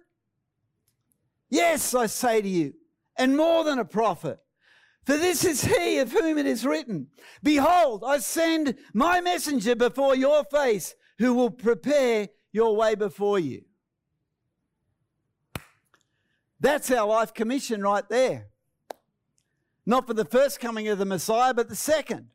Yes, 1.49 1.93
I 1.93 2.07
say 2.07 2.41
to 2.41 2.47
you, 2.47 2.73
and 3.17 3.37
more 3.37 3.63
than 3.63 3.79
a 3.79 3.85
prophet. 3.85 4.39
For 5.05 5.17
this 5.17 5.45
is 5.45 5.63
he 5.63 5.99
of 5.99 6.11
whom 6.11 6.37
it 6.39 6.47
is 6.47 6.65
written 6.65 7.07
Behold, 7.43 8.03
I 8.05 8.17
send 8.17 8.75
my 8.93 9.21
messenger 9.21 9.75
before 9.75 10.15
your 10.15 10.43
face, 10.45 10.95
who 11.19 11.33
will 11.33 11.51
prepare 11.51 12.29
your 12.51 12.75
way 12.75 12.95
before 12.95 13.37
you. 13.37 13.61
That's 16.59 16.89
our 16.91 17.07
life 17.07 17.33
commission 17.33 17.81
right 17.81 18.07
there. 18.09 18.47
Not 19.85 20.07
for 20.07 20.13
the 20.13 20.25
first 20.25 20.59
coming 20.59 20.87
of 20.87 20.97
the 20.97 21.05
Messiah, 21.05 21.53
but 21.53 21.69
the 21.69 21.75
second. 21.75 22.27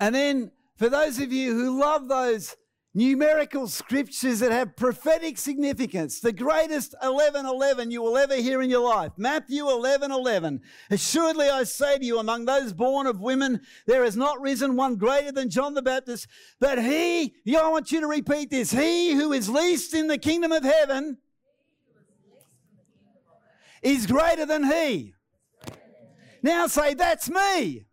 And 0.00 0.14
then 0.14 0.50
for 0.76 0.88
those 0.88 1.18
of 1.20 1.32
you 1.32 1.54
who 1.54 1.80
love 1.80 2.08
those 2.08 2.56
numerical 2.92 3.68
scriptures 3.68 4.40
that 4.40 4.50
have 4.50 4.74
prophetic 4.74 5.36
significance, 5.36 6.18
the 6.18 6.32
greatest 6.32 6.94
1111 7.02 7.90
you 7.90 8.02
will 8.02 8.16
ever 8.16 8.36
hear 8.36 8.62
in 8.62 8.70
your 8.70 8.88
life. 8.88 9.12
Matthew 9.18 9.64
1111. 9.64 10.62
Assuredly 10.90 11.48
I 11.48 11.64
say 11.64 11.98
to 11.98 12.04
you, 12.04 12.18
among 12.18 12.46
those 12.46 12.72
born 12.72 13.06
of 13.06 13.20
women, 13.20 13.60
there 13.86 14.02
has 14.02 14.16
not 14.16 14.40
risen 14.40 14.76
one 14.76 14.96
greater 14.96 15.30
than 15.30 15.50
John 15.50 15.74
the 15.74 15.82
Baptist, 15.82 16.26
but 16.58 16.82
he, 16.82 17.34
I 17.46 17.68
want 17.68 17.92
you 17.92 18.00
to 18.00 18.06
repeat 18.06 18.50
this, 18.50 18.70
he 18.72 19.12
who 19.12 19.32
is 19.32 19.50
least 19.50 19.94
in 19.94 20.08
the 20.08 20.18
kingdom 20.18 20.50
of 20.50 20.64
heaven 20.64 21.18
is 23.82 24.06
greater 24.06 24.46
than 24.46 24.64
he. 24.64 25.14
Now 26.42 26.66
say, 26.66 26.94
that's 26.94 27.28
me. 27.28 27.86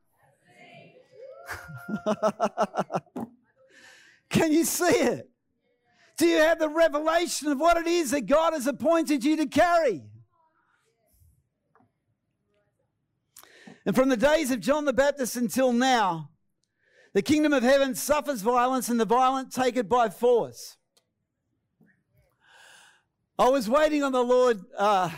Can 4.29 4.51
you 4.51 4.63
see 4.65 4.85
it? 4.85 5.29
Do 6.17 6.27
you 6.27 6.37
have 6.37 6.59
the 6.59 6.69
revelation 6.69 7.49
of 7.49 7.59
what 7.59 7.77
it 7.77 7.87
is 7.87 8.11
that 8.11 8.25
God 8.25 8.53
has 8.53 8.67
appointed 8.67 9.23
you 9.23 9.37
to 9.37 9.45
carry? 9.45 10.03
And 13.85 13.95
from 13.95 14.09
the 14.09 14.17
days 14.17 14.51
of 14.51 14.59
John 14.59 14.85
the 14.85 14.93
Baptist 14.93 15.35
until 15.35 15.73
now, 15.73 16.29
the 17.13 17.21
kingdom 17.21 17.53
of 17.53 17.63
heaven 17.63 17.95
suffers 17.95 18.41
violence 18.41 18.89
and 18.89 18.99
the 18.99 19.05
violent 19.05 19.51
take 19.51 19.75
it 19.75 19.89
by 19.89 20.09
force. 20.09 20.77
I 23.37 23.49
was 23.49 23.69
waiting 23.69 24.03
on 24.03 24.11
the 24.11 24.23
Lord, 24.23 24.59
uh, 24.77 25.09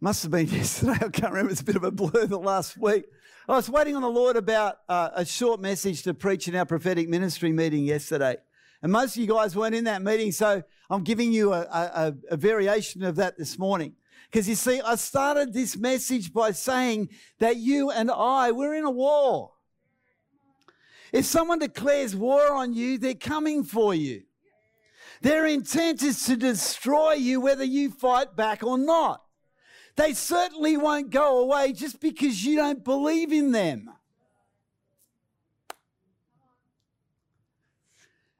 must 0.00 0.22
have 0.22 0.30
been 0.30 0.46
yesterday, 0.50 0.92
I 0.92 1.08
can't 1.08 1.32
remember, 1.32 1.52
it's 1.52 1.60
a 1.60 1.64
bit 1.64 1.76
of 1.76 1.84
a 1.84 1.90
blur 1.90 2.26
the 2.26 2.38
last 2.38 2.76
week. 2.76 3.04
I 3.48 3.52
was 3.52 3.70
waiting 3.70 3.94
on 3.94 4.02
the 4.02 4.10
Lord 4.10 4.36
about 4.36 4.78
uh, 4.88 5.10
a 5.14 5.24
short 5.24 5.60
message 5.60 6.02
to 6.02 6.14
preach 6.14 6.48
in 6.48 6.56
our 6.56 6.66
prophetic 6.66 7.08
ministry 7.08 7.52
meeting 7.52 7.84
yesterday. 7.84 8.36
And 8.82 8.92
most 8.92 9.16
of 9.16 9.22
you 9.22 9.28
guys 9.28 9.56
weren't 9.56 9.74
in 9.74 9.84
that 9.84 10.02
meeting, 10.02 10.32
so 10.32 10.62
I'm 10.90 11.04
giving 11.04 11.32
you 11.32 11.52
a, 11.52 11.60
a, 11.62 12.14
a 12.30 12.36
variation 12.36 13.04
of 13.04 13.16
that 13.16 13.38
this 13.38 13.58
morning. 13.58 13.94
Because 14.30 14.48
you 14.48 14.56
see, 14.56 14.80
I 14.80 14.96
started 14.96 15.52
this 15.52 15.76
message 15.76 16.32
by 16.32 16.50
saying 16.50 17.10
that 17.38 17.56
you 17.56 17.90
and 17.90 18.10
I, 18.10 18.50
we're 18.50 18.74
in 18.74 18.84
a 18.84 18.90
war. 18.90 19.52
If 21.12 21.24
someone 21.24 21.60
declares 21.60 22.14
war 22.14 22.52
on 22.52 22.74
you, 22.74 22.98
they're 22.98 23.14
coming 23.14 23.62
for 23.62 23.94
you. 23.94 24.22
Their 25.22 25.46
intent 25.46 26.02
is 26.02 26.24
to 26.26 26.36
destroy 26.36 27.12
you 27.12 27.40
whether 27.40 27.64
you 27.64 27.90
fight 27.90 28.36
back 28.36 28.62
or 28.62 28.76
not. 28.76 29.22
They 29.96 30.12
certainly 30.12 30.76
won't 30.76 31.10
go 31.10 31.38
away 31.38 31.72
just 31.72 32.00
because 32.00 32.44
you 32.44 32.56
don't 32.56 32.84
believe 32.84 33.32
in 33.32 33.52
them. 33.52 33.90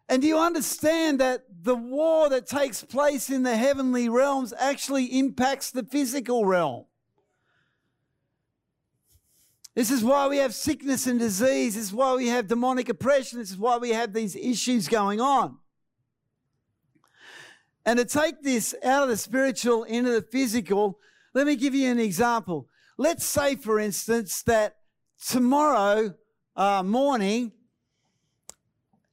And 0.09 0.23
do 0.23 0.29
you 0.29 0.39
understand 0.39 1.19
that 1.21 1.45
the 1.63 1.75
war 1.75 2.29
that 2.29 2.47
takes 2.47 2.85
place 2.85 3.29
in 3.29 3.43
the 3.43 3.57
heavenly 3.57 4.09
realms 4.09 4.53
actually 4.57 5.19
impacts 5.19 5.71
the 5.71 5.83
physical 5.83 6.45
realm? 6.45 6.85
This 9.75 9.91
is 9.91 10.05
why 10.05 10.29
we 10.29 10.39
have 10.39 10.55
sickness 10.55 11.07
and 11.07 11.19
disease. 11.19 11.75
This 11.75 11.85
is 11.85 11.93
why 11.93 12.15
we 12.15 12.29
have 12.29 12.47
demonic 12.47 12.89
oppression. 12.89 13.41
This 13.41 13.51
is 13.51 13.59
why 13.59 13.77
we 13.79 13.91
have 13.91 14.13
these 14.13 14.37
issues 14.37 14.89
going 14.89 15.21
on. 15.21 15.59
And 17.85 17.99
to 17.99 18.05
take 18.05 18.43
this 18.43 18.75
out 18.83 19.03
of 19.03 19.09
the 19.09 19.17
spiritual 19.17 19.85
into 19.85 20.11
the 20.11 20.23
physical, 20.23 20.99
let 21.37 21.47
me 21.47 21.55
give 21.55 21.75
you 21.75 21.91
an 21.91 21.99
example. 21.99 22.67
Let's 22.97 23.27
say, 23.27 23.57
for 23.57 23.79
instance, 23.79 24.43
that 24.45 24.77
tomorrow 25.23 26.15
uh, 26.57 26.83
morning, 26.83 27.53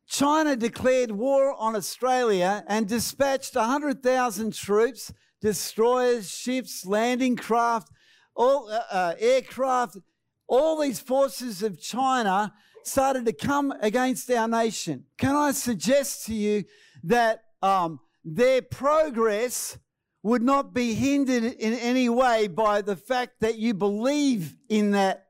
China 0.08 0.56
declared 0.56 1.12
war 1.12 1.54
on 1.60 1.76
Australia 1.76 2.64
and 2.70 2.88
dispatched 2.88 3.56
100,000 3.56 4.54
troops, 4.54 5.12
destroyers, 5.42 6.32
ships, 6.32 6.86
landing 6.86 7.36
craft, 7.36 7.90
all 8.38 8.70
uh, 8.72 8.84
uh, 8.90 9.16
aircraft, 9.20 9.98
all 10.48 10.80
these 10.80 11.02
forces 11.02 11.62
of 11.62 11.78
China 11.78 12.54
started 12.86 13.26
to 13.26 13.34
come 13.34 13.74
against 13.82 14.32
our 14.32 14.48
nation. 14.48 15.04
Can 15.18 15.36
I 15.36 15.52
suggest 15.52 16.26
to 16.28 16.34
you 16.34 16.64
that 17.04 17.44
um, 17.62 18.00
their 18.24 18.62
progress 18.62 19.78
would 20.24 20.42
not 20.42 20.74
be 20.74 20.94
hindered 20.94 21.44
in 21.44 21.74
any 21.74 22.08
way 22.08 22.48
by 22.48 22.82
the 22.82 22.96
fact 22.96 23.42
that 23.42 23.58
you 23.58 23.74
believe 23.74 24.56
in 24.70 24.92
that 24.92 25.28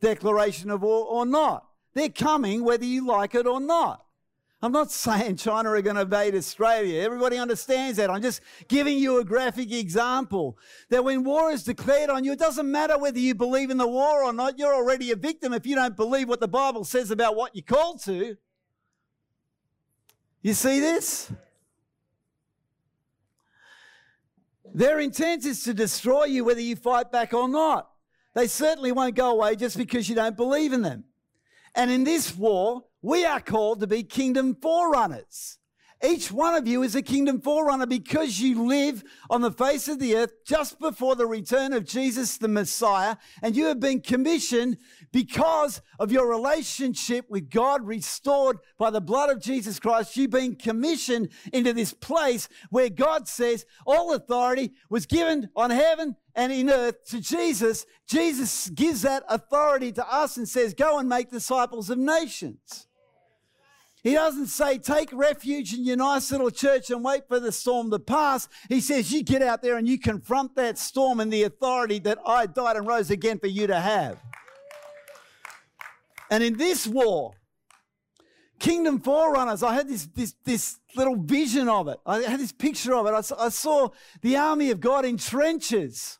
declaration 0.00 0.70
of 0.70 0.82
war 0.82 1.06
or 1.06 1.24
not. 1.24 1.66
They're 1.94 2.10
coming 2.10 2.62
whether 2.62 2.84
you 2.84 3.06
like 3.06 3.34
it 3.34 3.46
or 3.46 3.60
not. 3.60 4.04
I'm 4.60 4.72
not 4.72 4.90
saying 4.90 5.36
China 5.36 5.70
are 5.70 5.82
going 5.82 5.96
to 5.96 6.02
invade 6.02 6.34
Australia. 6.34 7.02
Everybody 7.02 7.38
understands 7.38 7.96
that. 7.96 8.10
I'm 8.10 8.20
just 8.20 8.42
giving 8.68 8.98
you 8.98 9.18
a 9.18 9.24
graphic 9.24 9.72
example 9.72 10.58
that 10.90 11.02
when 11.02 11.24
war 11.24 11.50
is 11.50 11.64
declared 11.64 12.10
on 12.10 12.24
you, 12.24 12.32
it 12.32 12.38
doesn't 12.38 12.70
matter 12.70 12.98
whether 12.98 13.18
you 13.18 13.34
believe 13.34 13.70
in 13.70 13.78
the 13.78 13.88
war 13.88 14.22
or 14.22 14.32
not. 14.34 14.58
You're 14.58 14.74
already 14.74 15.12
a 15.12 15.16
victim 15.16 15.54
if 15.54 15.66
you 15.66 15.76
don't 15.76 15.96
believe 15.96 16.28
what 16.28 16.40
the 16.40 16.48
Bible 16.48 16.84
says 16.84 17.10
about 17.10 17.36
what 17.36 17.54
you're 17.54 17.62
called 17.62 18.02
to. 18.04 18.36
You 20.42 20.52
see 20.52 20.80
this? 20.80 21.32
Their 24.74 24.98
intent 24.98 25.46
is 25.46 25.62
to 25.64 25.72
destroy 25.72 26.24
you 26.24 26.44
whether 26.44 26.60
you 26.60 26.74
fight 26.74 27.12
back 27.12 27.32
or 27.32 27.48
not. 27.48 27.88
They 28.34 28.48
certainly 28.48 28.90
won't 28.90 29.14
go 29.14 29.30
away 29.30 29.54
just 29.54 29.78
because 29.78 30.08
you 30.08 30.16
don't 30.16 30.36
believe 30.36 30.72
in 30.72 30.82
them. 30.82 31.04
And 31.76 31.92
in 31.92 32.02
this 32.02 32.36
war, 32.36 32.82
we 33.00 33.24
are 33.24 33.40
called 33.40 33.80
to 33.80 33.86
be 33.86 34.02
kingdom 34.02 34.56
forerunners. 34.60 35.58
Each 36.04 36.30
one 36.30 36.54
of 36.54 36.68
you 36.68 36.82
is 36.82 36.94
a 36.94 37.02
kingdom 37.02 37.40
forerunner 37.40 37.86
because 37.86 38.38
you 38.38 38.66
live 38.66 39.02
on 39.30 39.40
the 39.40 39.50
face 39.50 39.88
of 39.88 39.98
the 39.98 40.16
earth 40.16 40.32
just 40.44 40.78
before 40.78 41.16
the 41.16 41.26
return 41.26 41.72
of 41.72 41.86
Jesus 41.86 42.36
the 42.36 42.48
Messiah, 42.48 43.16
and 43.42 43.56
you 43.56 43.66
have 43.66 43.80
been 43.80 44.02
commissioned 44.02 44.76
because 45.12 45.80
of 45.98 46.12
your 46.12 46.28
relationship 46.28 47.24
with 47.30 47.48
God 47.48 47.86
restored 47.86 48.58
by 48.78 48.90
the 48.90 49.00
blood 49.00 49.30
of 49.30 49.40
Jesus 49.40 49.80
Christ. 49.80 50.14
You've 50.16 50.30
been 50.30 50.56
commissioned 50.56 51.30
into 51.54 51.72
this 51.72 51.94
place 51.94 52.48
where 52.68 52.90
God 52.90 53.26
says 53.26 53.64
all 53.86 54.12
authority 54.12 54.72
was 54.90 55.06
given 55.06 55.48
on 55.56 55.70
heaven 55.70 56.16
and 56.34 56.52
in 56.52 56.68
earth 56.68 57.04
to 57.06 57.20
Jesus. 57.20 57.86
Jesus 58.06 58.68
gives 58.70 59.02
that 59.02 59.24
authority 59.28 59.90
to 59.92 60.12
us 60.12 60.36
and 60.36 60.46
says, 60.46 60.74
Go 60.74 60.98
and 60.98 61.08
make 61.08 61.30
disciples 61.30 61.88
of 61.88 61.96
nations. 61.96 62.88
He 64.04 64.12
doesn't 64.12 64.48
say, 64.48 64.76
take 64.76 65.08
refuge 65.14 65.72
in 65.72 65.82
your 65.82 65.96
nice 65.96 66.30
little 66.30 66.50
church 66.50 66.90
and 66.90 67.02
wait 67.02 67.26
for 67.26 67.40
the 67.40 67.50
storm 67.50 67.90
to 67.90 67.98
pass. 67.98 68.50
He 68.68 68.82
says, 68.82 69.10
you 69.10 69.22
get 69.22 69.40
out 69.40 69.62
there 69.62 69.78
and 69.78 69.88
you 69.88 69.98
confront 69.98 70.54
that 70.56 70.76
storm 70.76 71.20
and 71.20 71.32
the 71.32 71.44
authority 71.44 71.98
that 72.00 72.18
I 72.26 72.44
died 72.44 72.76
and 72.76 72.86
rose 72.86 73.10
again 73.10 73.38
for 73.38 73.46
you 73.46 73.66
to 73.66 73.80
have. 73.80 74.22
And 76.30 76.44
in 76.44 76.58
this 76.58 76.86
war, 76.86 77.32
Kingdom 78.58 79.00
Forerunners, 79.00 79.62
I 79.62 79.72
had 79.72 79.88
this, 79.88 80.06
this, 80.14 80.34
this 80.44 80.78
little 80.94 81.16
vision 81.16 81.70
of 81.70 81.88
it. 81.88 81.96
I 82.04 82.18
had 82.18 82.40
this 82.40 82.52
picture 82.52 82.94
of 82.94 83.06
it. 83.06 83.10
I, 83.10 83.46
I 83.46 83.48
saw 83.48 83.88
the 84.20 84.36
army 84.36 84.70
of 84.70 84.80
God 84.80 85.06
in 85.06 85.16
trenches. 85.16 86.18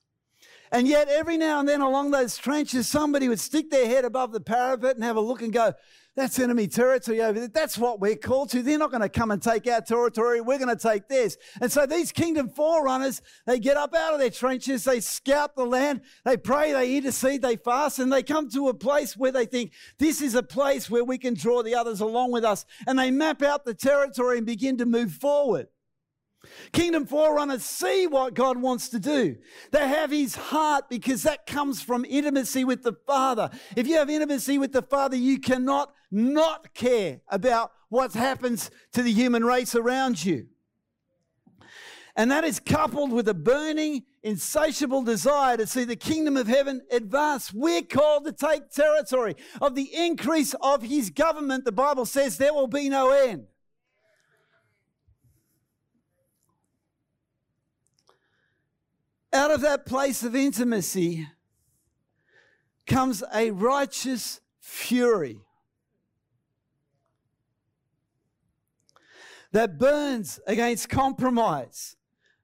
And 0.73 0.89
yet, 0.89 1.09
every 1.09 1.37
now 1.37 1.61
and 1.61 1.69
then 1.69 1.83
along 1.83 2.13
those 2.13 2.39
trenches, 2.39 2.89
somebody 2.89 3.29
would 3.29 3.41
stick 3.41 3.71
their 3.71 3.87
head 3.87 4.07
above 4.07 4.33
the 4.33 4.41
parapet 4.41 4.97
and 4.97 5.05
have 5.05 5.17
a 5.17 5.21
look 5.21 5.43
and 5.43 5.53
go, 5.53 5.75
that's 6.17 6.39
enemy 6.39 6.69
territory 6.69 7.21
over 7.21 7.41
there. 7.41 7.49
That's 7.49 7.77
what 7.77 8.01
we're 8.01 8.15
called 8.15 8.51
to. 8.51 8.63
They're 8.63 8.79
not 8.79 8.91
going 8.91 9.03
to 9.03 9.09
come 9.09 9.33
and 9.33 9.43
take 9.43 9.67
our 9.67 9.81
territory. 9.81 10.41
We're 10.41 10.59
going 10.59 10.77
to 10.77 10.81
take 10.81 11.09
theirs. 11.09 11.37
And 11.61 11.73
so 11.73 11.87
these 11.87 12.13
kingdom 12.13 12.49
forerunners, 12.49 13.21
they 13.47 13.59
get 13.59 13.77
up 13.77 13.95
out 13.95 14.13
of 14.15 14.21
their 14.21 14.31
trenches, 14.31 14.85
they 14.85 15.01
scout 15.01 15.57
the 15.57 15.67
land, 15.67 16.03
they 16.25 16.37
pray, 16.37 16.73
they 16.73 16.97
intercede, 16.97 17.43
they 17.43 17.57
fast, 17.57 17.99
and 17.99 18.13
they 18.13 18.23
come 18.23 18.49
to 18.51 18.69
a 18.69 18.75
place 18.75 19.17
where 19.17 19.33
they 19.33 19.47
think 19.47 19.73
this 19.99 20.23
is 20.23 20.37
a 20.37 20.43
place 20.43 20.89
where 20.89 21.05
we 21.05 21.19
can 21.19 21.35
draw 21.35 21.63
the 21.63 21.75
others 21.75 22.01
along 22.01 22.31
with 22.31 22.45
us. 22.45 22.65
And 22.87 22.99
they 22.99 23.11
map 23.11 23.43
out 23.43 23.65
the 23.65 23.75
territory 23.75 24.39
and 24.39 24.47
begin 24.47 24.79
to 24.79 24.87
move 24.87 25.13
forward. 25.13 25.67
Kingdom 26.73 27.07
forerunners 27.07 27.65
see 27.65 28.07
what 28.07 28.35
God 28.35 28.59
wants 28.59 28.89
to 28.91 28.99
do. 28.99 29.37
They 29.71 29.89
have 29.89 30.11
his 30.11 30.35
heart 30.35 30.89
because 30.89 31.23
that 31.23 31.47
comes 31.47 31.83
from 31.83 32.05
intimacy 32.05 32.65
with 32.65 32.83
the 32.83 32.95
Father. 33.07 33.51
If 33.77 33.87
you 33.87 33.97
have 33.97 34.11
intimacy 34.11 34.59
with 34.59 34.73
the 34.73 34.83
Father, 34.83 35.17
you 35.17 35.41
cannot 35.41 35.93
not 36.15 36.73
care 36.75 37.21
about 37.29 37.73
what 37.89 38.13
happens 38.13 38.71
to 38.93 39.03
the 39.03 39.13
human 39.13 39.45
race 39.45 39.75
around 39.75 40.25
you. 40.25 40.47
And 42.17 42.31
that 42.31 42.45
is 42.45 42.61
coupled 42.61 43.11
with 43.11 43.29
a 43.29 43.35
burning, 43.35 44.05
insatiable 44.23 45.03
desire 45.03 45.57
to 45.57 45.67
see 45.67 45.83
the 45.83 45.97
kingdom 45.97 46.37
of 46.37 46.47
heaven 46.47 46.83
advance. 46.93 47.53
We're 47.53 47.83
called 47.83 48.25
to 48.27 48.33
take 48.33 48.71
territory. 48.71 49.35
Of 49.61 49.75
the 49.75 49.91
increase 49.93 50.55
of 50.61 50.83
his 50.83 51.11
government, 51.11 51.65
the 51.65 51.73
Bible 51.73 52.07
says 52.07 52.39
there 52.39 52.55
will 52.55 52.69
be 52.69 52.89
no 52.89 53.11
end. 53.11 53.47
Out 59.33 59.51
of 59.51 59.63
that 59.63 59.85
place 59.85 60.23
of 60.23 60.37
intimacy 60.37 61.27
comes 62.87 63.25
a 63.35 63.51
righteous 63.51 64.41
fury 64.61 65.41
that 69.55 69.79
burns 69.79 70.41
against 70.49 70.89
compromise, 70.89 71.95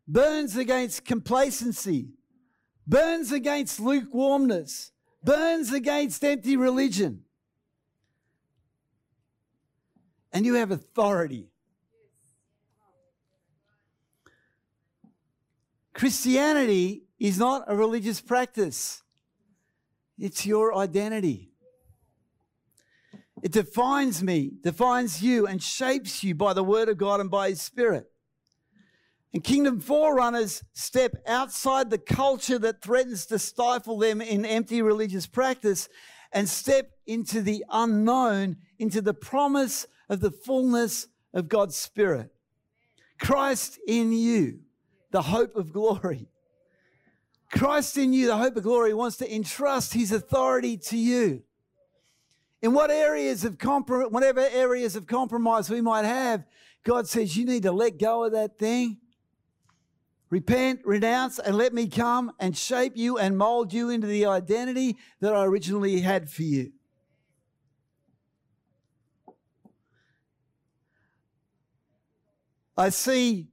burns 0.07 0.57
against 0.57 1.05
complacency, 1.05 2.11
burns 2.87 3.33
against 3.33 3.81
lukewarmness, 3.81 4.93
burns 5.25 5.73
against 5.73 6.23
empty 6.25 6.57
religion. 6.57 7.25
And 10.33 10.47
you 10.47 10.55
have 10.55 10.71
authority 10.71 11.49
Christianity 15.93 17.03
is 17.19 17.39
not 17.39 17.65
a 17.67 17.77
religious 17.77 18.21
practice, 18.21 19.03
it's 20.17 20.47
your 20.47 20.75
identity. 20.77 21.50
It 23.43 23.53
defines 23.53 24.23
me, 24.23 24.53
defines 24.63 25.23
you, 25.23 25.47
and 25.47 25.63
shapes 25.63 26.23
you 26.23 26.35
by 26.35 26.53
the 26.53 26.65
Word 26.65 26.89
of 26.89 26.99
God 26.99 27.21
and 27.21 27.31
by 27.31 27.51
His 27.51 27.63
Spirit. 27.63 28.11
And 29.33 29.45
kingdom 29.45 29.81
forerunners 29.81 30.65
step 30.73 31.15
outside 31.27 31.89
the 31.91 31.99
culture 31.99 32.59
that 32.59 32.83
threatens 32.83 33.27
to 33.27 33.39
stifle 33.39 33.99
them 33.99 34.21
in 34.21 34.45
empty 34.45 34.83
religious 34.83 35.27
practice 35.27 35.89
and 36.33 36.49
step 36.49 36.91
into 37.07 37.41
the 37.41 37.65
unknown, 37.71 38.57
into 38.79 39.01
the 39.01 39.15
promise 39.15 39.87
of 40.09 40.21
the 40.21 40.31
fullness 40.31 41.07
of 41.33 41.49
God's 41.49 41.77
Spirit. 41.77 42.31
Christ 43.19 43.79
in 43.87 44.13
you 44.13 44.61
the 45.11 45.23
hope 45.23 45.57
of 45.57 45.73
glory. 45.73 46.29
Christ 47.51 47.97
in 47.97 48.13
you, 48.13 48.29
the 48.29 48.37
hope 48.37 48.57
of 48.57 48.63
glory, 48.63 48.95
wants 48.95 49.17
to 49.19 49.35
entrust 49.35 49.93
his 49.93 50.13
authority 50.13 50.77
to 50.77 50.97
you. 50.97 51.43
In 52.63 52.75
what 52.75 52.91
areas 52.91 53.45
of 53.45 53.57
whatever 53.63 54.41
areas 54.41 54.95
of 54.95 55.07
compromise 55.07 55.71
we 55.71 55.81
might 55.81 56.05
have, 56.05 56.45
God 56.85 57.09
says 57.09 57.37
you 57.37 57.47
need 57.47 57.63
to 57.63 57.73
let 57.73 57.99
go 57.99 58.25
of 58.25 58.33
that 58.33 58.59
thing. 58.59 58.99
Repent, 60.29 60.81
renounce, 60.85 61.39
and 61.39 61.57
let 61.57 61.75
me 61.75 61.89
come 61.89 62.33
and 62.39 62.57
shape 62.57 62.97
you 62.97 63.19
and 63.19 63.37
mold 63.37 63.73
you 63.73 63.91
into 63.91 64.07
the 64.07 64.27
identity 64.27 64.97
that 65.21 65.35
I 65.35 65.45
originally 65.45 66.01
had 66.01 66.31
for 66.31 66.43
you. 66.43 66.73
I 72.77 72.91
see 72.91 73.49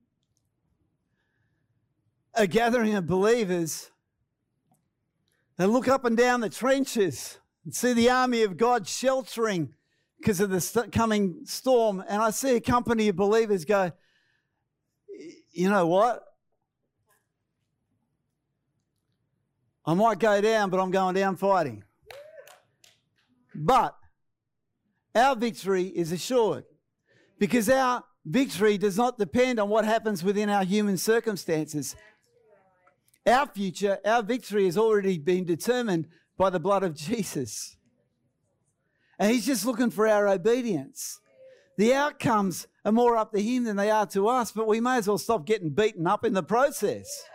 a 2.33 2.45
gathering 2.45 2.93
of 2.95 3.07
believers 3.07 3.89
and 5.57 5.73
look 5.73 5.87
up 5.87 6.05
and 6.05 6.15
down 6.15 6.41
the 6.41 6.49
trenches 6.49 7.39
see 7.71 7.93
the 7.93 8.09
army 8.09 8.43
of 8.43 8.57
God 8.57 8.87
sheltering 8.87 9.73
because 10.19 10.39
of 10.39 10.49
the 10.49 10.89
coming 10.91 11.41
storm. 11.45 12.03
And 12.07 12.21
I 12.21 12.31
see 12.31 12.55
a 12.55 12.61
company 12.61 13.07
of 13.09 13.15
believers 13.15 13.65
go, 13.65 13.91
you 15.51 15.69
know 15.69 15.87
what? 15.87 16.23
I 19.85 19.93
might 19.93 20.19
go 20.19 20.41
down, 20.41 20.69
but 20.69 20.79
I'm 20.79 20.91
going 20.91 21.15
down 21.15 21.37
fighting. 21.37 21.83
But 23.55 23.95
our 25.15 25.35
victory 25.35 25.85
is 25.85 26.11
assured 26.11 26.65
because 27.39 27.69
our 27.69 28.03
victory 28.25 28.77
does 28.77 28.97
not 28.97 29.17
depend 29.17 29.59
on 29.59 29.69
what 29.69 29.85
happens 29.85 30.23
within 30.23 30.49
our 30.49 30.63
human 30.63 30.97
circumstances. 30.97 31.95
Our 33.25 33.47
future, 33.47 33.97
our 34.05 34.21
victory 34.21 34.65
has 34.65 34.77
already 34.77 35.17
been 35.17 35.45
determined 35.45 36.07
by 36.37 36.49
the 36.49 36.59
blood 36.59 36.83
of 36.83 36.95
Jesus. 36.95 37.75
And 39.19 39.31
He's 39.31 39.45
just 39.45 39.65
looking 39.65 39.89
for 39.89 40.07
our 40.07 40.27
obedience. 40.27 41.19
The 41.77 41.93
outcomes 41.93 42.67
are 42.85 42.91
more 42.91 43.17
up 43.17 43.31
to 43.33 43.41
Him 43.41 43.63
than 43.63 43.75
they 43.75 43.91
are 43.91 44.05
to 44.07 44.27
us, 44.27 44.51
but 44.51 44.67
we 44.67 44.79
may 44.79 44.97
as 44.97 45.07
well 45.07 45.17
stop 45.17 45.45
getting 45.45 45.69
beaten 45.69 46.07
up 46.07 46.23
in 46.23 46.33
the 46.33 46.43
process. 46.43 47.25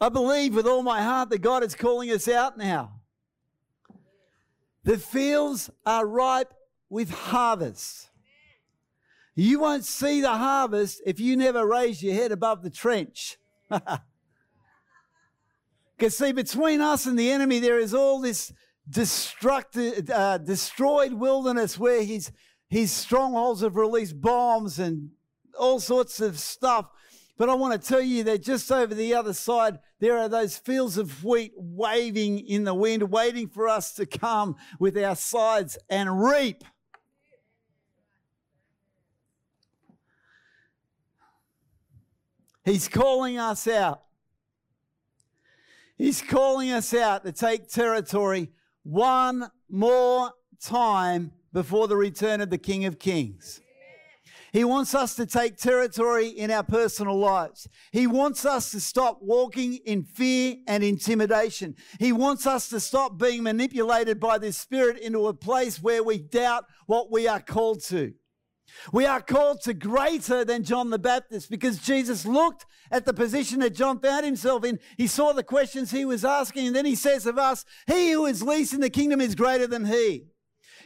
I 0.00 0.08
believe 0.08 0.54
with 0.54 0.66
all 0.66 0.82
my 0.82 1.02
heart 1.02 1.30
that 1.30 1.38
God 1.38 1.62
is 1.62 1.74
calling 1.74 2.10
us 2.10 2.28
out 2.28 2.58
now. 2.58 3.00
The 4.84 4.98
fields 4.98 5.70
are 5.86 6.06
ripe 6.06 6.52
with 6.90 7.10
harvest. 7.10 8.10
You 9.34 9.60
won't 9.60 9.84
see 9.84 10.20
the 10.20 10.36
harvest 10.36 11.00
if 11.06 11.20
you 11.20 11.36
never 11.36 11.66
raise 11.66 12.02
your 12.02 12.14
head 12.14 12.32
above 12.32 12.62
the 12.62 12.70
trench. 12.70 13.38
Because, 16.02 16.16
see, 16.16 16.32
between 16.32 16.80
us 16.80 17.06
and 17.06 17.16
the 17.16 17.30
enemy, 17.30 17.60
there 17.60 17.78
is 17.78 17.94
all 17.94 18.20
this 18.20 18.52
destructed, 18.90 20.10
uh, 20.10 20.36
destroyed 20.38 21.12
wilderness 21.12 21.78
where 21.78 22.02
his, 22.02 22.32
his 22.68 22.90
strongholds 22.90 23.60
have 23.60 23.76
released 23.76 24.20
bombs 24.20 24.80
and 24.80 25.10
all 25.56 25.78
sorts 25.78 26.20
of 26.20 26.40
stuff. 26.40 26.88
But 27.38 27.48
I 27.48 27.54
want 27.54 27.80
to 27.80 27.88
tell 27.88 28.00
you 28.00 28.24
that 28.24 28.42
just 28.42 28.72
over 28.72 28.92
the 28.92 29.14
other 29.14 29.32
side, 29.32 29.78
there 30.00 30.18
are 30.18 30.28
those 30.28 30.56
fields 30.56 30.98
of 30.98 31.22
wheat 31.22 31.52
waving 31.54 32.40
in 32.48 32.64
the 32.64 32.74
wind, 32.74 33.04
waiting 33.04 33.46
for 33.46 33.68
us 33.68 33.94
to 33.94 34.04
come 34.04 34.56
with 34.80 34.98
our 34.98 35.14
sides 35.14 35.78
and 35.88 36.20
reap. 36.20 36.64
He's 42.64 42.88
calling 42.88 43.38
us 43.38 43.68
out. 43.68 44.02
He's 46.02 46.20
calling 46.20 46.72
us 46.72 46.92
out 46.94 47.24
to 47.24 47.30
take 47.30 47.68
territory 47.68 48.50
one 48.82 49.48
more 49.70 50.32
time 50.60 51.30
before 51.52 51.86
the 51.86 51.94
return 51.94 52.40
of 52.40 52.50
the 52.50 52.58
King 52.58 52.86
of 52.86 52.98
Kings. 52.98 53.60
He 54.52 54.64
wants 54.64 54.96
us 54.96 55.14
to 55.14 55.26
take 55.26 55.58
territory 55.58 56.26
in 56.26 56.50
our 56.50 56.64
personal 56.64 57.16
lives. 57.16 57.68
He 57.92 58.08
wants 58.08 58.44
us 58.44 58.72
to 58.72 58.80
stop 58.80 59.20
walking 59.22 59.76
in 59.86 60.02
fear 60.02 60.56
and 60.66 60.82
intimidation. 60.82 61.76
He 62.00 62.10
wants 62.12 62.48
us 62.48 62.68
to 62.70 62.80
stop 62.80 63.16
being 63.16 63.44
manipulated 63.44 64.18
by 64.18 64.38
this 64.38 64.58
spirit 64.58 64.98
into 64.98 65.28
a 65.28 65.34
place 65.34 65.80
where 65.80 66.02
we 66.02 66.18
doubt 66.18 66.64
what 66.86 67.12
we 67.12 67.28
are 67.28 67.38
called 67.38 67.80
to. 67.84 68.12
We 68.92 69.06
are 69.06 69.20
called 69.20 69.60
to 69.62 69.74
greater 69.74 70.44
than 70.44 70.64
John 70.64 70.90
the 70.90 70.98
Baptist 70.98 71.50
because 71.50 71.78
Jesus 71.78 72.26
looked 72.26 72.66
at 72.90 73.04
the 73.04 73.14
position 73.14 73.60
that 73.60 73.74
John 73.74 74.00
found 74.00 74.24
himself 74.24 74.64
in. 74.64 74.78
He 74.96 75.06
saw 75.06 75.32
the 75.32 75.42
questions 75.42 75.90
he 75.90 76.04
was 76.04 76.24
asking, 76.24 76.68
and 76.68 76.76
then 76.76 76.84
he 76.84 76.94
says 76.94 77.26
of 77.26 77.38
us, 77.38 77.64
He 77.86 78.12
who 78.12 78.26
is 78.26 78.42
least 78.42 78.74
in 78.74 78.80
the 78.80 78.90
kingdom 78.90 79.20
is 79.20 79.34
greater 79.34 79.66
than 79.66 79.86
he. 79.86 80.26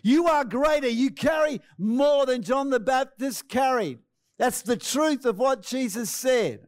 You 0.03 0.29
are 0.29 0.45
greater. 0.45 0.89
You 0.89 1.11
carry 1.11 1.61
more 1.79 2.27
than 2.27 2.43
John 2.43 2.71
the 2.71 2.81
Baptist 2.81 3.49
carried. 3.49 3.99
That's 4.39 4.63
the 4.63 4.77
truth 4.77 5.25
of 5.25 5.39
what 5.39 5.63
Jesus 5.63 6.11
said. 6.11 6.67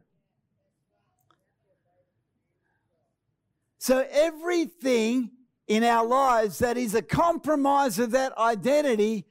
So 3.77 4.05
everything 4.11 5.31
in 5.67 5.83
our 5.83 6.05
lives 6.05 6.59
that 6.59 6.77
is 6.77 6.95
a 6.95 7.01
compromise 7.01 7.99
of 7.99 8.11
that 8.11 8.37
identity 8.37 9.25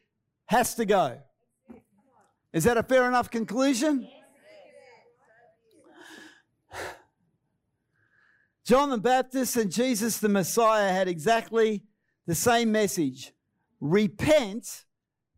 has 0.47 0.75
to 0.77 0.87
go. 0.87 1.19
Is 2.53 2.65
that 2.65 2.79
a 2.79 2.83
fair 2.83 3.07
enough 3.07 3.31
conclusion? 3.31 4.09
John 8.65 8.91
the 8.91 8.99
Baptist 8.99 9.57
and 9.57 9.73
Jesus 9.73 10.19
the 10.19 10.29
Messiah 10.29 10.93
had 10.93 11.09
exactly 11.09 11.85
the 12.27 12.35
same 12.35 12.73
message 12.73 13.33
repent, 13.81 14.85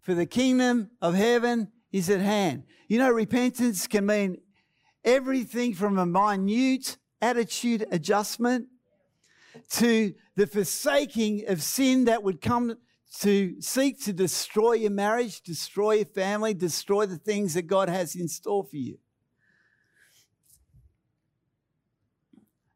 for 0.00 0.14
the 0.14 0.26
kingdom 0.26 0.90
of 1.00 1.14
heaven 1.14 1.68
is 1.92 2.08
at 2.10 2.20
hand. 2.20 2.64
You 2.88 2.98
know, 2.98 3.10
repentance 3.10 3.86
can 3.86 4.06
mean 4.06 4.38
everything 5.04 5.74
from 5.74 5.98
a 5.98 6.06
minute 6.06 6.96
attitude 7.20 7.86
adjustment 7.90 8.66
to 9.70 10.14
the 10.36 10.46
forsaking 10.46 11.44
of 11.48 11.62
sin 11.62 12.06
that 12.06 12.22
would 12.22 12.40
come 12.40 12.76
to 13.18 13.60
seek 13.60 14.02
to 14.04 14.12
destroy 14.12 14.74
your 14.74 14.90
marriage, 14.90 15.40
destroy 15.42 15.94
your 15.94 16.04
family, 16.06 16.54
destroy 16.54 17.06
the 17.06 17.18
things 17.18 17.54
that 17.54 17.62
God 17.62 17.88
has 17.88 18.14
in 18.14 18.28
store 18.28 18.64
for 18.64 18.76
you. 18.76 18.98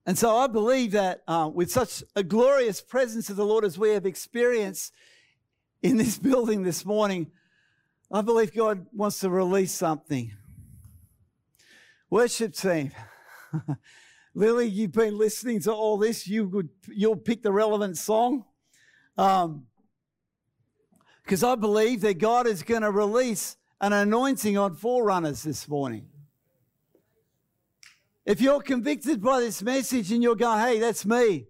And 0.06 0.18
so 0.18 0.36
I 0.36 0.48
believe 0.48 0.92
that 0.92 1.22
uh, 1.26 1.50
with 1.52 1.70
such 1.70 2.04
a 2.14 2.22
glorious 2.22 2.82
presence 2.82 3.30
of 3.30 3.36
the 3.36 3.46
Lord 3.46 3.64
as 3.64 3.78
we 3.78 3.90
have 3.90 4.04
experienced 4.04 4.92
in 5.82 5.96
this 5.96 6.18
building 6.30 6.62
this 6.62 6.84
morning, 6.84 7.30
I 8.12 8.20
believe 8.20 8.54
God 8.54 8.86
wants 8.92 9.20
to 9.20 9.30
release 9.30 9.72
something. 9.72 10.32
Worship 12.10 12.54
team. 12.54 12.92
Lily, 14.34 14.66
you've 14.66 14.92
been 14.92 15.16
listening 15.16 15.60
to 15.60 15.72
all 15.72 15.96
this. 15.96 16.26
You 16.26 16.48
would 16.48 16.68
you'll 16.88 17.16
pick 17.16 17.42
the 17.42 17.52
relevant 17.52 17.96
song. 17.96 18.44
Um, 19.16 19.66
because 21.24 21.42
I 21.42 21.54
believe 21.54 22.02
that 22.02 22.18
God 22.18 22.46
is 22.46 22.62
going 22.62 22.82
to 22.82 22.90
release 22.90 23.56
an 23.80 23.92
anointing 23.92 24.58
on 24.58 24.76
forerunners 24.76 25.42
this 25.42 25.66
morning. 25.68 26.06
If 28.26 28.40
you're 28.40 28.60
convicted 28.60 29.22
by 29.22 29.40
this 29.40 29.62
message 29.62 30.12
and 30.12 30.22
you're 30.22 30.36
going, 30.36 30.60
hey, 30.60 30.78
that's 30.78 31.04
me, 31.04 31.46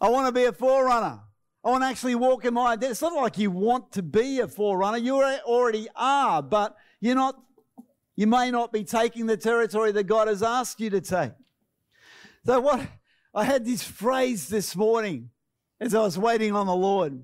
I 0.00 0.08
want 0.08 0.26
to 0.26 0.32
be 0.32 0.44
a 0.44 0.52
forerunner. 0.52 1.20
I 1.64 1.70
want 1.70 1.82
to 1.82 1.88
actually 1.88 2.14
walk 2.14 2.44
in 2.44 2.54
my 2.54 2.72
identity. 2.72 2.92
It's 2.92 3.02
not 3.02 3.14
like 3.14 3.38
you 3.38 3.50
want 3.50 3.92
to 3.92 4.02
be 4.02 4.40
a 4.40 4.48
forerunner. 4.48 4.98
You 4.98 5.22
already 5.22 5.88
are, 5.94 6.42
but 6.42 6.76
you're 7.00 7.14
not, 7.14 7.40
you 8.14 8.26
may 8.26 8.50
not 8.50 8.72
be 8.72 8.84
taking 8.84 9.26
the 9.26 9.36
territory 9.36 9.92
that 9.92 10.04
God 10.04 10.28
has 10.28 10.42
asked 10.42 10.80
you 10.80 10.90
to 10.90 11.00
take. 11.00 11.32
So 12.44 12.60
what 12.60 12.86
I 13.34 13.44
had 13.44 13.64
this 13.64 13.82
phrase 13.82 14.48
this 14.48 14.76
morning 14.76 15.30
as 15.80 15.94
I 15.94 16.00
was 16.00 16.18
waiting 16.18 16.54
on 16.54 16.66
the 16.66 16.74
Lord. 16.74 17.22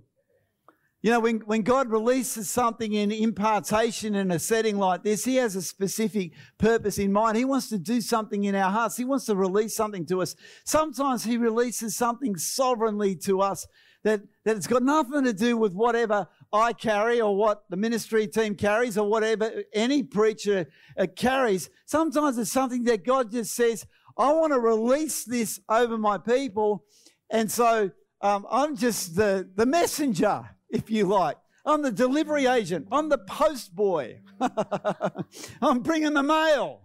You 1.03 1.11
know, 1.11 1.19
when, 1.19 1.41
when 1.41 1.63
God 1.63 1.91
releases 1.91 2.49
something 2.49 2.93
in 2.93 3.11
impartation 3.11 4.15
in 4.15 4.31
a 4.31 4.39
setting 4.39 4.79
like 4.79 5.03
this, 5.03 5.25
He 5.25 5.35
has 5.37 5.57
a 5.57 5.63
specific 5.63 6.33
purpose 6.59 6.97
in 6.97 7.13
mind. 7.13 7.37
He 7.37 7.45
wants 7.45 7.69
to 7.71 7.79
do 7.79 8.01
something 8.01 8.45
in 8.45 8.55
our 8.55 8.71
hearts. 8.71 8.97
He 8.97 9.05
wants 9.05 9.27
to 9.27 9.35
release 9.35 9.75
something 9.75 10.07
to 10.07 10.23
us. 10.23 10.37
Sometimes 10.65 11.25
He 11.25 11.37
releases 11.37 11.97
something 11.97 12.37
sovereignly 12.37 13.17
to 13.17 13.41
us 13.41 13.67
that, 14.05 14.21
that 14.45 14.57
it's 14.57 14.69
got 14.69 14.85
nothing 14.85 15.25
to 15.25 15.33
do 15.33 15.57
with 15.57 15.75
whatever 15.75 16.29
I 16.53 16.73
carry 16.73 17.21
or 17.21 17.37
what 17.37 17.65
the 17.69 17.77
ministry 17.77 18.29
team 18.29 18.55
carries 18.55 18.97
or 18.97 19.09
whatever 19.09 19.65
any 19.73 20.05
preacher 20.05 20.67
uh, 20.97 21.09
carries. 21.17 21.69
Sometimes 21.85 22.39
it's 22.39 22.53
something 22.53 22.85
that 22.85 23.05
God 23.05 23.33
just 23.33 23.57
says, 23.57 23.87
I 24.17 24.33
want 24.33 24.53
to 24.53 24.61
release 24.61 25.25
this 25.25 25.59
over 25.69 25.99
my 25.99 26.19
people. 26.19 26.85
And 27.29 27.51
so 27.51 27.91
um, 28.21 28.47
I'm 28.49 28.77
just 28.77 29.17
the, 29.17 29.51
the 29.57 29.67
messenger 29.67 30.49
if 30.73 30.91
you 30.91 31.07
like. 31.07 31.37
I'm 31.65 31.83
the 31.83 31.93
delivery 31.93 32.47
agent. 32.47 32.89
I'm 32.91 33.09
the 33.09 33.19
post 33.19 33.77
boy. 33.77 34.19
I'm 35.63 35.79
bringing 35.81 36.15
the 36.15 36.25
mail. 36.25 36.81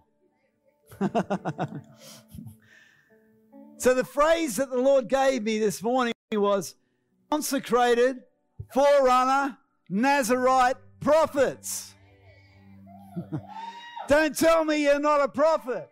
so 3.78 3.96
the 3.96 4.04
phrase 4.04 4.58
that 4.58 4.70
the 4.70 4.78
Lord 4.78 5.08
gave 5.08 5.42
me 5.42 5.58
this 5.58 5.82
morning 5.82 6.14
was 6.32 6.76
consecrated, 7.32 8.18
forerunner, 8.72 9.58
Nazarite 9.90 10.78
prophets. 11.00 11.96
Don't 14.08 14.38
tell 14.38 14.64
me 14.64 14.84
you're 14.84 15.00
not 15.00 15.22
a 15.22 15.28
prophet. 15.28 15.90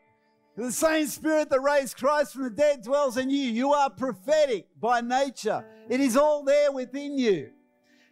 The 0.56 0.72
same 0.72 1.08
spirit 1.08 1.50
that 1.50 1.60
raised 1.60 1.98
Christ 1.98 2.34
from 2.34 2.43
the 2.43 2.50
dead 2.50 2.84
dwells 2.84 3.18
in 3.18 3.30
you. 3.30 3.39
You 3.39 3.74
are 3.74 3.89
prophetic 3.89 4.68
by 4.80 5.02
nature. 5.02 5.66
It 5.89 6.00
is 6.00 6.16
all 6.16 6.43
there 6.43 6.72
within 6.72 7.18
you 7.18 7.50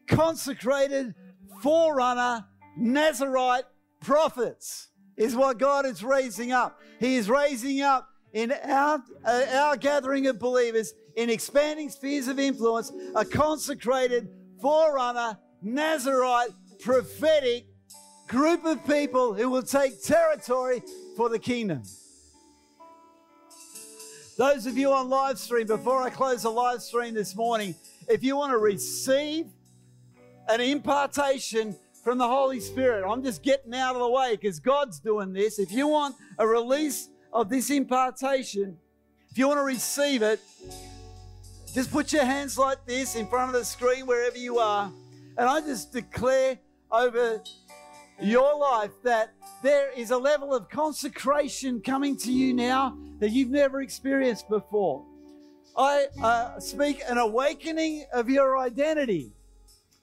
consecrated 0.07 1.13
forerunner 1.61 2.45
Nazarite 2.77 3.65
prophets 4.01 4.89
is 5.15 5.35
what 5.35 5.59
God 5.59 5.85
is 5.85 6.03
raising 6.03 6.51
up. 6.51 6.79
He 6.99 7.15
is 7.15 7.29
raising 7.29 7.81
up 7.81 8.09
in 8.33 8.51
our, 8.51 9.03
uh, 9.25 9.45
our 9.53 9.77
gathering 9.77 10.27
of 10.27 10.39
believers 10.39 10.93
in 11.15 11.29
expanding 11.29 11.89
spheres 11.89 12.27
of 12.27 12.39
influence 12.39 12.91
a 13.15 13.23
consecrated 13.23 14.29
forerunner 14.61 15.37
Nazarite 15.61 16.49
prophetic 16.79 17.65
group 18.27 18.65
of 18.65 18.85
people 18.87 19.33
who 19.33 19.49
will 19.49 19.63
take 19.63 20.01
territory 20.01 20.81
for 21.15 21.29
the 21.29 21.39
kingdom. 21.39 21.83
Those 24.37 24.65
of 24.65 24.77
you 24.77 24.91
on 24.91 25.09
live 25.09 25.37
stream, 25.37 25.67
before 25.67 26.01
I 26.01 26.09
close 26.09 26.41
the 26.41 26.49
live 26.49 26.81
stream 26.81 27.13
this 27.13 27.35
morning, 27.35 27.75
if 28.09 28.23
you 28.23 28.35
want 28.35 28.51
to 28.51 28.57
receive 28.57 29.45
an 30.49 30.61
impartation 30.61 31.75
from 32.03 32.17
the 32.17 32.27
Holy 32.27 32.59
Spirit. 32.59 33.09
I'm 33.09 33.23
just 33.23 33.43
getting 33.43 33.73
out 33.73 33.95
of 33.95 34.01
the 34.01 34.09
way 34.09 34.35
because 34.35 34.59
God's 34.59 34.99
doing 34.99 35.33
this. 35.33 35.59
If 35.59 35.71
you 35.71 35.87
want 35.87 36.15
a 36.37 36.45
release 36.45 37.09
of 37.31 37.49
this 37.49 37.69
impartation, 37.69 38.77
if 39.31 39.37
you 39.37 39.47
want 39.47 39.59
to 39.59 39.63
receive 39.63 40.21
it, 40.21 40.39
just 41.73 41.91
put 41.91 42.13
your 42.13 42.25
hands 42.25 42.57
like 42.57 42.85
this 42.85 43.15
in 43.15 43.25
front 43.27 43.53
of 43.53 43.59
the 43.59 43.65
screen 43.65 44.05
wherever 44.05 44.37
you 44.37 44.59
are. 44.59 44.91
And 45.37 45.49
I 45.49 45.61
just 45.61 45.91
declare 45.91 46.59
over 46.91 47.41
your 48.21 48.57
life 48.59 48.91
that 49.03 49.33
there 49.63 49.91
is 49.91 50.11
a 50.11 50.17
level 50.17 50.53
of 50.53 50.69
consecration 50.69 51.81
coming 51.81 52.15
to 52.17 52.31
you 52.31 52.53
now 52.53 52.95
that 53.19 53.31
you've 53.31 53.49
never 53.49 53.81
experienced 53.81 54.49
before. 54.49 55.03
I 55.75 56.07
uh, 56.21 56.59
speak 56.59 57.01
an 57.07 57.17
awakening 57.17 58.05
of 58.13 58.29
your 58.29 58.59
identity 58.59 59.31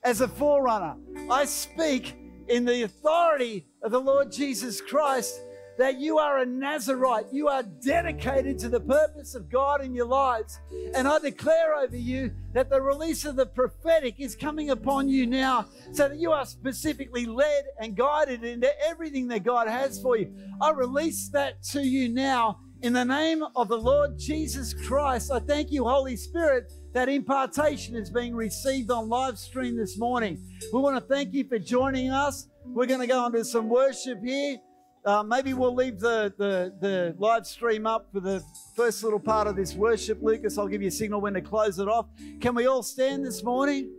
as 0.03 0.21
a 0.21 0.27
forerunner. 0.27 0.95
I 1.29 1.45
speak 1.45 2.15
in 2.47 2.65
the 2.65 2.83
authority 2.83 3.67
of 3.83 3.91
the 3.91 3.99
Lord 3.99 4.31
Jesus 4.31 4.81
Christ 4.81 5.39
that 5.77 5.99
you 5.99 6.19
are 6.19 6.39
a 6.39 6.45
Nazarite. 6.45 7.27
You 7.31 7.47
are 7.47 7.63
dedicated 7.63 8.59
to 8.59 8.69
the 8.69 8.79
purpose 8.79 9.35
of 9.35 9.49
God 9.49 9.83
in 9.83 9.93
your 9.93 10.05
lives. 10.05 10.59
And 10.93 11.07
I 11.07 11.17
declare 11.19 11.75
over 11.75 11.95
you 11.95 12.31
that 12.53 12.69
the 12.69 12.81
release 12.81 13.25
of 13.25 13.35
the 13.35 13.45
prophetic 13.45 14.19
is 14.19 14.35
coming 14.35 14.69
upon 14.69 15.09
you 15.09 15.25
now 15.25 15.65
so 15.91 16.09
that 16.09 16.19
you 16.19 16.31
are 16.31 16.45
specifically 16.45 17.25
led 17.25 17.63
and 17.79 17.95
guided 17.95 18.43
into 18.43 18.69
everything 18.85 19.27
that 19.29 19.43
God 19.43 19.67
has 19.67 19.99
for 19.99 20.17
you. 20.17 20.35
I 20.59 20.71
release 20.71 21.29
that 21.29 21.63
to 21.71 21.81
you 21.81 22.09
now 22.09 22.59
in 22.81 22.93
the 22.93 23.05
name 23.05 23.43
of 23.55 23.67
the 23.67 23.77
Lord 23.77 24.19
Jesus 24.19 24.73
Christ. 24.73 25.31
I 25.31 25.39
thank 25.39 25.71
you, 25.71 25.85
Holy 25.85 26.15
Spirit 26.15 26.71
that 26.93 27.09
impartation 27.09 27.95
is 27.95 28.09
being 28.09 28.35
received 28.35 28.91
on 28.91 29.07
live 29.07 29.37
stream 29.37 29.77
this 29.77 29.97
morning. 29.97 30.43
We 30.73 30.79
want 30.79 30.97
to 30.97 31.13
thank 31.13 31.33
you 31.33 31.47
for 31.47 31.57
joining 31.57 32.09
us. 32.09 32.47
We're 32.65 32.85
going 32.85 32.99
to 32.99 33.07
go 33.07 33.25
into 33.25 33.45
some 33.45 33.69
worship 33.69 34.19
here. 34.23 34.57
Uh, 35.03 35.23
maybe 35.23 35.53
we'll 35.53 35.73
leave 35.73 35.99
the, 35.99 36.31
the, 36.37 36.75
the 36.79 37.15
live 37.17 37.47
stream 37.47 37.87
up 37.87 38.07
for 38.13 38.19
the 38.19 38.43
first 38.75 39.03
little 39.03 39.19
part 39.19 39.47
of 39.47 39.55
this 39.55 39.73
worship. 39.73 40.19
Lucas, 40.21 40.57
I'll 40.57 40.67
give 40.67 40.81
you 40.81 40.89
a 40.89 40.91
signal 40.91 41.21
when 41.21 41.33
to 41.33 41.41
close 41.41 41.79
it 41.79 41.87
off. 41.87 42.05
Can 42.39 42.53
we 42.53 42.67
all 42.67 42.83
stand 42.83 43.25
this 43.25 43.43
morning? 43.43 43.89